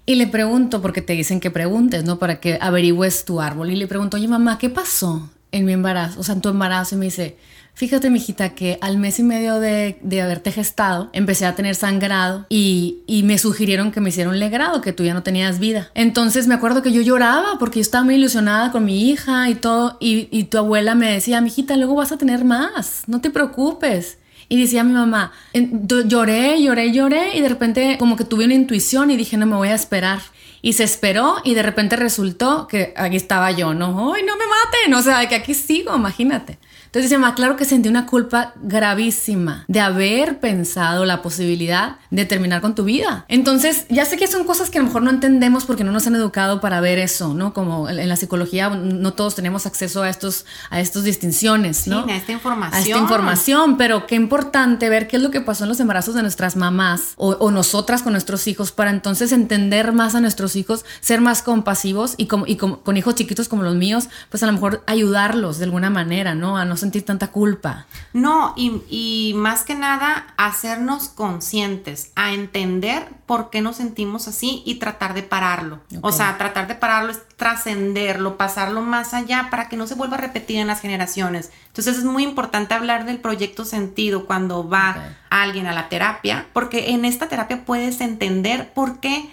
Y 0.06 0.16
le 0.16 0.28
pregunto, 0.28 0.82
porque 0.82 1.02
te 1.02 1.14
dicen 1.14 1.40
que 1.40 1.50
preguntes, 1.50 2.04
¿no? 2.04 2.20
Para 2.20 2.40
que 2.40 2.58
averigües 2.60 3.24
tu 3.24 3.40
árbol. 3.40 3.72
Y 3.72 3.76
le 3.78 3.88
pregunto, 3.88 4.18
oye, 4.18 4.28
mamá, 4.28 4.58
¿qué 4.58 4.70
pasó 4.70 5.30
en 5.52 5.66
mi 5.66 5.72
embarazo? 5.72 6.20
O 6.20 6.24
sea, 6.24 6.36
en 6.36 6.42
tu 6.42 6.50
embarazo. 6.50 6.96
Y 6.96 6.98
me 6.98 7.06
dice, 7.06 7.38
fíjate, 7.74 8.10
mijita, 8.10 8.50
que 8.50 8.78
al 8.82 8.98
mes 8.98 9.20
y 9.20 9.24
medio 9.24 9.62
de, 9.62 9.98
de 10.02 10.22
haberte 10.22 10.52
gestado, 10.52 11.10
empecé 11.14 11.46
a 11.46 11.56
tener 11.56 11.76
sangrado 11.76 12.46
y, 12.50 13.04
y, 13.08 13.24
me 13.24 13.38
sugirieron 13.38 13.94
que 13.94 14.02
me 14.02 14.10
hiciera 14.10 14.30
un 14.30 14.40
legrado, 14.40 14.82
que 14.82 14.92
tú 14.92 15.06
ya 15.06 15.14
no 15.14 15.24
tenías 15.24 15.60
vida. 15.60 15.90
Entonces 15.96 16.48
me 16.48 16.56
acuerdo 16.56 16.82
que 16.82 16.92
yo 16.92 17.02
lloraba 17.02 17.58
porque 17.58 17.80
yo 17.80 17.84
estaba 17.84 18.04
muy 18.04 18.16
ilusionada 18.16 18.74
con 18.74 18.84
mi 18.84 19.10
hija 19.10 19.50
y 19.50 19.56
todo. 19.56 19.96
Y, 20.02 20.28
y 20.32 20.46
tu 20.46 20.58
abuela 20.58 20.96
me 20.96 21.14
decía, 21.14 21.40
mijita, 21.40 21.78
luego 21.78 21.96
vas 21.96 22.12
a 22.12 22.18
tener 22.18 22.44
más, 22.44 23.04
no 23.08 23.22
te 23.22 23.30
preocupes. 23.30 24.18
Y 24.50 24.62
decía 24.62 24.84
mi 24.84 24.94
mamá, 24.94 25.32
lloré, 25.54 26.62
lloré, 26.62 26.92
lloré 26.92 27.38
y 27.38 27.42
de 27.42 27.50
repente 27.50 27.98
como 27.98 28.16
que 28.16 28.24
tuve 28.24 28.46
una 28.46 28.54
intuición 28.54 29.12
y 29.12 29.18
dije, 29.18 29.38
no 29.38 29.46
me 29.46 29.56
voy 29.56 29.70
a 29.70 29.76
esperar. 29.76 30.22
Y 30.62 30.74
se 30.74 30.84
esperó 30.84 31.38
y 31.44 31.56
de 31.56 31.64
repente 31.64 31.96
resultó 31.96 32.68
que 32.68 32.94
aquí 32.96 33.18
estaba 33.18 33.52
yo, 33.52 33.74
no, 33.74 34.14
ay, 34.14 34.24
no 34.24 34.38
me 34.38 34.46
maten, 34.46 34.94
o 34.94 35.02
sea, 35.02 35.28
que 35.28 35.36
aquí 35.36 35.54
sigo, 35.54 35.96
imagínate. 35.96 36.58
Entonces 36.94 37.10
dice, 37.10 37.18
más 37.18 37.34
claro 37.34 37.56
que 37.56 37.66
sentí 37.66 37.90
una 37.90 38.06
culpa 38.06 38.54
gravísima 38.62 39.66
de 39.68 39.80
haber 39.80 40.40
pensado 40.40 41.06
la 41.06 41.24
posibilidad 41.24 41.96
de 42.12 42.26
terminar 42.26 42.62
con 42.62 42.76
tu 42.76 42.84
vida. 42.84 43.26
Entonces, 43.30 43.88
ya 43.90 44.06
sé 44.06 44.16
que 44.16 44.28
son 44.28 44.44
cosas 44.44 44.70
que 44.70 44.78
a 44.78 44.82
lo 44.82 44.90
mejor 44.90 45.02
no 45.02 45.10
entendemos 45.10 45.66
porque 45.66 45.84
no 45.84 45.92
nos 45.92 46.06
han 46.06 46.16
educado 46.16 46.62
para 46.62 46.82
ver 46.82 47.00
eso, 47.00 47.34
¿no? 47.34 47.52
Como 47.52 47.90
en 47.90 48.08
la 48.08 48.16
psicología 48.16 48.70
no 48.70 49.14
todos 49.14 49.34
tenemos 49.34 49.66
acceso 49.66 50.04
a 50.04 50.10
estos 50.10 50.46
a 50.70 50.82
estas 50.82 51.04
distinciones, 51.04 51.88
¿no? 51.88 52.06
Sí, 52.06 52.12
a 52.12 52.16
esta 52.16 52.32
información. 52.32 52.80
A 52.80 52.86
esta 52.86 53.00
información, 53.00 53.78
pero 53.78 54.06
qué 54.06 54.14
importante 54.14 54.88
ver 54.88 55.08
qué 55.08 55.18
es 55.18 55.24
lo 55.24 55.32
que 55.32 55.42
pasó 55.42 55.64
en 55.64 55.70
los 55.70 55.80
embarazos 55.80 56.14
de 56.14 56.22
nuestras 56.22 56.56
mamás 56.56 57.14
o, 57.16 57.30
o 57.30 57.50
nosotras 57.50 58.04
con 58.04 58.14
nuestros 58.14 58.46
hijos 58.46 58.72
para 58.72 58.92
entonces 58.92 59.32
entender 59.32 59.94
más 59.94 60.14
a 60.14 60.22
nuestros 60.22 60.56
hijos, 60.56 60.86
ser 61.00 61.22
más 61.22 61.42
compasivos 61.42 62.14
y, 62.18 62.28
y 62.46 62.58
con 62.58 62.98
hijos 62.98 63.16
chiquitos 63.16 63.50
como 63.50 63.64
los 63.64 63.74
míos, 63.74 64.10
pues 64.30 64.44
a 64.44 64.46
lo 64.46 64.54
mejor 64.54 64.84
ayudarlos 64.86 65.58
de 65.58 65.66
alguna 65.66 65.90
manera, 65.90 66.36
¿no? 66.36 66.56
A 66.56 66.66
no 66.66 66.83
sentir 66.84 67.04
tanta 67.04 67.32
culpa. 67.32 67.88
No, 68.14 68.54
y, 68.56 69.34
más 69.36 69.64
que 69.64 69.74
nada 69.74 70.28
hacernos 70.38 71.10
conscientes, 71.10 72.12
a 72.16 72.34
entender 72.34 73.08
por 73.26 73.50
qué 73.50 73.62
nos 73.62 73.78
sentimos 73.78 74.28
así 74.28 74.62
y 74.66 74.76
tratar 74.76 75.14
de 75.14 75.24
pararlo. 75.24 75.80
O 76.02 76.12
sea, 76.12 76.38
tratar 76.38 76.68
de 76.68 76.76
pararlo 76.76 77.12
es 77.12 77.22
trascenderlo, 77.36 78.38
pasarlo 78.38 78.82
más 78.82 79.14
allá 79.14 79.48
para 79.50 79.70
que 79.70 79.78
no 79.78 79.88
se 79.88 79.96
vuelva 79.96 80.18
a 80.18 80.22
repetir 80.22 80.58
en 80.58 80.68
las 80.68 80.82
generaciones. 80.82 81.52
Entonces 81.68 81.98
es 81.98 82.04
muy 82.04 82.24
importante 82.24 82.74
hablar 82.74 83.06
del 83.06 83.20
proyecto 83.20 83.66
sentido 83.66 84.26
cuando 84.26 84.68
va 84.68 85.18
alguien 85.30 85.66
a 85.68 85.74
la 85.74 85.90
terapia, 85.90 86.48
porque 86.54 86.92
en 86.92 87.06
esta 87.06 87.28
terapia 87.28 87.66
puedes 87.66 88.02
entender 88.02 88.72
por 88.74 89.00
qué. 89.00 89.30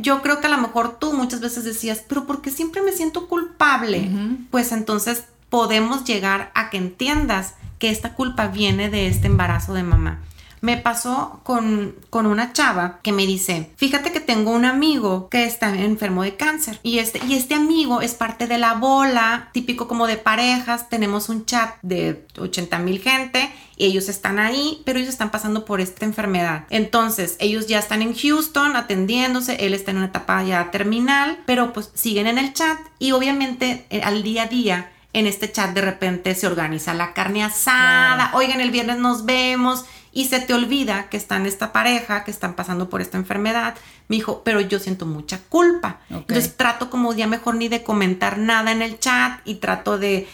yo 0.00 0.22
creo 0.22 0.40
que 0.40 0.46
a 0.46 0.50
lo 0.50 0.58
mejor 0.58 0.98
tú 0.98 1.12
muchas 1.12 1.40
veces 1.40 1.64
decías, 1.64 2.02
pero 2.08 2.26
¿por 2.26 2.42
qué 2.42 2.50
siempre 2.50 2.82
me 2.82 2.92
siento 2.92 3.28
culpable? 3.28 4.10
Pues 4.50 4.72
entonces 4.72 5.24
podemos 5.48 6.04
llegar 6.04 6.50
a 6.54 6.70
que 6.70 6.78
entiendas 6.78 7.54
que 7.78 7.90
esta 7.90 8.14
culpa 8.14 8.48
viene 8.48 8.90
de 8.90 9.08
este 9.08 9.26
embarazo 9.26 9.74
de 9.74 9.82
mamá. 9.82 10.20
Me 10.62 10.78
pasó 10.78 11.40
con, 11.44 11.94
con, 12.08 12.26
una 12.26 12.52
chava 12.52 12.98
que 13.02 13.12
me 13.12 13.26
dice, 13.26 13.70
fíjate 13.76 14.10
que 14.10 14.20
tengo 14.20 14.50
un 14.50 14.64
amigo 14.64 15.28
que 15.28 15.44
está 15.44 15.68
enfermo 15.78 16.22
de 16.22 16.36
cáncer 16.36 16.80
y 16.82 16.98
este, 16.98 17.20
y 17.26 17.34
este 17.34 17.54
amigo 17.54 18.00
es 18.00 18.14
parte 18.14 18.46
de 18.46 18.56
la 18.56 18.72
bola, 18.72 19.50
típico 19.52 19.86
como 19.86 20.06
de 20.06 20.16
parejas, 20.16 20.88
tenemos 20.88 21.28
un 21.28 21.44
chat 21.44 21.74
de 21.82 22.26
80 22.38 22.78
mil 22.78 23.00
gente 23.00 23.52
y 23.76 23.84
ellos 23.84 24.08
están 24.08 24.38
ahí, 24.38 24.82
pero 24.86 24.98
ellos 24.98 25.10
están 25.10 25.30
pasando 25.30 25.66
por 25.66 25.82
esta 25.82 26.06
enfermedad. 26.06 26.64
Entonces, 26.70 27.36
ellos 27.38 27.66
ya 27.66 27.78
están 27.78 28.00
en 28.00 28.14
Houston 28.16 28.76
atendiéndose, 28.76 29.66
él 29.66 29.74
está 29.74 29.90
en 29.90 29.98
una 29.98 30.06
etapa 30.06 30.42
ya 30.42 30.70
terminal, 30.70 31.38
pero 31.44 31.74
pues 31.74 31.90
siguen 31.94 32.26
en 32.26 32.38
el 32.38 32.54
chat 32.54 32.78
y 32.98 33.12
obviamente 33.12 33.86
eh, 33.90 34.00
al 34.02 34.22
día 34.22 34.44
a 34.44 34.46
día 34.46 34.90
en 35.16 35.26
este 35.26 35.50
chat 35.50 35.72
de 35.72 35.80
repente 35.80 36.34
se 36.34 36.46
organiza 36.46 36.92
la 36.92 37.14
carne 37.14 37.42
asada, 37.42 38.32
oigan, 38.34 38.60
el 38.60 38.70
viernes 38.70 38.98
nos 38.98 39.24
vemos 39.24 39.86
y 40.12 40.26
se 40.26 40.40
te 40.40 40.52
olvida 40.52 41.08
que 41.08 41.16
están 41.16 41.46
esta 41.46 41.72
pareja, 41.72 42.22
que 42.22 42.30
están 42.30 42.54
pasando 42.54 42.90
por 42.90 43.00
esta 43.00 43.16
enfermedad. 43.16 43.76
Me 44.08 44.16
dijo, 44.16 44.42
pero 44.44 44.60
yo 44.60 44.78
siento 44.78 45.06
mucha 45.06 45.40
culpa. 45.48 46.00
Entonces 46.10 46.54
trato 46.56 46.90
como 46.90 47.14
ya 47.14 47.26
mejor 47.26 47.54
ni 47.54 47.68
de 47.68 47.82
comentar 47.82 48.36
nada 48.36 48.72
en 48.72 48.82
el 48.82 48.98
chat 48.98 49.40
y 49.46 49.54
trato 49.54 49.98
de, 49.98 50.28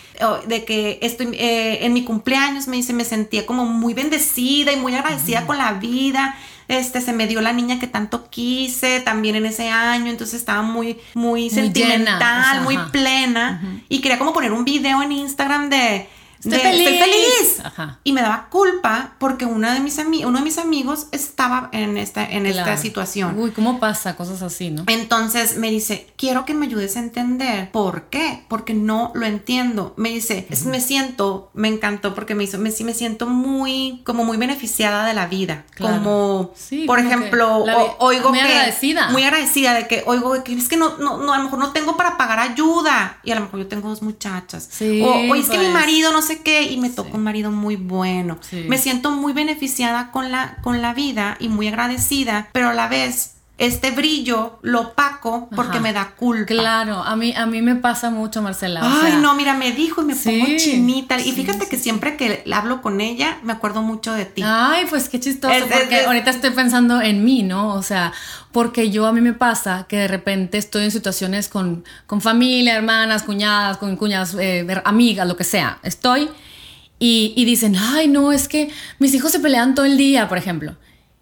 de 0.46 0.64
que 0.64 0.98
estoy 1.02 1.28
eh, 1.34 1.84
en 1.86 1.92
mi 1.92 2.04
cumpleaños, 2.04 2.66
me 2.66 2.76
dice, 2.76 2.92
me 2.92 3.04
sentía 3.04 3.46
como 3.46 3.64
muy 3.64 3.94
bendecida 3.94 4.72
y 4.72 4.76
muy 4.76 4.94
agradecida 4.94 5.46
con 5.46 5.58
la 5.58 5.72
vida 5.74 6.36
este, 6.72 7.00
se 7.00 7.12
me 7.12 7.26
dio 7.26 7.40
la 7.40 7.52
niña 7.52 7.78
que 7.78 7.86
tanto 7.86 8.28
quise 8.30 9.00
también 9.00 9.36
en 9.36 9.46
ese 9.46 9.68
año, 9.68 10.10
entonces 10.10 10.40
estaba 10.40 10.62
muy, 10.62 10.98
muy, 11.14 11.50
sentimental, 11.50 12.62
muy 12.62 12.78
plena. 12.90 13.80
Y 13.88 14.00
quería 14.00 14.18
como 14.18 14.32
poner 14.32 14.52
un 14.52 14.64
video 14.64 15.02
en 15.02 15.12
Instagram 15.12 15.70
de 15.70 16.08
Estoy 16.44 16.98
feliz. 16.98 17.62
Y 18.04 18.12
me 18.12 18.22
daba 18.22 18.48
culpa 18.50 19.14
porque 19.18 19.44
una 19.46 19.74
de 19.74 19.80
mis 19.80 19.98
uno 19.98 20.38
de 20.38 20.44
mis 20.44 20.58
amigos 20.58 21.06
estaba 21.12 21.68
en 21.72 21.96
esta, 21.96 22.24
en 22.24 22.46
esta 22.46 22.76
situación. 22.76 23.38
Uy, 23.38 23.50
¿cómo 23.50 23.78
pasa? 23.78 24.16
Cosas 24.16 24.42
así, 24.42 24.70
¿no? 24.70 24.84
Entonces 24.88 25.56
me 25.56 25.70
dice, 25.70 26.12
quiero 26.16 26.44
que 26.44 26.54
me 26.54 26.66
ayudes 26.66 26.96
a 26.96 27.00
entender. 27.00 27.70
¿Por 27.70 28.04
qué? 28.04 28.44
Porque 28.48 28.74
no 28.74 29.12
lo 29.14 29.26
entiendo. 29.26 29.94
Me 29.96 30.10
dice, 30.10 30.46
me 30.66 30.80
siento, 30.80 31.50
me 31.54 31.68
encantó 31.68 32.14
porque 32.14 32.34
me 32.34 32.44
hizo, 32.44 32.58
me, 32.58 32.70
me 32.70 32.94
siento 32.94 33.26
muy, 33.26 34.02
como 34.04 34.24
muy 34.24 34.36
beneficiada 34.36 35.06
de 35.06 35.14
la 35.14 35.26
vida. 35.26 35.64
Como, 35.78 36.52
por 36.86 36.98
ejemplo, 36.98 37.64
oigo 37.98 38.30
muy 38.30 38.40
agradecida. 38.40 39.10
Muy 39.10 39.22
agradecida 39.24 39.74
de 39.74 39.86
que 39.86 40.02
oigo 40.06 40.42
que 40.42 40.54
es 40.54 40.68
que 40.68 40.76
no, 40.76 40.98
no, 40.98 41.32
a 41.32 41.38
lo 41.38 41.44
mejor 41.44 41.58
no 41.58 41.72
tengo 41.72 41.96
para 41.96 42.16
pagar 42.16 42.38
ayuda. 42.38 43.18
Y 43.22 43.30
a 43.30 43.36
lo 43.36 43.42
mejor 43.42 43.60
yo 43.60 43.66
tengo 43.68 43.88
dos 43.88 44.02
muchachas. 44.02 44.68
Sí, 44.70 45.02
o, 45.02 45.34
es 45.34 45.48
que 45.48 45.58
mi 45.58 45.64
pues. 45.64 45.74
marido 45.74 46.12
no 46.12 46.22
se 46.36 46.42
qué 46.42 46.62
y 46.62 46.76
me 46.78 46.90
tocó 46.90 47.16
un 47.16 47.24
marido 47.24 47.50
muy 47.50 47.76
bueno. 47.76 48.38
Me 48.68 48.78
siento 48.78 49.10
muy 49.10 49.32
beneficiada 49.32 50.10
con 50.10 50.30
la, 50.30 50.58
con 50.62 50.82
la 50.82 50.94
vida 50.94 51.36
y 51.40 51.48
muy 51.48 51.68
agradecida, 51.68 52.48
pero 52.52 52.68
a 52.68 52.74
la 52.74 52.88
vez 52.88 53.36
este 53.58 53.90
brillo 53.90 54.58
lo 54.62 54.80
opaco 54.80 55.48
porque 55.54 55.78
me 55.78 55.92
da 55.92 56.12
culpa. 56.16 56.46
Claro, 56.46 56.96
a 56.96 57.14
mí, 57.16 57.34
a 57.36 57.46
mí 57.46 57.62
me 57.62 57.76
pasa 57.76 58.10
mucho, 58.10 58.42
Marcela. 58.42 58.80
Ay, 58.82 59.18
no, 59.20 59.34
mira, 59.34 59.54
me 59.54 59.72
dijo 59.72 60.02
y 60.02 60.06
me 60.06 60.16
pongo 60.16 60.46
chinita. 60.56 61.20
y 61.20 61.32
fíjate 61.32 61.68
que 61.68 61.76
siempre 61.76 62.16
que 62.16 62.42
hablo 62.52 62.82
con 62.82 63.00
ella, 63.00 63.38
me 63.42 63.52
acuerdo 63.52 63.82
mucho 63.82 64.14
de 64.14 64.24
ti. 64.24 64.42
Ay, 64.44 64.86
pues 64.88 65.08
qué 65.08 65.20
chistoso, 65.20 65.54
porque 65.70 66.04
ahorita 66.06 66.30
estoy 66.30 66.50
pensando 66.50 67.00
en 67.00 67.24
mí, 67.24 67.42
¿no? 67.42 67.74
O 67.74 67.82
sea, 67.82 68.12
porque 68.52 68.90
yo 68.90 69.06
a 69.06 69.12
mí 69.12 69.20
me 69.20 69.32
pasa 69.34 69.86
que 69.88 69.96
de 69.96 70.08
repente 70.08 70.58
estoy 70.58 70.84
en 70.84 70.90
situaciones 70.90 71.48
con, 71.48 71.84
con 72.06 72.20
familia, 72.20 72.74
hermanas, 72.74 73.22
cuñadas, 73.22 73.76
con 73.76 73.96
cuñadas, 73.96 74.34
eh, 74.40 74.66
amigas, 74.84 75.28
lo 75.28 75.36
que 75.36 75.44
sea. 75.44 75.78
Estoy 75.82 76.28
y, 76.98 77.32
y, 77.36 77.44
dicen, 77.44 77.76
ay, 77.76 78.08
no, 78.08 78.32
es 78.32 78.48
que 78.48 78.70
mis 78.98 79.14
hijos 79.14 79.30
se 79.30 79.40
pelean 79.40 79.74
todo 79.74 79.86
el 79.86 79.96
día, 79.96 80.28
por 80.28 80.38
ejemplo. 80.38 80.76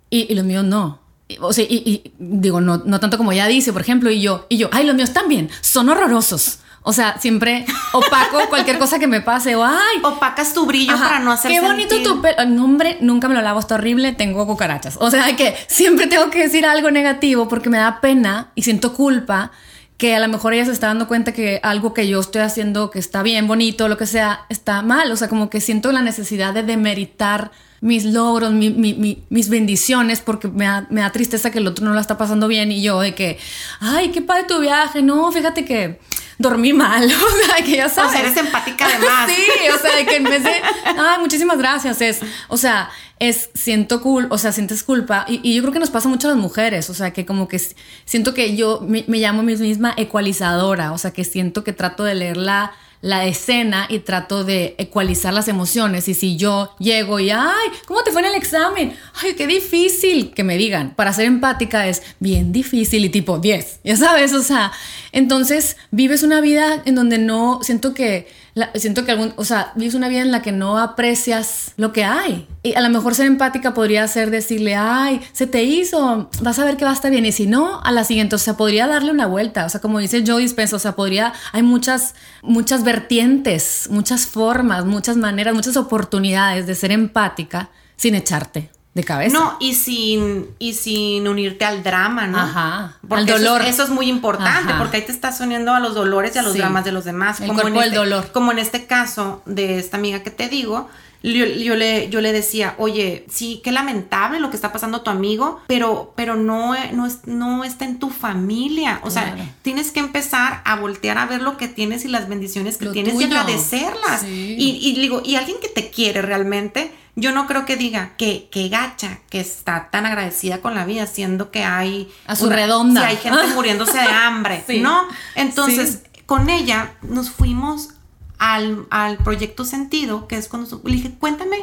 Y, 0.08 0.26
y 0.32 0.34
los 0.34 0.44
míos 0.44 0.64
no 0.64 0.99
o 1.40 1.52
sea, 1.52 1.64
y, 1.68 2.12
digo, 2.18 2.60
no, 2.60 2.78
no 2.84 3.00
tanto 3.00 3.18
como 3.18 3.32
ella 3.32 3.46
dice, 3.46 3.72
por 3.72 3.82
ejemplo, 3.82 4.10
y 4.10 4.20
yo, 4.20 4.46
y 4.48 4.56
yo, 4.58 4.68
ay, 4.72 4.84
los 4.84 4.94
míos 4.94 5.12
también, 5.12 5.50
son 5.60 5.88
horrorosos. 5.88 6.60
O 6.82 6.92
sea, 6.94 7.18
siempre 7.18 7.66
opaco 7.92 8.38
cualquier 8.48 8.78
cosa 8.78 8.98
que 8.98 9.06
me 9.06 9.20
pase 9.20 9.54
o 9.54 9.64
ay. 9.64 9.98
Opacas 10.02 10.54
tu 10.54 10.64
brillo 10.64 10.96
para 10.96 11.18
no 11.18 11.30
hacer 11.30 11.50
Qué 11.50 11.60
bonito 11.60 12.02
tu 12.02 12.22
pelo. 12.22 12.46
No, 12.46 12.64
hombre, 12.64 12.96
nunca 13.00 13.28
me 13.28 13.34
lo 13.34 13.42
lavo, 13.42 13.60
está 13.60 13.74
horrible, 13.74 14.12
tengo 14.12 14.46
cucarachas. 14.46 14.96
O 14.98 15.10
sea, 15.10 15.36
que 15.36 15.54
siempre 15.66 16.06
tengo 16.06 16.30
que 16.30 16.40
decir 16.40 16.64
algo 16.64 16.90
negativo 16.90 17.48
porque 17.48 17.68
me 17.68 17.78
da 17.78 18.00
pena 18.00 18.50
y 18.54 18.62
siento 18.62 18.94
culpa 18.94 19.50
que 19.98 20.16
a 20.16 20.20
lo 20.20 20.28
mejor 20.28 20.54
ella 20.54 20.64
se 20.64 20.72
está 20.72 20.86
dando 20.86 21.06
cuenta 21.06 21.32
que 21.32 21.60
algo 21.62 21.92
que 21.92 22.08
yo 22.08 22.20
estoy 22.20 22.40
haciendo 22.40 22.90
que 22.90 22.98
está 22.98 23.22
bien, 23.22 23.46
bonito, 23.46 23.86
lo 23.86 23.98
que 23.98 24.06
sea, 24.06 24.46
está 24.48 24.80
mal. 24.80 25.12
O 25.12 25.16
sea, 25.16 25.28
como 25.28 25.50
que 25.50 25.60
siento 25.60 25.92
la 25.92 26.00
necesidad 26.00 26.54
de 26.54 26.62
demeritar 26.62 27.50
mis 27.80 28.04
logros, 28.04 28.52
mis 28.52 29.48
bendiciones, 29.48 30.20
porque 30.20 30.48
me 30.48 30.66
da, 30.66 31.12
tristeza 31.12 31.50
que 31.50 31.58
el 31.58 31.66
otro 31.66 31.84
no 31.84 31.94
la 31.94 32.00
está 32.00 32.18
pasando 32.18 32.46
bien 32.46 32.70
y 32.72 32.82
yo 32.82 33.00
de 33.00 33.14
que, 33.14 33.38
ay, 33.80 34.10
qué 34.10 34.20
padre 34.20 34.44
tu 34.44 34.58
viaje, 34.60 35.02
no, 35.02 35.32
fíjate 35.32 35.64
que 35.64 35.98
dormí 36.36 36.72
mal, 36.72 37.04
o 37.10 37.46
sea, 37.46 37.64
que 37.64 37.76
ya 37.76 37.88
sabes. 37.88 38.10
O 38.10 38.12
sea, 38.12 38.20
eres 38.20 38.36
empática 38.36 38.86
además. 38.86 39.30
sí, 39.34 39.68
o 39.74 39.78
sea, 39.78 39.96
de 39.96 40.06
que 40.06 40.16
en 40.16 40.24
vez 40.24 40.42
de, 40.42 40.52
ay, 40.84 41.18
muchísimas 41.20 41.56
gracias, 41.56 42.02
es, 42.02 42.20
o 42.48 42.58
sea, 42.58 42.90
es, 43.18 43.48
siento 43.54 44.02
cool, 44.02 44.26
o 44.30 44.36
sea, 44.36 44.52
sientes 44.52 44.82
culpa, 44.82 45.24
y, 45.26 45.54
yo 45.54 45.62
creo 45.62 45.72
que 45.72 45.78
nos 45.78 45.90
pasa 45.90 46.08
mucho 46.08 46.28
a 46.28 46.32
las 46.32 46.40
mujeres, 46.40 46.90
o 46.90 46.94
sea, 46.94 47.12
que 47.12 47.24
como 47.24 47.48
que 47.48 47.60
siento 48.04 48.34
que 48.34 48.56
yo 48.56 48.82
me, 48.86 49.04
me 49.06 49.18
llamo 49.18 49.40
a 49.40 49.42
mí 49.42 49.56
misma 49.56 49.94
ecualizadora, 49.96 50.92
o 50.92 50.98
sea, 50.98 51.12
que 51.12 51.24
siento 51.24 51.64
que 51.64 51.72
trato 51.72 52.04
de 52.04 52.14
leerla 52.14 52.72
la 53.02 53.24
escena 53.26 53.86
y 53.88 54.00
trato 54.00 54.44
de 54.44 54.74
ecualizar 54.78 55.32
las 55.32 55.48
emociones. 55.48 56.08
Y 56.08 56.14
si 56.14 56.36
yo 56.36 56.74
llego 56.78 57.18
y, 57.20 57.30
ay, 57.30 57.68
¿cómo 57.86 58.02
te 58.02 58.10
fue 58.10 58.20
en 58.20 58.28
el 58.28 58.34
examen? 58.34 58.96
Ay, 59.22 59.34
qué 59.34 59.46
difícil 59.46 60.32
que 60.32 60.44
me 60.44 60.56
digan. 60.56 60.94
Para 60.94 61.12
ser 61.12 61.26
empática 61.26 61.86
es 61.86 62.02
bien 62.18 62.52
difícil 62.52 63.04
y 63.04 63.08
tipo 63.08 63.38
10, 63.38 63.80
ya 63.84 63.96
sabes, 63.96 64.32
o 64.32 64.42
sea, 64.42 64.72
entonces 65.12 65.76
vives 65.90 66.22
una 66.22 66.40
vida 66.40 66.82
en 66.84 66.94
donde 66.94 67.18
no, 67.18 67.60
siento 67.62 67.94
que 67.94 68.28
siento 68.74 69.04
que 69.04 69.12
algún, 69.12 69.32
o 69.36 69.44
sea, 69.44 69.72
vives 69.76 69.94
una 69.94 70.08
vida 70.08 70.22
en 70.22 70.32
la 70.32 70.42
que 70.42 70.52
no 70.52 70.78
aprecias 70.78 71.72
lo 71.76 71.92
que 71.92 72.04
hay. 72.04 72.46
Y 72.62 72.74
a 72.74 72.80
lo 72.80 72.88
mejor 72.90 73.14
ser 73.14 73.26
empática 73.26 73.74
podría 73.74 74.06
ser 74.08 74.30
decirle, 74.30 74.76
ay, 74.76 75.20
se 75.32 75.46
te 75.46 75.62
hizo, 75.62 76.28
vas 76.42 76.58
a 76.58 76.64
ver 76.64 76.76
que 76.76 76.84
va 76.84 76.90
a 76.90 76.94
estar 76.94 77.10
bien. 77.10 77.26
Y 77.26 77.32
si 77.32 77.46
no, 77.46 77.80
a 77.82 77.92
la 77.92 78.04
siguiente, 78.04 78.36
o 78.36 78.38
sea, 78.38 78.56
podría 78.56 78.86
darle 78.86 79.10
una 79.10 79.26
vuelta. 79.26 79.64
O 79.64 79.68
sea, 79.68 79.80
como 79.80 79.98
dice 79.98 80.24
Joe 80.26 80.42
Dispenza, 80.42 80.76
o 80.76 80.80
sea, 80.80 80.96
podría, 80.96 81.32
hay 81.52 81.62
muchas, 81.62 82.14
muchas 82.42 82.84
vertientes, 82.84 83.88
muchas 83.90 84.26
formas, 84.26 84.84
muchas 84.84 85.16
maneras, 85.16 85.54
muchas 85.54 85.76
oportunidades 85.76 86.66
de 86.66 86.74
ser 86.74 86.92
empática 86.92 87.70
sin 87.96 88.14
echarte 88.14 88.70
de 88.94 89.04
cabeza. 89.04 89.38
No, 89.38 89.56
y 89.60 89.74
sin, 89.74 90.48
y 90.58 90.74
sin 90.74 91.28
unirte 91.28 91.64
al 91.64 91.82
drama, 91.82 92.26
¿no? 92.26 92.38
Ajá. 92.38 92.96
Porque 93.06 93.32
al 93.32 93.42
dolor. 93.42 93.62
Eso, 93.62 93.84
es 93.84 93.90
muy 93.90 94.08
importante, 94.08 94.74
porque 94.78 94.96
ahí 94.98 95.02
te 95.04 95.12
estás 95.12 95.40
uniendo 95.40 95.72
a 95.72 95.80
los 95.80 95.94
dolores 95.94 96.34
y 96.34 96.38
a 96.40 96.42
los 96.42 96.54
dramas 96.54 96.84
de 96.84 96.92
los 96.92 97.04
demás. 97.04 97.40
El 97.40 97.48
como 97.48 97.62
cuerpo 97.62 97.80
en 97.80 97.84
este, 97.86 97.96
dolor. 97.96 98.32
Como 98.32 98.50
en 98.52 98.58
este 98.58 98.86
caso 98.86 99.42
de 99.46 99.78
esta 99.78 99.96
amiga 99.96 100.24
que 100.24 100.30
te 100.30 100.48
digo, 100.48 100.88
yo, 101.22 101.76
le, 101.76 102.08
yo 102.08 102.20
le 102.20 102.32
decía, 102.32 102.74
oye, 102.78 103.26
sí, 103.30 103.60
qué 103.62 103.70
lamentable 103.70 104.40
lo 104.40 104.50
que 104.50 104.56
está 104.56 104.72
pasando 104.72 104.98
a 104.98 105.04
tu 105.04 105.10
amigo, 105.10 105.60
pero, 105.68 106.12
pero 106.16 106.34
no, 106.34 106.74
no, 106.92 107.08
no 107.26 107.64
está 107.64 107.84
en 107.84 108.00
tu 108.00 108.10
familia. 108.10 109.00
O 109.04 109.10
sea, 109.10 109.36
tienes 109.62 109.92
que 109.92 110.00
empezar 110.00 110.62
a 110.64 110.76
voltear 110.76 111.18
a 111.18 111.26
ver 111.26 111.42
lo 111.42 111.56
que 111.58 111.68
tienes 111.68 112.04
y 112.04 112.08
las 112.08 112.28
bendiciones 112.28 112.76
que 112.76 112.86
tienes 112.86 113.20
y 113.20 113.24
agradecerlas. 113.24 114.24
Y, 114.24 114.78
y 114.80 114.94
digo, 114.94 115.22
y 115.24 115.36
alguien 115.36 115.58
que 115.60 115.68
te 115.68 115.90
quiere 115.90 116.22
realmente, 116.22 116.90
yo 117.16 117.32
no 117.32 117.46
creo 117.46 117.66
que 117.66 117.76
diga 117.76 118.12
que, 118.16 118.48
que 118.50 118.68
gacha, 118.68 119.20
que 119.28 119.40
está 119.40 119.90
tan 119.90 120.06
agradecida 120.06 120.60
con 120.60 120.74
la 120.74 120.84
vida, 120.84 121.06
siendo 121.06 121.50
que 121.50 121.64
hay... 121.64 122.12
A 122.26 122.36
su 122.36 122.48
redonda. 122.48 123.02
Si 123.02 123.06
hay 123.06 123.16
gente 123.16 123.46
muriéndose 123.54 123.98
de 123.98 124.06
hambre, 124.06 124.64
¿no? 124.80 125.06
Entonces, 125.34 126.02
con 126.26 126.48
ella 126.50 126.94
nos 127.02 127.30
fuimos 127.30 127.90
al, 128.38 128.86
al, 128.90 129.18
proyecto 129.18 129.64
Sentido, 129.64 130.28
que 130.28 130.36
es 130.36 130.48
cuando 130.48 130.80
le 130.84 130.92
dije, 130.92 131.12
cuéntame, 131.18 131.58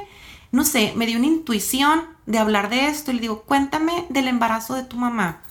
no 0.51 0.63
sé, 0.63 0.93
me 0.95 1.05
dio 1.05 1.17
una 1.17 1.27
intuición 1.27 2.03
de 2.25 2.37
hablar 2.37 2.69
de 2.69 2.87
esto 2.87 3.11
y 3.11 3.15
le 3.15 3.21
digo, 3.21 3.43
cuéntame 3.43 4.05
del 4.09 4.27
embarazo 4.27 4.75
de 4.75 4.83
tu 4.83 4.97
mamá. 4.97 5.41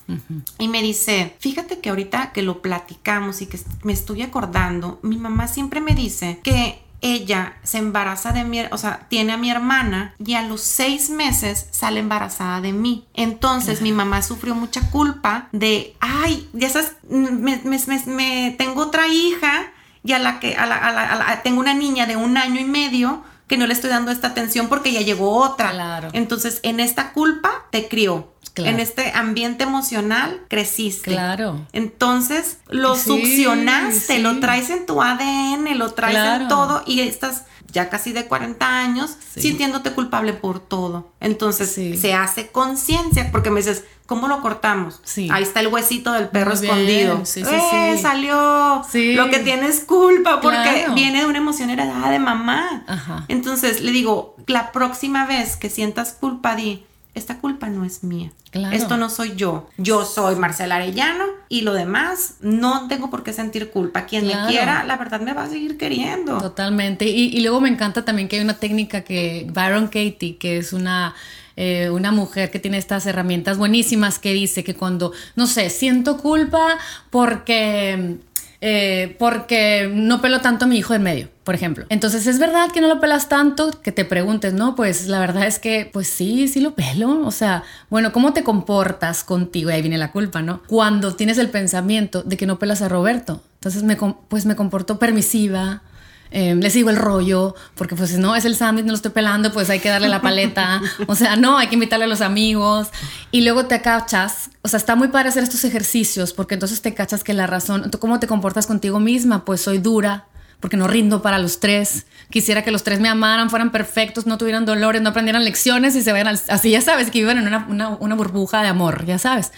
Y 0.59 0.69
me 0.69 0.83
dice, 0.83 1.35
fíjate 1.41 1.81
que 1.81 1.89
ahorita 1.89 2.33
que 2.33 2.43
lo 2.43 2.63
platicamos 2.63 3.43
y 3.43 3.47
que 3.47 3.59
me 3.83 3.93
estoy 3.93 4.23
acordando, 4.23 5.01
mi 5.03 5.17
mamá 5.17 5.49
siempre 5.49 5.81
me 5.81 5.97
dice 5.97 6.39
que 6.45 6.86
ella 7.15 7.57
se 7.63 7.79
embaraza 7.79 8.33
de 8.33 8.45
mi, 8.45 8.61
o 8.71 8.79
sea, 8.79 9.07
tiene 9.09 9.33
a 9.33 9.37
mi 9.37 9.51
hermana 9.51 10.15
y 10.19 10.35
a 10.35 10.43
los 10.43 10.61
seis 10.61 11.11
meses 11.11 11.69
sale 11.71 12.01
embarazada 12.01 12.61
de 12.61 12.73
mí. 12.73 13.07
Entonces 13.15 13.81
mi 13.81 13.93
mamá 13.93 14.23
sufrió 14.23 14.55
mucha 14.55 14.91
culpa 14.91 15.49
de, 15.53 15.97
ay, 16.01 16.49
ya 16.53 16.69
sabes, 16.69 16.97
me, 17.09 17.61
me, 18.07 18.51
tengo 18.59 18.83
otra 18.83 19.09
hija 19.09 19.73
y 20.03 20.13
a 20.13 20.19
la 20.19 20.41
que, 20.41 20.57
a 20.57 20.67
la, 20.67 21.41
tengo 21.43 21.61
una 21.61 21.75
niña 21.75 22.07
de 22.07 22.17
un 22.17 22.37
año 22.37 22.61
y 22.61 22.65
medio 22.65 23.23
que 23.47 23.57
no 23.57 23.67
le 23.67 23.73
estoy 23.73 23.91
dando 23.91 24.11
esta 24.11 24.29
atención 24.29 24.69
porque 24.69 24.93
ya 24.93 25.01
llegó 25.01 25.37
otra. 25.37 25.71
Claro. 25.71 26.09
Entonces, 26.13 26.61
en 26.63 26.81
esta 26.81 27.13
culpa 27.13 27.67
te 27.71 27.89
crió. 27.89 28.33
En 28.65 28.81
este 28.81 29.13
ambiente 29.15 29.65
emocional 29.65 30.41
creciste. 30.49 31.11
Claro. 31.11 31.67
Entonces 31.73 32.59
lo 32.69 32.97
succionaste, 32.97 34.19
lo 34.21 34.41
traes 34.41 34.71
en 34.71 34.87
tu 34.87 35.03
ADN, 35.03 35.77
lo 35.77 35.93
traes 35.93 36.41
en 36.41 36.49
todo 36.49 36.83
y 36.87 37.01
estás 37.01 37.45
ya 37.73 37.89
casi 37.89 38.13
de 38.13 38.27
40 38.27 38.67
años 38.67 39.17
sintiéndote 39.37 39.93
culpable 39.93 40.33
por 40.33 40.61
todo. 40.61 41.13
Entonces 41.21 41.71
se 42.01 42.15
hace 42.15 42.49
conciencia 42.49 43.31
porque 43.33 43.51
me 43.51 43.61
dices, 43.61 43.85
¿cómo 44.07 44.29
lo 44.29 44.41
cortamos? 44.41 45.01
Ahí 45.31 45.43
está 45.43 45.61
el 45.61 45.69
huesito 45.69 46.13
del 46.13 46.29
perro 46.29 46.53
escondido. 46.53 47.23
¡Eh, 47.37 47.99
salió! 48.01 48.83
Lo 49.17 49.31
que 49.31 49.41
tienes 49.41 49.81
culpa 49.81 50.41
porque 50.41 50.87
viene 50.95 51.21
de 51.21 51.27
una 51.27 51.39
emoción 51.39 51.71
heredada 51.71 52.11
de 52.11 52.19
mamá. 52.19 52.85
Entonces 53.29 53.81
le 53.81 53.93
digo, 53.93 54.37
la 54.47 54.73
próxima 54.73 55.27
vez 55.27 55.57
que 55.57 55.71
sientas 55.71 56.13
culpa, 56.19 56.55
di, 56.57 56.85
esta 57.17 57.39
culpa 57.39 57.69
no 57.69 57.85
es 57.85 58.05
mía. 58.05 58.31
Esto 58.73 58.99
no 58.99 59.09
soy 59.09 59.35
yo. 59.37 59.69
Yo 59.79 60.05
soy 60.05 60.37
Marcela 60.37 60.77
Arellano 60.77 61.25
y 61.49 61.63
lo 61.63 61.73
demás 61.73 62.35
no 62.41 62.89
tengo 62.89 63.09
por 63.11 63.23
qué 63.23 63.33
sentir 63.33 63.71
culpa. 63.71 64.05
Quien 64.05 64.27
me 64.27 64.35
quiera, 64.49 64.85
la 64.85 64.97
verdad 64.97 65.21
me 65.21 65.33
va 65.33 65.45
a 65.45 65.49
seguir 65.49 65.79
queriendo. 65.79 66.39
Totalmente. 66.39 67.07
Y, 67.07 67.41
luego 67.41 67.61
me 67.61 67.71
encanta 67.71 68.05
también 68.05 68.29
que 68.29 68.37
hay 68.37 68.43
una 68.43 68.59
técnica 68.59 69.01
que 69.01 69.47
Baron 69.53 69.87
Katie, 69.87 70.37
que 70.39 70.59
es 70.59 70.73
una... 70.73 71.15
Eh, 71.59 71.89
una 71.89 72.13
mujer 72.13 72.51
que 72.51 72.59
tiene 72.59 72.77
estas 72.77 73.07
herramientas 73.07 73.57
buenísimas 73.57 74.19
que 74.19 74.35
dice 74.35 74.63
que 74.63 74.75
cuando, 74.75 75.13
no 75.37 75.47
sé, 75.47 75.71
siento 75.71 76.19
culpa 76.19 76.77
porque 77.09 78.19
eh, 78.61 79.17
porque 79.19 79.91
no 79.93 80.21
pelo 80.21 80.41
tanto 80.41 80.65
a 80.65 80.69
mi 80.69 80.79
hijo 80.79 80.95
en 80.95 81.03
medio, 81.03 81.29
por 81.45 81.55
ejemplo. 81.55 81.87
Entonces, 81.89 82.27
¿es 82.27 82.39
verdad 82.39 82.71
que 82.73 82.81
no 82.81 82.89
lo 82.89 83.01
pelas 83.01 83.29
tanto? 83.29 83.71
Que 83.83 83.93
te 83.93 84.05
preguntes, 84.05 84.53
¿no? 84.53 84.75
Pues 84.75 85.09
la 85.09 85.19
verdad 85.21 85.47
es 85.47 85.59
que, 85.59 85.89
pues 85.93 86.09
sí, 86.09 86.49
sí 86.49 86.61
lo 86.61 86.75
pelo. 86.75 87.27
O 87.27 87.31
sea, 87.31 87.65
bueno, 87.91 88.13
¿cómo 88.13 88.33
te 88.33 88.45
comportas 88.45 89.25
contigo? 89.25 89.71
Y 89.71 89.75
ahí 89.75 89.83
viene 89.83 89.99
la 89.99 90.13
culpa, 90.13 90.43
¿no? 90.43 90.63
Cuando 90.67 91.15
tienes 91.15 91.39
el 91.39 91.51
pensamiento 91.51 92.23
de 92.23 92.37
que 92.37 92.47
no 92.47 92.59
pelas 92.59 92.83
a 92.83 92.89
Roberto. 92.89 93.43
Entonces, 93.55 93.83
me, 93.83 93.97
pues 93.97 94.47
me 94.47 94.57
comporto 94.57 94.99
permisiva, 94.99 95.83
eh, 96.31 96.55
le 96.55 96.71
sigo 96.71 96.91
el 96.91 96.97
rollo, 96.97 97.55
porque 97.75 97.95
pues 97.95 98.19
no 98.19 98.35
es 98.35 98.45
el 98.45 98.57
sándwich, 98.57 98.85
no 98.85 98.93
lo 98.93 98.97
estoy 98.97 99.13
pelando, 99.13 99.53
pues 99.53 99.71
hay 99.71 99.79
que 99.79 99.89
darle 99.89 100.09
la 100.09 100.21
paleta. 100.21 100.83
o 101.07 101.15
sea, 101.15 101.37
no, 101.37 101.59
hay 101.59 101.69
que 101.69 101.75
invitarle 101.75 102.05
a 102.05 102.09
los 102.09 102.21
amigos. 102.21 102.89
Y 103.31 103.43
luego 103.43 103.67
te 103.67 103.81
cachas, 103.81 104.51
o 104.63 104.69
sea, 104.69 104.79
está 104.79 104.97
muy 104.97 105.09
padre 105.09 105.29
hacer 105.29 105.43
estos 105.43 105.65
ejercicios, 105.65 106.33
porque 106.33 106.55
entonces 106.55 106.83
te 106.83 106.95
cachas 106.95 107.23
que 107.23 107.35
la 107.35 107.47
razón, 107.47 107.91
¿tú 107.91 107.99
cómo 107.99 108.19
te 108.21 108.27
comportas 108.27 108.67
contigo 108.67 108.99
misma? 109.01 109.45
Pues 109.45 109.61
soy 109.61 109.79
dura, 109.79 110.27
porque 110.61 110.77
no 110.77 110.89
rindo 110.89 111.23
para 111.23 111.39
los 111.39 111.61
tres. 111.61 112.07
Quisiera 112.31 112.63
que 112.63 112.71
los 112.71 112.83
tres 112.83 113.01
me 113.01 113.09
amaran, 113.09 113.51
fueran 113.51 113.71
perfectos, 113.71 114.27
no 114.27 114.39
tuvieran 114.39 114.65
dolores, 114.65 115.03
no 115.03 115.11
aprendieran 115.11 115.45
lecciones 115.45 115.95
y 115.95 116.03
se 116.03 116.13
vayan 116.13 116.29
así, 116.49 116.71
ya 116.71 116.81
sabes, 116.81 117.11
que 117.11 117.21
vivan 117.21 117.39
en 117.39 117.47
una, 117.47 117.89
una, 118.01 118.15
burbuja 118.15 118.63
de 118.63 118.69
amor, 118.69 119.05
ya 119.07 119.19
sabes. 119.19 119.53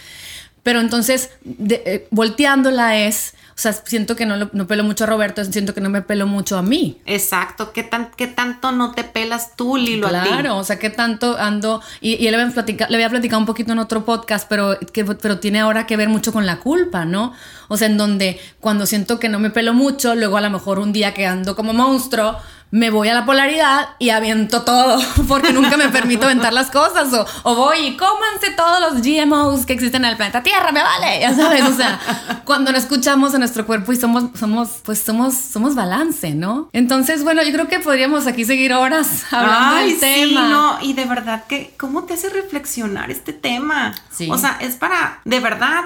Pero 0.61 0.81
entonces, 0.81 1.31
eh, 1.69 2.07
volteándola 2.11 2.97
es 2.99 3.33
sea, 3.59 3.73
siento 3.73 4.15
que 4.15 4.25
no, 4.25 4.49
no 4.51 4.67
pelo 4.67 4.83
mucho 4.83 5.03
a 5.03 5.07
Roberto, 5.07 5.43
siento 5.43 5.73
que 5.73 5.81
no 5.81 5.89
me 5.89 6.01
pelo 6.01 6.27
mucho 6.27 6.57
a 6.57 6.61
mí. 6.61 6.97
Exacto. 7.05 7.71
¿Qué, 7.73 7.83
tan, 7.83 8.11
qué 8.15 8.27
tanto 8.27 8.71
no 8.71 8.91
te 8.91 9.03
pelas 9.03 9.55
tú, 9.55 9.77
Lilo, 9.77 10.07
claro, 10.07 10.53
a 10.53 10.55
o 10.55 10.63
sea, 10.63 10.79
qué 10.79 10.89
tanto 10.89 11.37
ando... 11.37 11.81
Y, 12.01 12.15
y 12.15 12.27
él 12.27 12.35
le, 12.35 12.41
había 12.41 12.87
le 12.89 12.95
había 12.95 13.09
platicado 13.09 13.39
un 13.39 13.45
poquito 13.45 13.71
en 13.71 13.79
otro 13.79 14.05
podcast, 14.05 14.47
pero, 14.49 14.77
que, 14.93 15.05
pero 15.05 15.39
tiene 15.39 15.59
ahora 15.59 15.85
que 15.85 15.97
ver 15.97 16.09
mucho 16.09 16.31
con 16.31 16.45
la 16.45 16.59
culpa, 16.59 17.05
¿no? 17.05 17.33
O 17.67 17.77
sea, 17.77 17.87
en 17.87 17.97
donde 17.97 18.39
cuando 18.59 18.85
siento 18.85 19.19
que 19.19 19.29
no 19.29 19.39
me 19.39 19.49
pelo 19.49 19.73
mucho, 19.73 20.15
luego 20.15 20.37
a 20.37 20.41
lo 20.41 20.49
mejor 20.49 20.79
un 20.79 20.91
día 20.91 21.13
que 21.13 21.25
ando 21.27 21.55
como 21.55 21.73
monstruo 21.73 22.37
me 22.71 22.91
voy 22.91 23.09
a 23.09 23.13
la 23.13 23.25
polaridad 23.25 23.89
y 23.97 24.11
aviento 24.11 24.61
todo, 24.61 25.01
porque 25.27 25.53
nunca 25.53 25.77
me 25.77 25.89
permito 25.89 26.25
aventar 26.25 26.53
las 26.53 26.69
cosas, 26.69 27.11
o, 27.13 27.25
o, 27.43 27.55
voy 27.55 27.79
y 27.79 27.97
cómanse 27.97 28.51
todos 28.55 28.79
los 28.79 29.01
GMOs 29.01 29.65
que 29.65 29.73
existen 29.73 30.05
en 30.05 30.11
el 30.11 30.17
planeta 30.17 30.43
Tierra, 30.43 30.71
me 30.71 30.83
vale, 30.83 31.19
ya 31.19 31.33
sabes, 31.33 31.63
o 31.63 31.73
sea, 31.73 31.99
cuando 32.45 32.71
no 32.71 32.77
escuchamos 32.77 33.33
a 33.33 33.39
nuestro 33.39 33.65
cuerpo 33.65 33.91
y 33.91 33.95
somos, 33.95 34.25
somos, 34.37 34.81
pues 34.83 34.99
somos, 34.99 35.33
somos 35.35 35.75
balance, 35.75 36.35
¿no? 36.35 36.69
Entonces, 36.73 37.23
bueno, 37.23 37.41
yo 37.43 37.51
creo 37.51 37.67
que 37.67 37.79
podríamos 37.79 38.27
aquí 38.27 38.45
seguir 38.45 38.73
horas 38.73 39.25
hablando 39.31 39.75
Ay, 39.75 39.93
del 39.93 39.99
sí, 39.99 39.99
tema. 39.99 40.49
No, 40.49 40.77
y 40.81 40.93
de 40.93 41.05
verdad 41.05 41.45
que, 41.45 41.73
¿cómo 41.77 42.03
te 42.03 42.13
hace 42.13 42.29
reflexionar 42.29 43.09
este 43.09 43.33
tema? 43.33 43.95
Sí. 44.11 44.29
O 44.29 44.37
sea, 44.37 44.57
es 44.61 44.75
para, 44.75 45.21
de 45.25 45.39
verdad, 45.39 45.85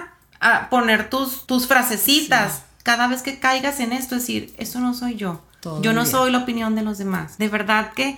poner 0.70 1.10
tus, 1.10 1.46
tus 1.46 1.68
frasecitas. 1.68 2.64
Cada 2.84 3.08
vez 3.08 3.22
que 3.22 3.40
caigas 3.40 3.80
en 3.80 3.94
esto, 3.94 4.16
decir, 4.16 4.54
eso 4.58 4.82
no 4.82 4.94
soy 4.94 5.16
yo 5.16 5.42
yo 5.82 5.94
no 5.94 6.06
soy 6.06 6.32
la 6.32 6.40
opinión 6.40 6.76
de 6.76 6.84
los 6.84 6.98
demás. 6.98 7.38
De 7.38 7.50
verdad 7.50 7.94
que 7.94 8.18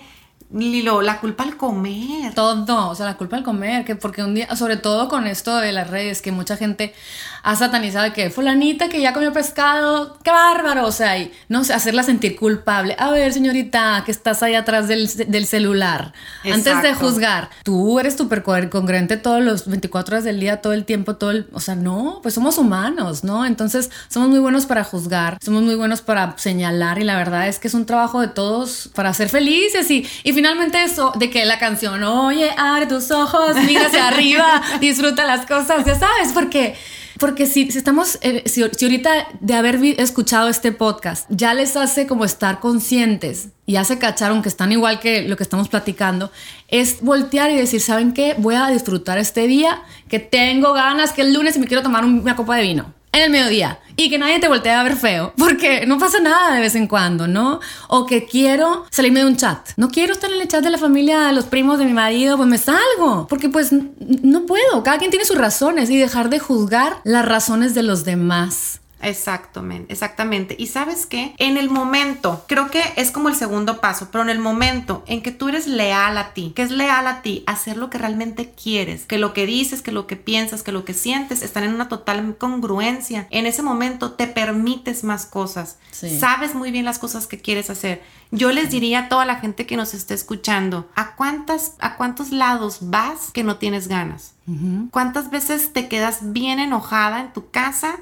Lilo, 0.56 1.02
la 1.02 1.20
culpa 1.20 1.44
al 1.44 1.58
comer. 1.58 2.34
Todo, 2.34 2.90
o 2.90 2.96
sea, 2.96 3.06
la 3.06 3.18
culpa 3.18 3.36
al 3.36 3.44
comer, 3.44 3.84
que 3.84 3.96
porque 3.96 4.24
un 4.24 4.36
día, 4.36 4.56
sobre 4.56 4.78
todo 4.78 5.10
con 5.10 5.28
esto 5.28 5.58
de 5.58 5.74
las 5.74 5.90
redes, 5.90 6.22
que 6.22 6.32
mucha 6.32 6.56
gente 6.56 6.94
ha 7.44 7.56
satanizado 7.56 8.12
que 8.14 8.30
fulanita 8.30 8.90
que 8.90 9.02
ya 9.02 9.14
comió 9.14 9.34
pescado, 9.34 10.18
qué 10.24 10.32
bárbaro, 10.32 10.88
o 10.88 10.92
sea, 10.92 11.18
y 11.20 11.32
no 11.50 11.64
sé, 11.64 11.74
hacerla 11.74 12.04
sentir 12.04 12.38
culpable. 12.38 12.96
A 12.98 13.12
ver, 13.12 13.34
señorita, 13.34 14.02
que 14.06 14.12
estás 14.12 14.42
ahí 14.44 14.56
atrás 14.56 14.88
del, 14.88 15.08
celular, 15.46 16.14
antes 16.44 16.82
de 16.82 16.94
juzgar, 16.94 17.50
tú 17.64 18.00
eres 18.00 18.16
súper 18.16 18.44
congruente 18.44 19.18
todos 19.18 19.44
los 19.44 19.68
24 19.68 20.16
horas 20.16 20.24
del 20.24 20.40
día, 20.40 20.62
todo 20.62 20.74
el 20.74 20.86
tiempo, 20.86 21.18
todo 21.18 21.32
el, 21.32 21.48
o 21.52 21.60
sea, 21.60 21.76
no, 21.76 22.20
pues 22.24 22.34
somos 22.34 22.58
humanos, 22.58 23.24
¿no? 23.24 23.46
Entonces, 23.46 23.92
somos 24.08 24.30
muy 24.30 24.40
buenos 24.40 24.66
para 24.66 24.84
juzgar, 24.84 25.38
somos 25.44 25.64
muy 25.64 25.76
buenos 25.76 26.02
para 26.02 26.38
señalar 26.38 26.98
y 26.98 27.04
la 27.04 27.18
verdad 27.18 27.48
es 27.48 27.60
que 27.60 27.68
es 27.68 27.74
un 27.74 27.86
trabajo 27.86 28.22
de 28.22 28.30
todos 28.30 28.90
para 28.96 29.14
ser 29.14 29.30
felices 29.30 29.92
y, 29.92 30.08
y 30.24 30.32
finalmente 30.32 30.45
eso 30.84 31.14
de 31.16 31.30
que 31.30 31.46
la 31.46 31.60
canción, 31.60 32.04
oye, 32.04 32.52
abre 32.58 32.86
tus 32.86 33.12
ojos, 33.12 33.56
mira 33.66 33.88
hacia 33.88 34.08
arriba, 34.08 34.62
disfruta 34.80 35.26
las 35.26 35.46
cosas, 35.46 35.86
ya 35.86 35.98
sabes, 35.98 36.34
porque... 36.34 36.76
Porque 37.18 37.46
si, 37.46 37.72
si 37.72 37.78
estamos, 37.78 38.20
eh, 38.24 38.44
si, 38.46 38.62
ahorita 38.62 39.30
de 39.40 39.54
haber 39.54 39.80
escuchado 40.02 40.50
este 40.50 40.74
podcast 40.74 41.26
ya 41.30 41.54
les 41.54 41.78
hace 41.78 42.08
como 42.08 42.26
estar 42.26 42.60
conscientes 42.60 43.52
y 43.66 43.74
ya 43.74 43.86
se 43.86 43.98
cacharon 43.98 44.42
que 44.42 44.50
están 44.50 44.74
igual 44.74 45.00
que 45.00 45.22
lo 45.22 45.38
que 45.38 45.44
estamos 45.44 45.70
platicando, 45.70 46.30
es 46.68 47.02
voltear 47.02 47.52
y 47.52 47.56
decir, 47.56 47.80
¿saben 47.80 48.12
qué? 48.12 48.36
Voy 48.38 48.56
a 48.56 48.68
disfrutar 48.68 49.18
este 49.18 49.48
día, 49.48 49.82
que 50.10 50.20
tengo 50.20 50.74
ganas, 50.74 51.14
que 51.14 51.22
el 51.22 51.34
lunes 51.34 51.58
me 51.58 51.68
quiero 51.68 51.84
tomar 51.84 52.04
una 52.04 52.36
copa 52.36 52.58
de 52.58 52.64
vino 52.64 52.94
en 53.18 53.24
el 53.24 53.30
mediodía 53.30 53.80
y 53.98 54.10
que 54.10 54.18
nadie 54.18 54.40
te 54.40 54.48
voltee 54.48 54.72
a 54.72 54.84
ver 54.84 54.96
feo, 54.96 55.34
porque 55.38 55.86
no 55.86 55.98
pasa 55.98 56.20
nada 56.20 56.54
de 56.54 56.62
vez 56.62 56.76
en 56.76 56.88
cuando, 56.88 57.28
¿no? 57.28 57.60
O 57.88 58.06
que 58.06 58.26
quiero 58.26 58.86
salirme 58.90 59.22
de 59.22 59.28
un 59.28 59.38
chat. 59.38 59.70
No 59.78 59.90
quiero 59.90 60.14
estar 60.14 60.32
en 60.32 60.42
el 60.42 60.48
chat 60.48 60.64
de 60.64 60.70
la 60.70 60.78
familia, 60.78 61.22
de 61.22 61.34
los 61.34 61.46
primos 61.46 61.80
de 61.80 61.86
mi 61.86 61.94
marido, 61.94 62.38
pues 62.38 62.50
me 62.50 62.58
salgo, 62.58 63.28
porque 63.28 63.50
pues 63.50 63.72
no 63.72 64.46
puedo. 64.46 64.84
Cada 64.84 64.98
quien 64.98 65.12
tiene 65.12 65.26
sus 65.26 65.38
razones 65.38 65.90
y 65.90 65.98
dejar 65.98 66.30
de 66.30 66.40
juzgar 66.40 66.98
las 67.04 67.26
razones 67.26 67.74
de 67.74 67.84
los 67.84 68.04
demás. 68.04 68.82
Exactamente, 69.06 69.94
exactamente. 69.94 70.56
Y 70.58 70.68
sabes 70.68 71.06
qué, 71.06 71.36
en 71.38 71.58
el 71.58 71.70
momento, 71.70 72.44
creo 72.48 72.72
que 72.72 72.82
es 72.96 73.12
como 73.12 73.30
el 73.30 73.36
segundo 73.36 73.80
paso, 73.80 74.10
pero 74.12 74.24
en 74.24 74.30
el 74.30 74.40
momento 74.40 75.04
en 75.06 75.22
que 75.22 75.32
tú 75.32 75.50
eres 75.50 75.68
leal 75.68 76.18
a 76.18 76.34
ti, 76.34 76.54
que 76.56 76.64
es 76.64 76.72
leal 76.72 77.06
a 77.08 77.22
ti, 77.22 77.44
hacer 77.46 77.78
lo 77.78 77.90
que 77.90 78.00
realmente 78.00 78.52
quieres, 78.52 79.06
que 79.06 79.20
lo 79.20 79.34
que 79.34 79.46
dices, 79.46 79.82
que 79.82 79.92
lo 79.92 80.08
que 80.08 80.16
piensas, 80.16 80.64
que 80.64 80.72
lo 80.72 80.86
que 80.86 80.94
sientes 80.94 81.44
están 81.44 81.64
en 81.64 81.76
una 81.76 81.88
total 81.88 82.36
congruencia, 82.38 83.28
en 83.30 83.46
ese 83.46 83.62
momento 83.62 84.14
te 84.14 84.28
permites 84.28 85.04
más 85.04 85.26
cosas, 85.26 85.78
sabes 85.92 86.56
muy 86.56 86.72
bien 86.72 86.86
las 86.86 87.00
cosas 87.00 87.28
que 87.28 87.40
quieres 87.40 87.70
hacer. 87.70 88.02
Yo 88.32 88.52
les 88.52 88.72
diría 88.72 89.00
a 89.00 89.10
toda 89.10 89.26
la 89.26 89.36
gente 89.36 89.66
que 89.66 89.78
nos 89.78 89.94
esté 89.94 90.14
escuchando, 90.14 90.90
¿a 90.96 91.16
cuántas, 91.16 91.74
a 91.80 91.96
cuántos 91.96 92.32
lados 92.32 92.80
vas 92.82 93.32
que 93.32 93.44
no 93.44 93.58
tienes 93.58 93.88
ganas? 93.88 94.34
¿Cuántas 94.92 95.30
veces 95.30 95.74
te 95.74 95.88
quedas 95.88 96.34
bien 96.34 96.60
enojada 96.60 97.22
en 97.22 97.34
tu 97.34 97.50
casa? 97.50 97.98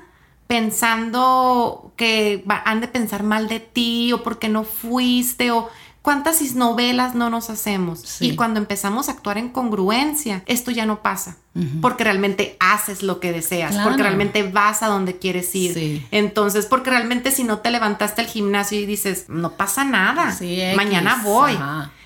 Pensando 0.47 1.93
que 1.95 2.43
han 2.65 2.81
de 2.81 2.87
pensar 2.87 3.23
mal 3.23 3.47
de 3.47 3.59
ti 3.59 4.13
o 4.13 4.23
porque 4.23 4.49
no 4.49 4.63
fuiste 4.63 5.51
o 5.51 5.69
cuántas 6.03 6.53
novelas 6.55 7.15
no 7.15 7.29
nos 7.29 7.49
hacemos. 7.49 8.21
Y 8.21 8.35
cuando 8.35 8.59
empezamos 8.59 9.07
a 9.09 9.13
actuar 9.13 9.37
en 9.39 9.49
congruencia, 9.49 10.43
esto 10.45 10.69
ya 10.69 10.85
no 10.85 11.01
pasa, 11.01 11.37
porque 11.81 12.03
realmente 12.03 12.57
haces 12.59 13.01
lo 13.01 13.19
que 13.19 13.31
deseas, 13.31 13.75
porque 13.83 14.03
realmente 14.03 14.43
vas 14.43 14.83
a 14.83 14.87
donde 14.87 15.17
quieres 15.17 15.55
ir. 15.55 16.05
Entonces, 16.11 16.65
porque 16.67 16.91
realmente 16.91 17.31
si 17.31 17.43
no 17.43 17.59
te 17.59 17.71
levantaste 17.71 18.21
al 18.21 18.27
gimnasio 18.27 18.79
y 18.79 18.85
dices, 18.85 19.25
no 19.29 19.53
pasa 19.53 19.83
nada, 19.83 20.37
mañana 20.75 21.21
voy. 21.23 21.57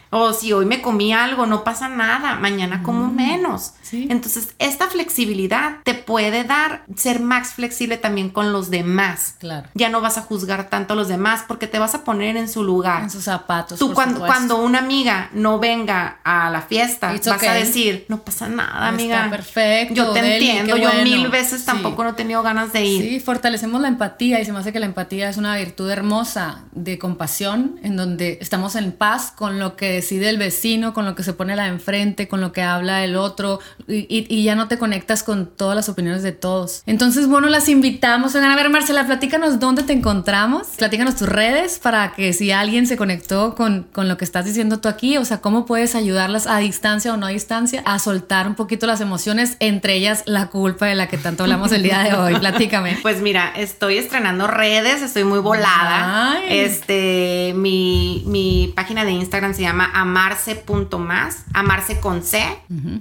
O 0.10 0.34
si 0.34 0.54
hoy 0.54 0.66
me 0.66 0.82
comí 0.82 1.14
algo, 1.14 1.46
no 1.46 1.64
pasa 1.64 1.90
nada, 1.90 2.36
mañana 2.36 2.84
como 2.84 3.12
menos. 3.12 3.74
Entonces, 3.92 4.50
esta 4.60 4.88
flexibilidad 4.88 5.78
te 5.84 5.94
puede 5.94 6.44
dar 6.44 6.84
ser 6.96 7.20
más 7.20 7.54
flexible 7.54 7.98
también 7.98 8.30
con 8.30 8.52
los 8.52 8.70
demás. 8.70 9.36
Claro. 9.40 9.70
Ya 9.74 9.90
no 9.90 10.02
vas 10.02 10.18
a 10.18 10.22
juzgar 10.22 10.70
tanto 10.70 10.94
a 10.94 10.96
los 10.96 11.08
demás 11.08 11.44
porque 11.48 11.68
te 11.68 11.80
vas 11.80 11.96
a 11.96 12.04
poner 12.04 12.38
en 12.38 12.50
su 12.50 12.64
lugar. 12.64 13.04
En 13.04 13.10
sus 13.10 13.24
zapatos. 13.24 13.80
Tú 13.80 13.94
cuando, 13.94 14.20
cuando 14.20 14.58
una 14.58 14.80
amiga 14.80 15.30
no 15.34 15.60
venga 15.60 16.20
a 16.24 16.50
la 16.50 16.62
fiesta, 16.62 17.14
vas 17.14 17.44
a 17.44 17.54
decir, 17.54 18.06
no 18.10 18.22
pasa 18.22 18.48
nada, 18.48 18.88
amiga. 18.88 19.26
Está 19.26 19.30
perfecto. 19.30 19.94
Yo 19.94 20.12
te 20.12 20.20
entiendo, 20.20 20.78
yo 20.78 20.92
mil 21.04 21.30
veces 21.30 21.66
tampoco 21.66 22.04
no 22.04 22.12
he 22.12 22.14
tenido 22.14 22.44
ganas 22.44 22.74
de 22.74 22.86
ir. 22.86 23.02
Sí, 23.02 23.20
fortalecemos 23.20 23.82
la 23.82 23.88
empatía 23.88 24.40
y 24.40 24.46
se 24.46 24.52
me 24.52 24.60
hace 24.60 24.74
que 24.74 24.80
la 24.80 24.86
empatía 24.86 25.30
es 25.30 25.38
una 25.38 25.56
virtud 25.58 25.90
hermosa 25.90 26.64
de 26.72 26.98
compasión 26.98 27.80
en 27.84 27.96
donde 27.96 28.38
estamos 28.42 28.76
en 28.76 28.92
paz 28.92 29.32
con 29.36 29.60
lo 29.60 29.76
que 29.76 29.97
decide 29.98 30.30
el 30.30 30.38
vecino, 30.38 30.94
con 30.94 31.06
lo 31.06 31.16
que 31.16 31.24
se 31.24 31.34
pone 31.34 31.56
la 31.56 31.68
enfrente, 31.68 32.28
con 32.28 32.42
lo 32.42 32.52
que 32.52 32.62
habla 32.62 33.04
el 33.04 33.16
otro, 33.16 33.60
y, 33.88 34.44
ya 34.44 34.56
no 34.56 34.68
te 34.68 34.78
conectas 34.78 35.24
con 35.24 35.48
todas 35.48 35.76
las 35.76 35.90
opiniones 35.90 36.24
de 36.24 36.32
todos. 36.32 36.84
Entonces, 36.86 37.28
bueno, 37.28 37.50
las 37.50 37.68
invitamos. 37.68 38.36
a 38.36 38.56
ver, 38.56 38.70
Marcela, 38.70 39.06
platícanos 39.06 39.60
dónde 39.60 39.84
te 39.84 39.94
encontramos, 39.94 40.68
platícanos 40.78 41.16
tus 41.16 41.28
redes 41.28 41.80
para 41.80 42.14
que 42.14 42.34
si 42.34 42.52
alguien 42.52 42.88
se 42.88 42.98
conectó 42.98 43.56
con, 43.56 43.84
con 43.92 44.08
lo 44.08 44.18
que 44.18 44.26
estás 44.26 44.46
diciendo 44.46 44.80
tú 44.80 44.88
aquí, 44.88 45.18
o 45.18 45.26
sea, 45.26 45.42
cómo 45.42 45.66
puedes 45.66 45.96
ayudarlas 45.96 46.48
a 46.48 46.58
distancia 46.60 47.14
o 47.14 47.18
no 47.18 47.26
a 47.26 47.30
distancia 47.30 47.82
a 47.86 48.00
soltar 48.00 48.48
un 48.48 48.56
poquito 48.56 48.88
las 48.88 49.02
emociones, 49.02 49.58
entre 49.60 49.96
ellas 49.96 50.24
la 50.26 50.48
culpa 50.48 50.86
de 50.86 50.96
la 50.96 51.08
que 51.08 51.18
tanto 51.18 51.44
hablamos 51.44 51.72
el 51.72 51.84
día 51.84 52.00
de 52.00 52.14
hoy. 52.14 52.36
Platícame. 52.40 53.00
Pues 53.02 53.22
mira, 53.22 53.52
estoy 53.56 53.98
estrenando 53.98 54.48
redes, 54.48 55.02
estoy 55.02 55.24
muy 55.24 55.40
volada. 55.40 56.40
Este, 56.48 57.54
mi, 57.56 58.24
mi 58.26 58.74
página 58.76 59.06
de 59.06 59.12
Instagram 59.12 59.54
se 59.54 59.62
llama 59.62 59.87
amarse.más, 59.94 61.46
amarse 61.54 62.00
con 62.00 62.24
C, 62.24 62.44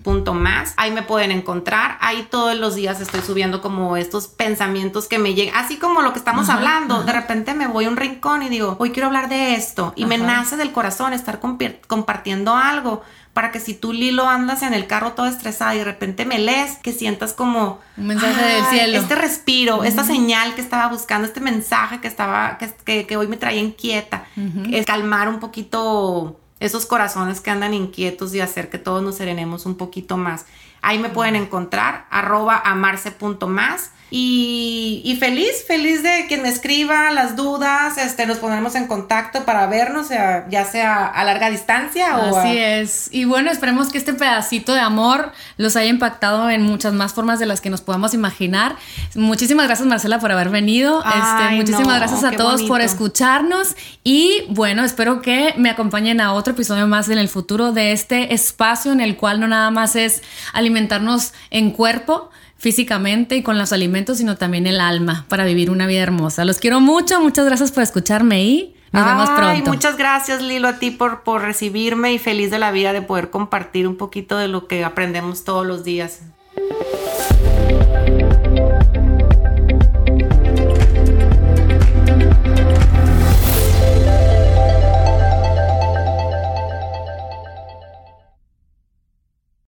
punto 0.02 0.34
más. 0.34 0.74
Ahí 0.76 0.90
me 0.90 1.02
pueden 1.02 1.30
encontrar. 1.30 1.98
Ahí 2.00 2.26
todos 2.30 2.56
los 2.56 2.74
días 2.74 3.00
estoy 3.00 3.20
subiendo 3.20 3.60
como 3.60 3.96
estos 3.96 4.28
pensamientos 4.28 5.08
que 5.08 5.18
me 5.18 5.34
llegan, 5.34 5.56
así 5.56 5.76
como 5.78 6.02
lo 6.02 6.12
que 6.12 6.18
estamos 6.18 6.48
hablando. 6.48 7.02
De 7.02 7.12
repente 7.12 7.54
me 7.54 7.66
voy 7.66 7.86
a 7.86 7.88
un 7.88 7.96
rincón 7.96 8.42
y 8.42 8.48
digo, 8.48 8.76
hoy 8.78 8.90
quiero 8.90 9.06
hablar 9.06 9.28
de 9.28 9.54
esto. 9.54 9.92
Y 9.96 10.06
me 10.06 10.18
nace 10.18 10.56
del 10.56 10.72
corazón 10.72 11.12
estar 11.12 11.40
compartiendo 11.86 12.54
algo 12.54 13.02
para 13.36 13.52
que 13.52 13.60
si 13.60 13.74
tú 13.74 13.92
Lilo 13.92 14.26
andas 14.26 14.62
en 14.62 14.72
el 14.72 14.86
carro 14.86 15.12
todo 15.12 15.26
estresada 15.26 15.74
y 15.74 15.78
de 15.80 15.84
repente 15.84 16.24
me 16.24 16.38
lees, 16.38 16.78
que 16.78 16.94
sientas 16.94 17.34
como 17.34 17.80
un 17.98 18.06
mensaje 18.06 18.42
del 18.42 18.64
cielo. 18.64 18.98
Este 18.98 19.14
respiro, 19.14 19.84
esta 19.84 20.04
señal 20.04 20.54
que 20.54 20.62
estaba 20.62 20.88
buscando, 20.88 21.26
este 21.26 21.42
mensaje 21.42 22.00
que 22.00 22.08
estaba, 22.08 22.56
que, 22.56 23.04
que, 23.04 23.16
hoy 23.18 23.26
me 23.26 23.36
traía 23.36 23.60
inquieta, 23.60 24.24
es 24.72 24.86
calmar 24.86 25.28
un 25.28 25.38
poquito 25.38 26.40
esos 26.60 26.86
corazones 26.86 27.40
que 27.40 27.50
andan 27.50 27.74
inquietos 27.74 28.34
y 28.34 28.40
hacer 28.40 28.70
que 28.70 28.78
todos 28.78 29.02
nos 29.02 29.16
serenemos 29.16 29.66
un 29.66 29.76
poquito 29.76 30.16
más. 30.16 30.46
Ahí 30.82 30.98
me 30.98 31.10
pueden 31.10 31.36
encontrar, 31.36 32.06
arroba 32.10 32.60
amarse.más. 32.64 33.90
Y, 34.08 35.02
y, 35.04 35.16
feliz, 35.16 35.64
feliz 35.66 36.02
de 36.04 36.26
quien 36.28 36.42
me 36.42 36.48
escriba 36.48 37.10
las 37.10 37.34
dudas, 37.34 37.98
este, 37.98 38.24
nos 38.26 38.38
pondremos 38.38 38.76
en 38.76 38.86
contacto 38.86 39.44
para 39.44 39.66
vernos, 39.66 40.08
ya 40.10 40.64
sea 40.64 41.06
a 41.06 41.24
larga 41.24 41.50
distancia 41.50 42.16
o... 42.18 42.36
Así 42.36 42.56
es. 42.56 43.08
Y 43.10 43.24
bueno, 43.24 43.50
esperemos 43.50 43.90
que 43.90 43.98
este 43.98 44.14
pedacito 44.14 44.74
de 44.74 44.80
amor 44.80 45.32
los 45.56 45.74
haya 45.74 45.90
impactado 45.90 46.50
en 46.50 46.62
muchas 46.62 46.92
más 46.92 47.14
formas 47.14 47.40
de 47.40 47.46
las 47.46 47.60
que 47.60 47.68
nos 47.68 47.80
podamos 47.80 48.14
imaginar. 48.14 48.76
Muchísimas 49.16 49.66
gracias 49.66 49.88
Marcela 49.88 50.20
por 50.20 50.30
haber 50.30 50.50
venido. 50.50 51.02
este, 51.02 51.56
muchísimas 51.56 51.96
gracias 51.96 52.22
a 52.22 52.30
todos 52.32 52.62
por 52.62 52.80
escucharnos 52.80 53.74
y 54.04 54.44
bueno, 54.50 54.84
espero 54.84 55.20
que 55.20 55.54
me 55.56 55.70
acompañen 55.70 56.20
a 56.20 56.32
otro 56.32 56.52
episodio 56.52 56.86
más 56.86 57.08
en 57.08 57.18
el 57.18 57.28
futuro 57.28 57.72
de 57.72 57.92
este 57.92 58.34
espacio 58.34 58.92
en 58.92 59.00
el 59.00 59.16
cual 59.16 59.40
no 59.40 59.48
nada 59.48 59.70
más 59.70 59.96
es 59.96 60.22
alimentarnos 60.52 61.32
en 61.50 61.70
cuerpo, 61.70 62.30
físicamente 62.58 63.36
y 63.36 63.42
con 63.42 63.58
los 63.58 63.72
alimentos, 63.72 64.18
sino 64.18 64.36
también 64.36 64.66
el 64.66 64.80
alma 64.80 65.26
para 65.28 65.44
vivir 65.44 65.70
una 65.70 65.86
vida 65.86 66.02
hermosa. 66.02 66.44
Los 66.44 66.58
quiero 66.58 66.80
mucho, 66.80 67.20
muchas 67.20 67.46
gracias 67.46 67.72
por 67.72 67.82
escucharme 67.82 68.42
y 68.42 68.74
nos 68.92 69.04
vemos 69.04 69.30
pronto. 69.30 69.70
Muchas 69.70 69.96
gracias 69.96 70.42
Lilo 70.42 70.68
a 70.68 70.78
ti 70.78 70.90
por, 70.90 71.22
por 71.22 71.42
recibirme 71.42 72.12
y 72.12 72.18
feliz 72.18 72.50
de 72.50 72.58
la 72.58 72.70
vida 72.70 72.92
de 72.92 73.02
poder 73.02 73.30
compartir 73.30 73.86
un 73.86 73.96
poquito 73.96 74.38
de 74.38 74.48
lo 74.48 74.66
que 74.66 74.84
aprendemos 74.84 75.44
todos 75.44 75.66
los 75.66 75.84
días. 75.84 76.22